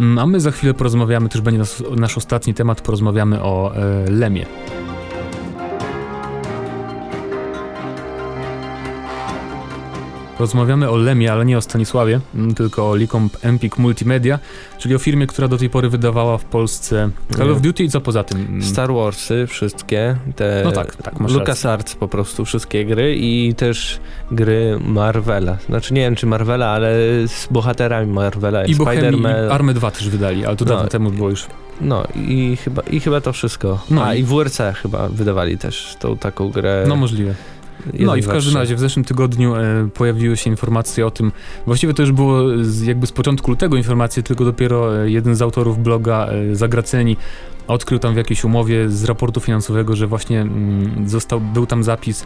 Mm, 0.00 0.18
a 0.18 0.26
my 0.26 0.40
za 0.40 0.50
chwilę 0.50 0.74
porozmawiamy, 0.74 1.28
to 1.28 1.38
już 1.38 1.44
będzie 1.44 1.58
nas, 1.58 1.82
nasz 1.96 2.18
ostatni 2.18 2.54
temat, 2.54 2.80
porozmawiamy 2.80 3.42
o 3.42 3.76
e, 3.76 4.10
Lemie. 4.10 4.46
Rozmawiamy 10.44 10.90
o 10.90 10.96
Lemie, 10.96 11.32
ale 11.32 11.44
nie 11.44 11.58
o 11.58 11.60
Stanisławie, 11.60 12.20
mm, 12.34 12.54
tylko 12.54 12.90
o 12.90 12.96
Licomp 12.96 13.36
Empik 13.42 13.78
Multimedia, 13.78 14.38
czyli 14.78 14.94
o 14.94 14.98
firmie, 14.98 15.26
która 15.26 15.48
do 15.48 15.58
tej 15.58 15.70
pory 15.70 15.88
wydawała 15.88 16.38
w 16.38 16.44
Polsce 16.44 17.10
Call 17.36 17.52
of 17.52 17.60
Duty 17.60 17.84
i 17.84 17.88
co 17.88 18.00
poza 18.00 18.24
tym? 18.24 18.40
Mm. 18.40 18.62
Star 18.62 18.92
Warsy, 18.92 19.46
wszystkie, 19.46 20.16
te 20.36 20.62
no 20.64 20.72
tak, 20.72 20.96
tak, 20.96 21.20
LucasArts 21.20 21.94
po 21.94 22.08
prostu, 22.08 22.44
wszystkie 22.44 22.84
gry 22.84 23.16
i 23.16 23.54
też 23.54 24.00
gry 24.30 24.78
Marvela. 24.86 25.58
Znaczy 25.68 25.94
nie 25.94 26.00
wiem 26.00 26.14
czy 26.14 26.26
Marvela, 26.26 26.66
ale 26.66 26.94
z 27.26 27.48
bohaterami 27.50 28.12
Marvela. 28.12 28.64
I 28.64 28.74
Spider-Man. 28.74 29.50
Army 29.50 29.74
2 29.74 29.90
też 29.90 30.08
wydali, 30.08 30.46
ale 30.46 30.56
to 30.56 30.64
dawno 30.64 30.82
no, 30.82 30.88
temu 30.88 31.10
było 31.10 31.30
już. 31.30 31.46
No 31.80 32.04
i 32.14 32.56
chyba, 32.56 32.82
i 32.82 33.00
chyba 33.00 33.20
to 33.20 33.32
wszystko. 33.32 33.78
No 33.90 34.04
A 34.04 34.14
i, 34.14 34.20
i 34.20 34.24
WRC 34.24 34.58
chyba 34.82 35.08
wydawali 35.08 35.58
też 35.58 35.96
tą 36.00 36.16
taką 36.16 36.48
grę. 36.48 36.84
No 36.88 36.96
możliwe. 36.96 37.34
No 38.00 38.16
i 38.16 38.22
w 38.22 38.28
każdym 38.28 38.56
razie 38.56 38.76
w 38.76 38.80
zeszłym 38.80 39.04
tygodniu 39.04 39.54
e, 39.54 39.88
pojawiły 39.94 40.36
się 40.36 40.50
informacje 40.50 41.06
o 41.06 41.10
tym, 41.10 41.32
właściwie 41.66 41.94
to 41.94 42.02
już 42.02 42.12
było 42.12 42.42
z, 42.62 42.82
jakby 42.82 43.06
z 43.06 43.12
początku 43.12 43.50
lutego 43.50 43.76
informacje, 43.76 44.22
tylko 44.22 44.44
dopiero 44.44 45.04
e, 45.04 45.10
jeden 45.10 45.34
z 45.34 45.42
autorów 45.42 45.82
bloga 45.82 46.26
e, 46.26 46.56
Zagraceni 46.56 47.16
odkrył 47.66 47.98
tam 47.98 48.14
w 48.14 48.16
jakiejś 48.16 48.44
umowie 48.44 48.88
z 48.88 49.04
raportu 49.04 49.40
finansowego, 49.40 49.96
że 49.96 50.06
właśnie 50.06 50.40
mm, 50.40 51.08
został, 51.08 51.40
był 51.40 51.66
tam 51.66 51.84
zapis 51.84 52.24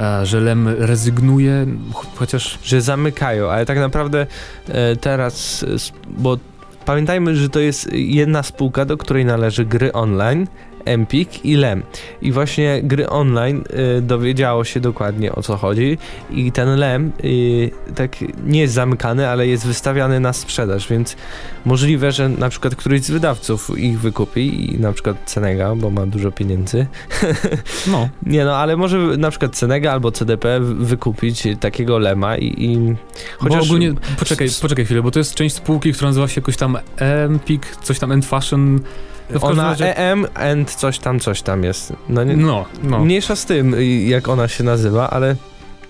e, 0.00 0.26
że 0.26 0.40
Lem 0.40 0.68
rezygnuje, 0.68 1.66
chociaż... 2.14 2.58
Że 2.62 2.80
zamykają, 2.80 3.50
ale 3.50 3.66
tak 3.66 3.78
naprawdę 3.78 4.26
e, 4.68 4.96
teraz, 4.96 5.64
bo 6.08 6.38
pamiętajmy, 6.84 7.36
że 7.36 7.48
to 7.48 7.60
jest 7.60 7.92
jedna 7.92 8.42
spółka, 8.42 8.84
do 8.84 8.96
której 8.96 9.24
należy 9.24 9.64
gry 9.64 9.92
online, 9.92 10.46
Empik 10.84 11.44
i 11.44 11.56
Lem. 11.56 11.82
I 12.22 12.32
właśnie 12.32 12.80
gry 12.82 13.08
online 13.08 13.64
y, 13.98 14.02
dowiedziało 14.02 14.64
się 14.64 14.80
dokładnie 14.80 15.32
o 15.32 15.42
co 15.42 15.56
chodzi 15.56 15.98
i 16.30 16.52
ten 16.52 16.78
Lem 16.78 17.12
y, 17.24 17.70
tak 17.94 18.16
nie 18.46 18.60
jest 18.60 18.74
zamykany, 18.74 19.28
ale 19.28 19.46
jest 19.46 19.66
wystawiany 19.66 20.20
na 20.20 20.32
sprzedaż, 20.32 20.88
więc 20.88 21.16
możliwe, 21.64 22.12
że 22.12 22.28
na 22.28 22.48
przykład 22.48 22.76
któryś 22.76 23.02
z 23.02 23.10
wydawców 23.10 23.78
ich 23.78 24.00
wykupi 24.00 24.74
i 24.74 24.80
na 24.80 24.92
przykład 24.92 25.16
Cenega, 25.26 25.74
bo 25.74 25.90
ma 25.90 26.06
dużo 26.06 26.32
pieniędzy. 26.32 26.86
No. 27.86 28.08
nie 28.26 28.44
no, 28.44 28.56
ale 28.56 28.76
może 28.76 28.98
na 28.98 29.30
przykład 29.30 29.56
Cenega 29.56 29.92
albo 29.92 30.12
CDP 30.12 30.60
wykupić 30.60 31.42
takiego 31.60 31.98
Lema 31.98 32.36
i, 32.36 32.64
i 32.64 32.94
chociaż... 33.38 33.58
Bo 33.58 33.64
ogólnie, 33.64 33.92
poczekaj, 34.18 34.48
poczekaj 34.62 34.84
chwilę, 34.84 35.02
bo 35.02 35.10
to 35.10 35.18
jest 35.18 35.34
część 35.34 35.54
spółki, 35.54 35.92
która 35.92 36.08
nazywa 36.08 36.28
się 36.28 36.40
jakoś 36.40 36.56
tam 36.56 36.78
Empik, 36.96 37.76
coś 37.82 37.98
tam 37.98 38.12
End 38.12 38.26
Fashion 38.26 38.80
no 39.30 39.40
ona 39.40 39.62
razie... 39.62 39.96
EM 39.96 40.26
and 40.34 40.74
coś 40.74 40.98
tam, 40.98 41.20
coś 41.20 41.42
tam 41.42 41.64
jest. 41.64 41.92
No, 42.08 42.24
nie, 42.24 42.36
no, 42.36 42.64
no. 42.82 43.04
Mniejsza 43.04 43.36
z 43.36 43.44
tym, 43.44 43.76
jak 44.06 44.28
ona 44.28 44.48
się 44.48 44.64
nazywa, 44.64 45.10
ale... 45.10 45.36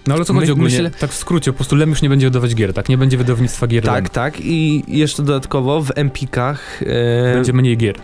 No 0.07 0.15
ale 0.15 0.25
co 0.25 0.35
chodzi 0.35 0.47
My, 0.47 0.53
ogólnie? 0.53 0.83
Myślę... 0.83 0.91
Tak 0.91 1.11
w 1.11 1.17
skrócie, 1.17 1.53
po 1.53 1.57
prostu 1.57 1.77
Lem 1.77 1.91
już 1.91 2.03
nie 2.03 2.09
będzie 2.09 2.27
wydawać 2.27 2.55
gier, 2.55 2.75
tak? 2.75 2.89
Nie 2.89 2.99
będzie 2.99 3.17
wydawnictwa 3.17 3.67
gier 3.67 3.85
Tak, 3.85 3.95
Lem. 3.95 4.11
tak 4.13 4.41
i 4.41 4.85
jeszcze 4.89 5.23
dodatkowo 5.23 5.83
w 5.83 5.91
Empikach... 5.95 6.83
E... 6.83 7.35
Będzie 7.35 7.53
mniej 7.53 7.77
gier. 7.77 7.95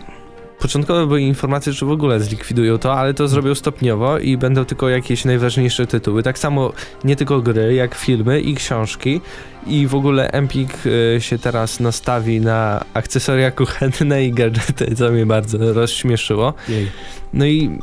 Początkowo 0.61 1.07
były 1.07 1.21
informacje, 1.21 1.73
że 1.73 1.85
w 1.85 1.91
ogóle 1.91 2.19
zlikwidują 2.19 2.77
to, 2.77 2.93
ale 2.93 3.13
to 3.13 3.27
zrobią 3.27 3.55
stopniowo 3.55 4.19
i 4.19 4.37
będą 4.37 4.65
tylko 4.65 4.89
jakieś 4.89 5.25
najważniejsze 5.25 5.87
tytuły. 5.87 6.23
Tak 6.23 6.39
samo 6.39 6.73
nie 7.03 7.15
tylko 7.15 7.41
gry, 7.41 7.73
jak 7.73 7.95
filmy 7.95 8.41
i 8.41 8.55
książki. 8.55 9.21
I 9.67 9.87
w 9.87 9.95
ogóle 9.95 10.31
Empik 10.31 10.85
y, 10.85 11.21
się 11.21 11.37
teraz 11.37 11.79
nastawi 11.79 12.41
na 12.41 12.85
akcesoria 12.93 13.51
kuchenne 13.51 14.25
i 14.25 14.31
gadżety, 14.31 14.95
co 14.95 15.11
mnie 15.11 15.25
bardzo 15.25 15.73
rozśmieszyło. 15.73 16.53
No 17.33 17.45
i 17.45 17.79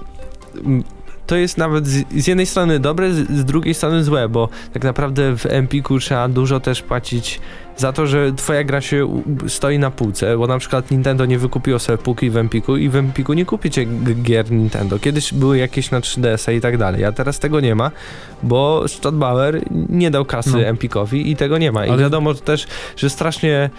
to 1.26 1.36
jest 1.36 1.58
nawet 1.58 1.86
z, 1.86 2.26
jednej 2.26 2.46
strony 2.46 2.80
dobre, 2.80 3.12
z, 3.12 3.30
z, 3.30 3.44
drugiej 3.44 3.74
strony 3.74 4.04
złe, 4.04 4.28
bo 4.28 4.48
tak 4.72 4.84
naprawdę 4.84 5.36
w 5.36 5.46
Empiku 5.46 5.98
trzeba 5.98 6.28
dużo 6.28 6.60
też 6.60 6.82
płacić 6.82 7.40
za 7.78 7.92
to, 7.92 8.06
że 8.06 8.32
twoja 8.32 8.64
gra 8.64 8.80
się 8.80 9.22
stoi 9.46 9.78
na 9.78 9.90
półce, 9.90 10.38
bo 10.38 10.46
na 10.46 10.58
przykład 10.58 10.90
Nintendo 10.90 11.26
nie 11.26 11.38
wykupiło 11.38 11.78
sobie 11.78 11.98
półki 11.98 12.30
w 12.30 12.36
Empiku 12.36 12.76
i 12.76 12.88
w 12.88 12.96
Empiku 12.96 13.32
nie 13.32 13.44
kupicie 13.44 13.84
gier 14.22 14.50
Nintendo. 14.50 14.98
Kiedyś 14.98 15.34
były 15.34 15.58
jakieś 15.58 15.90
na 15.90 16.00
3DS-a 16.00 16.52
i 16.52 16.60
tak 16.60 16.78
dalej, 16.78 17.04
a 17.04 17.12
teraz 17.12 17.38
tego 17.38 17.60
nie 17.60 17.74
ma, 17.74 17.90
bo 18.42 18.88
Stadtbauer 18.88 19.60
nie 19.88 20.10
dał 20.10 20.24
kasy 20.24 20.52
no. 20.52 20.60
Empikowi 20.60 21.30
i 21.30 21.36
tego 21.36 21.58
nie 21.58 21.72
ma. 21.72 21.86
I 21.86 21.90
Ale... 21.90 22.02
wiadomo 22.02 22.34
też, 22.34 22.66
że 22.96 23.10
strasznie 23.10 23.70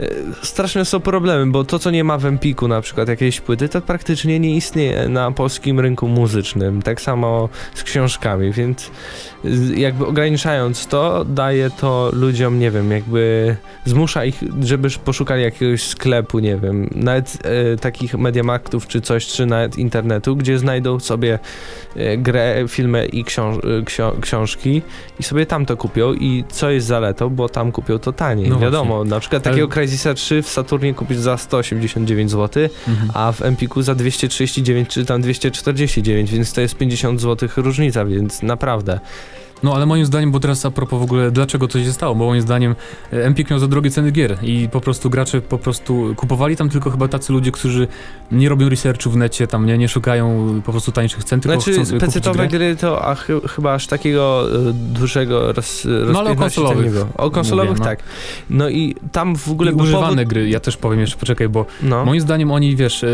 e, 0.00 0.08
straszne 0.42 0.84
są 0.84 1.00
problemy, 1.00 1.52
bo 1.52 1.64
to, 1.64 1.78
co 1.78 1.90
nie 1.90 2.04
ma 2.04 2.18
w 2.18 2.26
Empiku, 2.26 2.68
na 2.68 2.80
przykład 2.80 3.08
jakiejś 3.08 3.40
płyty, 3.40 3.68
to 3.68 3.80
praktycznie 3.80 4.40
nie 4.40 4.56
istnieje 4.56 5.08
na 5.08 5.30
polskim 5.30 5.80
rynku 5.80 6.08
muzycznym. 6.08 6.82
Tak 6.82 7.00
samo 7.00 7.48
z 7.74 7.82
książkami, 7.82 8.52
więc 8.52 8.90
jakby 9.74 10.06
ograniczając 10.06 10.86
to, 10.86 11.24
daje 11.24 11.70
to 11.70 12.10
ludziom, 12.12 12.58
nie 12.58 12.70
wiem, 12.70 12.90
jakby 12.90 13.41
zmusza 13.84 14.24
ich, 14.24 14.42
żeby 14.60 14.88
poszukali 15.04 15.42
jakiegoś 15.42 15.82
sklepu, 15.82 16.38
nie 16.38 16.56
wiem, 16.56 16.90
nawet 16.94 17.38
e, 17.44 17.76
takich 17.76 18.14
mediamarktów 18.14 18.86
czy 18.86 19.00
coś, 19.00 19.26
czy 19.26 19.46
nawet 19.46 19.78
internetu, 19.78 20.36
gdzie 20.36 20.58
znajdą 20.58 21.00
sobie 21.00 21.38
e, 21.96 22.16
grę, 22.16 22.64
filmy 22.68 23.06
i 23.06 23.24
książ 23.24 23.56
e, 23.98 24.20
książki 24.20 24.82
i 25.20 25.22
sobie 25.22 25.46
tam 25.46 25.66
to 25.66 25.76
kupią 25.76 26.12
i 26.12 26.44
co 26.48 26.70
jest 26.70 26.86
zaletą, 26.86 27.30
bo 27.30 27.48
tam 27.48 27.72
kupią 27.72 27.98
to 27.98 28.12
taniej. 28.12 28.50
No 28.50 28.58
Wiadomo, 28.58 28.94
właśnie. 28.94 29.10
na 29.10 29.20
przykład 29.20 29.42
takiego 29.42 29.66
Ale... 29.66 29.72
Crysis 29.72 30.06
3 30.14 30.42
w 30.42 30.48
Saturnie 30.48 30.94
kupisz 30.94 31.18
za 31.18 31.36
189 31.36 32.30
zł, 32.30 32.68
mhm. 32.88 33.10
a 33.14 33.32
w 33.32 33.42
Empiku 33.42 33.82
za 33.82 33.94
239 33.94 34.88
czy 34.88 35.04
tam 35.04 35.22
249, 35.22 36.30
więc 36.30 36.52
to 36.52 36.60
jest 36.60 36.76
50 36.76 37.20
zł 37.20 37.48
różnica, 37.56 38.04
więc 38.04 38.42
naprawdę. 38.42 39.00
No 39.62 39.74
ale 39.74 39.86
moim 39.86 40.06
zdaniem, 40.06 40.30
bo 40.30 40.40
teraz 40.40 40.66
a 40.66 40.70
propos 40.70 41.00
w 41.00 41.02
ogóle 41.02 41.30
dlaczego 41.30 41.68
to 41.68 41.78
się 41.84 41.92
stało, 41.92 42.14
bo 42.14 42.26
moim 42.26 42.42
zdaniem 42.42 42.74
Empik 43.10 43.50
miał 43.50 43.58
za 43.58 43.68
drogie 43.68 43.90
ceny 43.90 44.10
gier 44.10 44.38
i 44.42 44.68
po 44.72 44.80
prostu 44.80 45.10
gracze 45.10 45.40
po 45.40 45.58
prostu 45.58 46.14
kupowali 46.16 46.56
tam 46.56 46.68
tylko 46.68 46.90
chyba 46.90 47.08
tacy 47.08 47.32
ludzie, 47.32 47.52
którzy 47.52 47.88
nie 48.32 48.48
robią 48.48 48.68
researchu 48.68 49.10
w 49.10 49.16
necie, 49.16 49.46
tam 49.46 49.66
nie, 49.66 49.78
nie 49.78 49.88
szukają 49.88 50.60
po 50.66 50.72
prostu 50.72 50.92
tańszych 50.92 51.24
cen, 51.24 51.40
tylko 51.40 51.60
znaczy, 51.60 51.72
chcą 51.72 51.84
sobie 51.84 52.00
PC-owe 52.00 52.48
gry 52.48 52.76
to 52.76 53.04
a, 53.06 53.14
ch 53.14 53.26
chyba 53.48 53.74
aż 53.74 53.86
takiego 53.86 54.48
y, 54.68 54.72
dużego 54.72 55.52
roz, 55.52 55.88
No 56.12 56.18
ale 56.18 56.30
o 56.30 56.36
konsolowych. 56.36 56.94
O 57.16 57.30
konsolowych 57.30 57.70
Mówię, 57.70 57.80
no. 57.80 57.84
tak. 57.84 58.02
No 58.50 58.68
i 58.68 58.94
tam 59.12 59.36
w 59.36 59.48
ogóle... 59.48 59.72
I 59.72 59.74
używane 59.74 60.08
powód... 60.08 60.28
gry, 60.28 60.48
ja 60.48 60.60
też 60.60 60.76
powiem 60.76 61.00
jeszcze, 61.00 61.16
poczekaj, 61.16 61.48
bo 61.48 61.66
no. 61.82 62.04
moim 62.04 62.20
zdaniem 62.20 62.50
oni, 62.50 62.76
wiesz... 62.76 63.04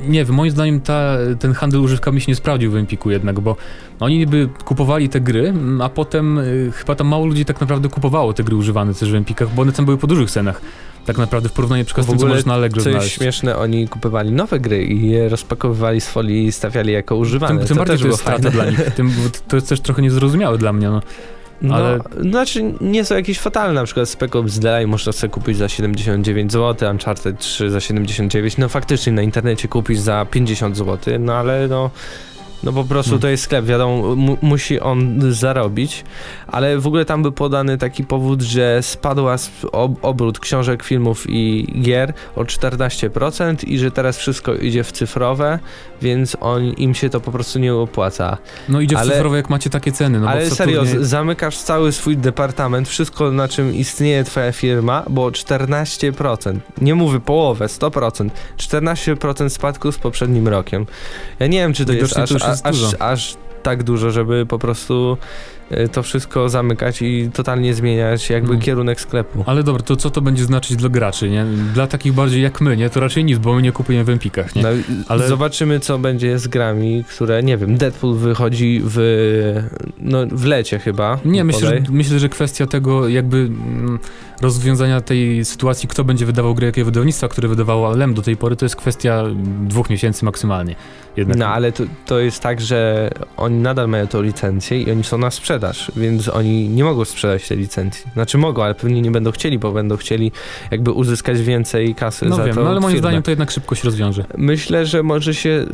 Nie 0.00 0.24
wiem, 0.24 0.34
moim 0.34 0.50
zdaniem 0.50 0.80
ta, 0.80 1.16
ten 1.40 1.52
handel 1.52 1.80
używkami 1.80 2.20
się 2.20 2.32
nie 2.32 2.36
sprawdził 2.36 2.70
w 2.70 2.76
Empiku 2.76 3.10
jednak, 3.10 3.40
bo 3.40 3.56
oni 4.00 4.18
niby 4.18 4.48
kupowali 4.64 5.08
te 5.08 5.20
gry, 5.20 5.54
a 5.82 5.88
potem 5.88 6.38
y, 6.38 6.72
chyba 6.74 6.94
tam 6.94 7.06
mało 7.06 7.26
ludzi 7.26 7.44
tak 7.44 7.60
naprawdę 7.60 7.88
kupowało 7.88 8.32
te 8.32 8.44
gry 8.44 8.56
używane 8.56 8.94
też 8.94 9.12
w 9.12 9.14
Empikach, 9.14 9.54
bo 9.54 9.62
one 9.62 9.72
tam 9.72 9.84
były 9.84 9.98
po 9.98 10.06
dużych 10.06 10.30
cenach. 10.30 10.60
Tak 11.06 11.18
naprawdę 11.18 11.48
w 11.48 11.52
porównaniu 11.52 11.84
przykład 11.84 12.06
z 12.06 12.10
tym, 12.10 12.18
co 12.18 12.26
możesz 12.26 12.44
na 12.44 12.54
Allegro 12.54 12.82
coś 12.82 12.92
znaleźć. 12.92 13.14
śmieszne, 13.14 13.56
oni 13.56 13.88
kupowali 13.88 14.32
nowe 14.32 14.60
gry 14.60 14.84
i 14.84 15.08
je 15.08 15.28
rozpakowywali 15.28 16.00
z 16.00 16.08
folii 16.08 16.46
i 16.46 16.52
stawiali 16.52 16.92
jako 16.92 17.16
używane. 17.16 17.58
Tym, 17.58 17.66
tym 17.66 17.76
to 17.76 17.84
bardziej 17.84 17.98
to 17.98 18.06
jest 18.06 18.20
strata 18.20 18.50
dla 18.50 18.70
nich. 18.70 18.80
Tym, 18.96 19.10
to 19.48 19.56
jest 19.56 19.68
też 19.68 19.80
trochę 19.80 20.02
niezrozumiałe 20.02 20.58
dla 20.58 20.72
mnie, 20.72 20.88
no. 20.88 21.02
No, 21.62 21.74
ale... 21.74 21.98
No, 22.16 22.30
znaczy 22.30 22.74
nie 22.80 23.04
są 23.04 23.14
jakieś 23.14 23.38
fatalne, 23.38 23.74
na 23.80 23.84
przykład 23.84 24.08
Spec 24.08 24.36
Ops 24.36 24.58
Delay 24.58 24.86
można 24.86 25.12
sobie 25.12 25.30
kupić 25.30 25.56
za 25.56 25.68
79 25.68 26.52
zł, 26.52 26.90
Uncharted 26.90 27.38
3 27.38 27.70
za 27.70 27.80
79, 27.80 28.58
no 28.58 28.68
faktycznie 28.68 29.12
na 29.12 29.22
internecie 29.22 29.68
kupić 29.68 30.00
za 30.00 30.26
50 30.30 30.76
zł, 30.76 31.14
no 31.18 31.34
ale 31.34 31.68
no 31.68 31.90
no 32.66 32.72
po 32.72 32.84
prostu 32.84 33.10
hmm. 33.10 33.22
to 33.22 33.28
jest 33.28 33.42
sklep, 33.42 33.64
wiadomo, 33.64 34.16
mu, 34.16 34.38
musi 34.42 34.80
on 34.80 35.20
zarobić, 35.32 36.04
ale 36.46 36.78
w 36.78 36.86
ogóle 36.86 37.04
tam 37.04 37.22
był 37.22 37.32
podany 37.32 37.78
taki 37.78 38.04
powód, 38.04 38.42
że 38.42 38.82
spadła 38.82 39.36
ob 39.72 39.92
obrót 40.02 40.40
książek, 40.40 40.82
filmów 40.82 41.24
i 41.28 41.66
gier 41.82 42.12
o 42.36 42.44
14% 42.44 43.68
i 43.68 43.78
że 43.78 43.90
teraz 43.90 44.18
wszystko 44.18 44.54
idzie 44.54 44.84
w 44.84 44.92
cyfrowe, 44.92 45.58
więc 46.02 46.36
on, 46.40 46.64
im 46.64 46.94
się 46.94 47.10
to 47.10 47.20
po 47.20 47.32
prostu 47.32 47.58
nie 47.58 47.74
opłaca. 47.74 48.38
No 48.68 48.80
idzie 48.80 48.98
ale, 48.98 49.10
w 49.10 49.12
cyfrowe, 49.12 49.36
jak 49.36 49.50
macie 49.50 49.70
takie 49.70 49.92
ceny. 49.92 50.20
No 50.20 50.28
ale 50.28 50.50
serio, 50.50 50.82
zamykasz 51.00 51.58
cały 51.58 51.92
swój 51.92 52.16
departament, 52.16 52.88
wszystko 52.88 53.30
na 53.30 53.48
czym 53.48 53.74
istnieje 53.74 54.24
twoja 54.24 54.52
firma, 54.52 55.02
bo 55.10 55.30
14%, 55.30 56.58
nie 56.80 56.94
mówię 56.94 57.20
połowę, 57.20 57.66
100%, 57.66 58.30
14% 58.58 59.48
spadku 59.48 59.92
z 59.92 59.98
poprzednim 59.98 60.48
rokiem. 60.48 60.86
Ja 61.38 61.46
nie 61.46 61.58
wiem, 61.58 61.72
czy 61.72 61.84
to 61.84 61.92
jest 61.92 62.16
aż, 62.16 62.32
aż, 62.64 62.84
aż, 62.84 62.96
aż 62.98 63.36
tak 63.62 63.82
dużo, 63.82 64.10
żeby 64.10 64.46
po 64.46 64.58
prostu 64.58 65.18
to 65.92 66.02
wszystko 66.02 66.48
zamykać 66.48 67.02
i 67.02 67.30
totalnie 67.34 67.74
zmieniać 67.74 68.30
jakby 68.30 68.48
hmm. 68.48 68.62
kierunek 68.62 69.00
sklepu. 69.00 69.44
Ale 69.46 69.62
dobra, 69.62 69.82
to 69.82 69.96
co 69.96 70.10
to 70.10 70.20
będzie 70.20 70.44
znaczyć 70.44 70.76
dla 70.76 70.88
graczy, 70.88 71.30
nie? 71.30 71.44
Dla 71.74 71.86
takich 71.86 72.12
bardziej 72.12 72.42
jak 72.42 72.60
my, 72.60 72.76
nie? 72.76 72.90
To 72.90 73.00
raczej 73.00 73.24
nic, 73.24 73.38
bo 73.38 73.54
my 73.54 73.62
nie 73.62 73.72
kupujemy 73.72 74.04
w 74.04 74.08
Empikach, 74.08 74.54
nie? 74.54 74.62
No, 74.62 74.68
Ale... 75.08 75.28
Zobaczymy, 75.28 75.80
co 75.80 75.98
będzie 75.98 76.38
z 76.38 76.48
grami, 76.48 77.04
które, 77.04 77.42
nie 77.42 77.56
wiem, 77.56 77.76
Deadpool 77.76 78.14
wychodzi 78.14 78.82
w, 78.84 78.98
no, 80.00 80.26
w 80.26 80.44
lecie 80.44 80.78
chyba. 80.78 81.18
Nie, 81.24 81.44
myślę 81.44 81.68
że, 81.68 81.82
myślę, 81.90 82.18
że 82.18 82.28
kwestia 82.28 82.66
tego 82.66 83.08
jakby 83.08 83.36
mm, 83.36 83.98
rozwiązania 84.42 85.00
tej 85.00 85.44
sytuacji, 85.44 85.88
kto 85.88 86.04
będzie 86.04 86.26
wydawał 86.26 86.54
gry, 86.54 86.66
jakie 86.66 86.84
wydawnictwa, 86.84 87.28
które 87.28 87.48
wydawało 87.48 87.90
LEM 87.90 88.14
do 88.14 88.22
tej 88.22 88.36
pory, 88.36 88.56
to 88.56 88.64
jest 88.64 88.76
kwestia 88.76 89.24
dwóch 89.60 89.90
miesięcy 89.90 90.24
maksymalnie. 90.24 90.74
Jednak. 91.16 91.38
No, 91.38 91.46
ale 91.46 91.72
to, 91.72 91.84
to 92.06 92.18
jest 92.18 92.40
tak, 92.40 92.60
że 92.60 93.10
oni 93.36 93.58
nadal 93.58 93.88
mają 93.88 94.06
tą 94.06 94.22
licencję 94.22 94.82
i 94.82 94.90
oni 94.90 95.04
są 95.04 95.18
na 95.18 95.30
sprzedaż, 95.30 95.55
więc 95.96 96.28
oni 96.28 96.68
nie 96.68 96.84
mogą 96.84 97.04
sprzedać 97.04 97.48
tej 97.48 97.58
licencji. 97.58 98.10
Znaczy 98.12 98.38
mogą, 98.38 98.64
ale 98.64 98.74
pewnie 98.74 99.02
nie 99.02 99.10
będą 99.10 99.30
chcieli, 99.30 99.58
bo 99.58 99.72
będą 99.72 99.96
chcieli 99.96 100.32
jakby 100.70 100.92
uzyskać 100.92 101.42
więcej 101.42 101.94
kasy 101.94 102.26
no 102.26 102.36
za 102.36 102.44
wiem, 102.44 102.54
to 102.54 102.64
No 102.64 102.70
ale 102.70 102.80
moim 102.80 102.92
firmę. 102.92 103.08
zdaniem 103.08 103.22
to 103.22 103.30
jednak 103.30 103.50
szybko 103.50 103.74
się 103.74 103.84
rozwiąże. 103.84 104.24
Myślę, 104.36 104.86
że 104.86 105.02
może 105.02 105.34
się, 105.34 105.66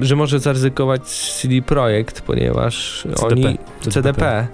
że 0.00 0.16
może 0.16 0.40
zaryzykować 0.40 1.02
CD 1.08 1.62
Projekt, 1.62 2.20
ponieważ 2.20 3.02
CDP. 3.02 3.26
oni... 3.26 3.42
CDP. 3.80 3.90
CDP 3.90 4.48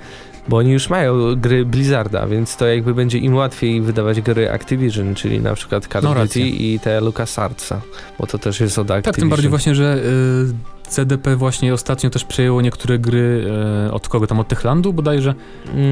bo 0.49 0.57
oni 0.57 0.73
już 0.73 0.91
mają 0.91 1.35
gry 1.37 1.65
Blizzarda, 1.65 2.27
więc 2.27 2.57
to 2.57 2.67
jakby 2.67 2.95
będzie 2.95 3.19
im 3.19 3.35
łatwiej 3.35 3.81
wydawać 3.81 4.21
gry 4.21 4.51
Activision, 4.51 5.15
czyli 5.15 5.41
na 5.41 5.55
przykład 5.55 5.87
Call 5.87 6.07
of 6.07 6.17
no, 6.17 6.23
Duty 6.23 6.41
i 6.41 6.81
te 6.81 7.01
LucasArts'a, 7.01 7.77
bo 8.19 8.27
to 8.27 8.39
też 8.39 8.61
jest 8.61 8.79
od 8.79 8.91
Activision. 8.91 9.03
Tak, 9.03 9.17
tym 9.17 9.29
bardziej 9.29 9.51
właśnie, 9.51 9.75
że 9.75 9.97
y, 9.97 10.74
CDP 10.89 11.37
właśnie 11.37 11.75
ostatnio 11.75 12.11
też 12.11 12.25
przejęło 12.25 12.63
niektóre 12.63 12.99
gry 12.99 13.47
y, 13.89 13.93
od 13.93 14.09
kogo 14.09 14.27
tam, 14.27 14.41
od 14.41 14.49
Techlandu 14.49 14.93
bodajże? 14.93 15.35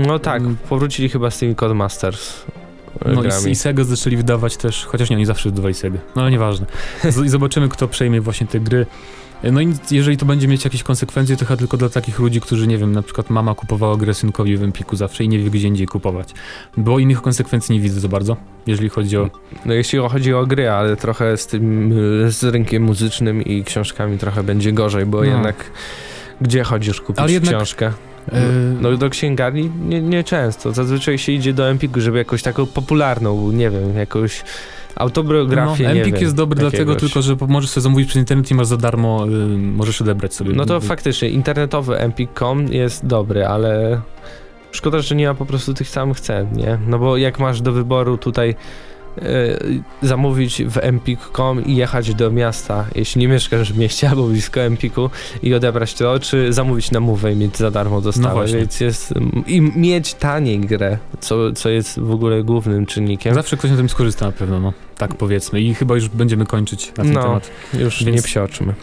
No 0.07 0.19
tak, 0.19 0.43
mm. 0.43 0.57
powrócili 0.69 1.09
chyba 1.09 1.31
z 1.31 1.39
tymi 1.39 1.55
Codemasters. 1.55 2.45
No 3.07 3.23
i, 3.23 3.51
i, 3.51 3.55
Sega 3.55 3.85
zaczęli 3.85 4.17
wydawać 4.17 4.57
też, 4.57 4.85
chociaż 4.85 5.11
nie, 5.11 5.17
oni 5.17 5.27
zawsze 5.27 5.51
wydawali 5.51 5.75
Sega, 5.75 5.99
no 6.17 6.23
ale 6.23 6.31
nieważne. 6.31 6.67
Z, 7.11 7.25
I 7.25 7.29
zobaczymy, 7.29 7.69
kto 7.69 7.89
przejmie 7.89 8.21
właśnie 8.21 8.47
te 8.47 8.61
gry. 8.61 8.87
No 9.53 9.61
i 9.61 9.75
jeżeli 9.91 10.17
to 10.17 10.27
będzie 10.27 10.49
mieć 10.49 10.65
jakieś 10.65 10.83
konsekwencje, 10.83 11.37
to 11.37 11.45
chyba 11.45 11.57
tylko 11.57 11.77
dla 11.77 11.89
takich 11.89 12.19
ludzi, 12.19 12.41
którzy, 12.41 12.67
nie 12.67 12.79
wiem, 12.79 12.93
na 12.93 13.03
przykład 13.03 13.31
mama 13.31 13.55
kupowała 13.55 13.97
grę 13.97 14.15
synkowi 14.15 14.57
w 14.57 14.63
Empiku 14.63 14.97
zawsze 14.97 15.25
i 15.25 15.29
nie 15.29 15.39
wie 15.39 15.51
gdzie 15.51 15.69
indziej 15.69 15.87
kupować. 15.87 16.29
Bo 16.77 16.99
innych 16.99 17.23
konsekwencji 17.23 17.75
nie 17.75 17.81
widzę 17.81 18.01
za 18.01 18.09
bardzo, 18.09 18.37
jeżeli 18.67 18.89
chodzi 18.89 19.17
o... 19.17 19.31
No 19.67 19.75
jeśli 19.75 19.99
chodzi 19.99 20.35
o 20.35 20.47
gry, 20.47 20.71
ale 20.71 20.97
trochę 20.97 21.37
z 21.37 21.47
tym, 21.47 21.93
z 22.29 22.45
rynkiem 22.45 22.83
muzycznym 22.83 23.43
i 23.43 23.65
książkami 23.65 24.19
trochę 24.19 24.43
będzie 24.43 24.73
gorzej, 24.73 25.07
bo 25.07 25.19
No. 25.19 25.25
jednak 25.25 25.71
gdzie 26.41 26.65
chodzisz 26.65 27.01
kupić 27.01 27.21
Ale 27.21 27.33
jednak- 27.33 27.55
książkę? 27.57 27.93
E, 28.33 28.43
No 28.81 28.97
do 28.97 29.11
księgarni 29.11 29.71
nie, 29.85 30.01
nie 30.03 30.25
często. 30.25 30.73
Zazwyczaj 30.73 31.19
się 31.19 31.33
idzie 31.33 31.53
do 31.53 31.69
Empiku, 31.71 32.01
żeby 32.01 32.19
jakąś 32.19 32.43
taką 32.43 32.67
popularną, 32.67 33.53
nie 33.53 33.71
wiem, 33.71 33.97
jakąś 33.97 34.45
autobiografię, 34.97 35.85
no, 35.85 35.91
Empik 35.91 36.21
jest 36.21 36.35
dobry 36.35 36.61
dlatego 36.61 36.93
jakiegoś. 36.93 37.13
tylko, 37.13 37.23
że 37.23 37.37
możesz 37.49 37.71
sobie 37.71 37.83
zamówić 37.83 38.09
przez 38.09 38.21
internet 38.21 38.51
i 38.51 38.55
masz 38.55 38.67
za 38.67 38.77
darmo, 38.77 39.27
y, 39.29 39.29
możesz 39.59 40.03
odebrać 40.03 40.35
sobie. 40.35 40.53
No 40.53 40.65
to 40.65 40.81
faktycznie, 40.81 41.29
internetowy 41.29 41.99
empik.com 41.99 42.67
jest 42.69 43.07
dobry, 43.07 43.47
ale 43.47 44.01
szkoda, 44.71 44.99
że 44.99 45.15
nie 45.15 45.27
ma 45.29 45.35
po 45.35 45.47
prostu 45.47 45.75
tych 45.75 45.89
samych 45.89 46.21
cen, 46.21 46.53
nie? 46.53 46.79
No 46.87 46.99
bo 46.99 47.17
jak 47.17 47.39
masz 47.39 47.61
do 47.61 47.73
wyboru 47.73 48.19
tutaj 48.19 48.55
zamówić 50.03 50.63
w 50.65 50.79
empik.com 50.79 51.65
i 51.65 51.77
jechać 51.77 52.15
do 52.15 52.31
miasta, 52.31 52.87
jeśli 52.95 53.21
nie 53.21 53.29
mieszkasz 53.29 53.73
w 53.73 53.79
mieście 53.79 54.11
albo 54.11 54.27
blisko 54.27 54.61
Empiku 54.61 55.11
i 55.43 55.55
odebrać 55.55 55.95
to, 55.95 56.21
czy 56.21 56.53
zamówić 56.53 56.91
na 56.91 57.01
Move 57.01 57.25
i 57.33 57.37
mieć 57.37 57.57
za 57.57 57.71
darmo 57.71 57.97
No 57.97 58.01
dostawę, 58.01 58.35
właśnie. 58.35 58.59
więc 58.59 58.81
jest 58.81 59.15
i 59.47 59.61
mieć 59.61 60.15
taniej 60.15 60.61
grę, 60.61 60.99
co, 61.21 61.53
co 61.53 61.69
jest 61.69 62.01
w 62.01 62.11
ogóle 62.11 62.43
głównym 62.45 62.87
czynnikiem. 62.87 63.35
Zawsze 63.35 63.57
ktoś 63.57 63.71
na 63.71 63.77
tym 63.77 63.89
skorzysta 63.89 64.27
na 64.27 64.33
pewno, 64.33 64.61
no. 64.61 64.73
Tak 64.99 65.15
powiedzmy. 65.15 65.61
I 65.61 65.75
chyba 65.75 65.95
już 65.95 66.09
będziemy 66.09 66.47
kończyć 66.47 66.89
na 66.97 67.05
ten 67.05 67.13
No. 67.13 67.23
temat. 67.23 67.51
Już 67.79 68.05
Więc- 68.05 68.17
nie 68.17 68.23
psioczmy. 68.23 68.75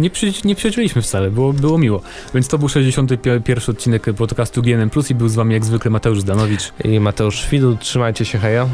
Nie, 0.00 0.10
przy, 0.10 0.32
nie 0.44 0.54
przyjacieliśmy 0.54 1.02
wcale, 1.02 1.30
było, 1.30 1.52
było 1.52 1.78
miło. 1.78 2.00
Więc 2.34 2.48
to 2.48 2.58
był 2.58 2.68
61. 2.68 3.58
odcinek 3.68 4.06
podcastu 4.16 4.62
GNM+, 4.62 4.90
i 5.10 5.14
był 5.14 5.28
z 5.28 5.34
wami 5.34 5.54
jak 5.54 5.64
zwykle 5.64 5.90
Mateusz 5.90 6.20
Zdanowicz. 6.20 6.72
I 6.84 7.00
Mateusz 7.00 7.48
Widut, 7.50 7.80
trzymajcie 7.80 8.24
się, 8.24 8.38
hejo. 8.38 8.68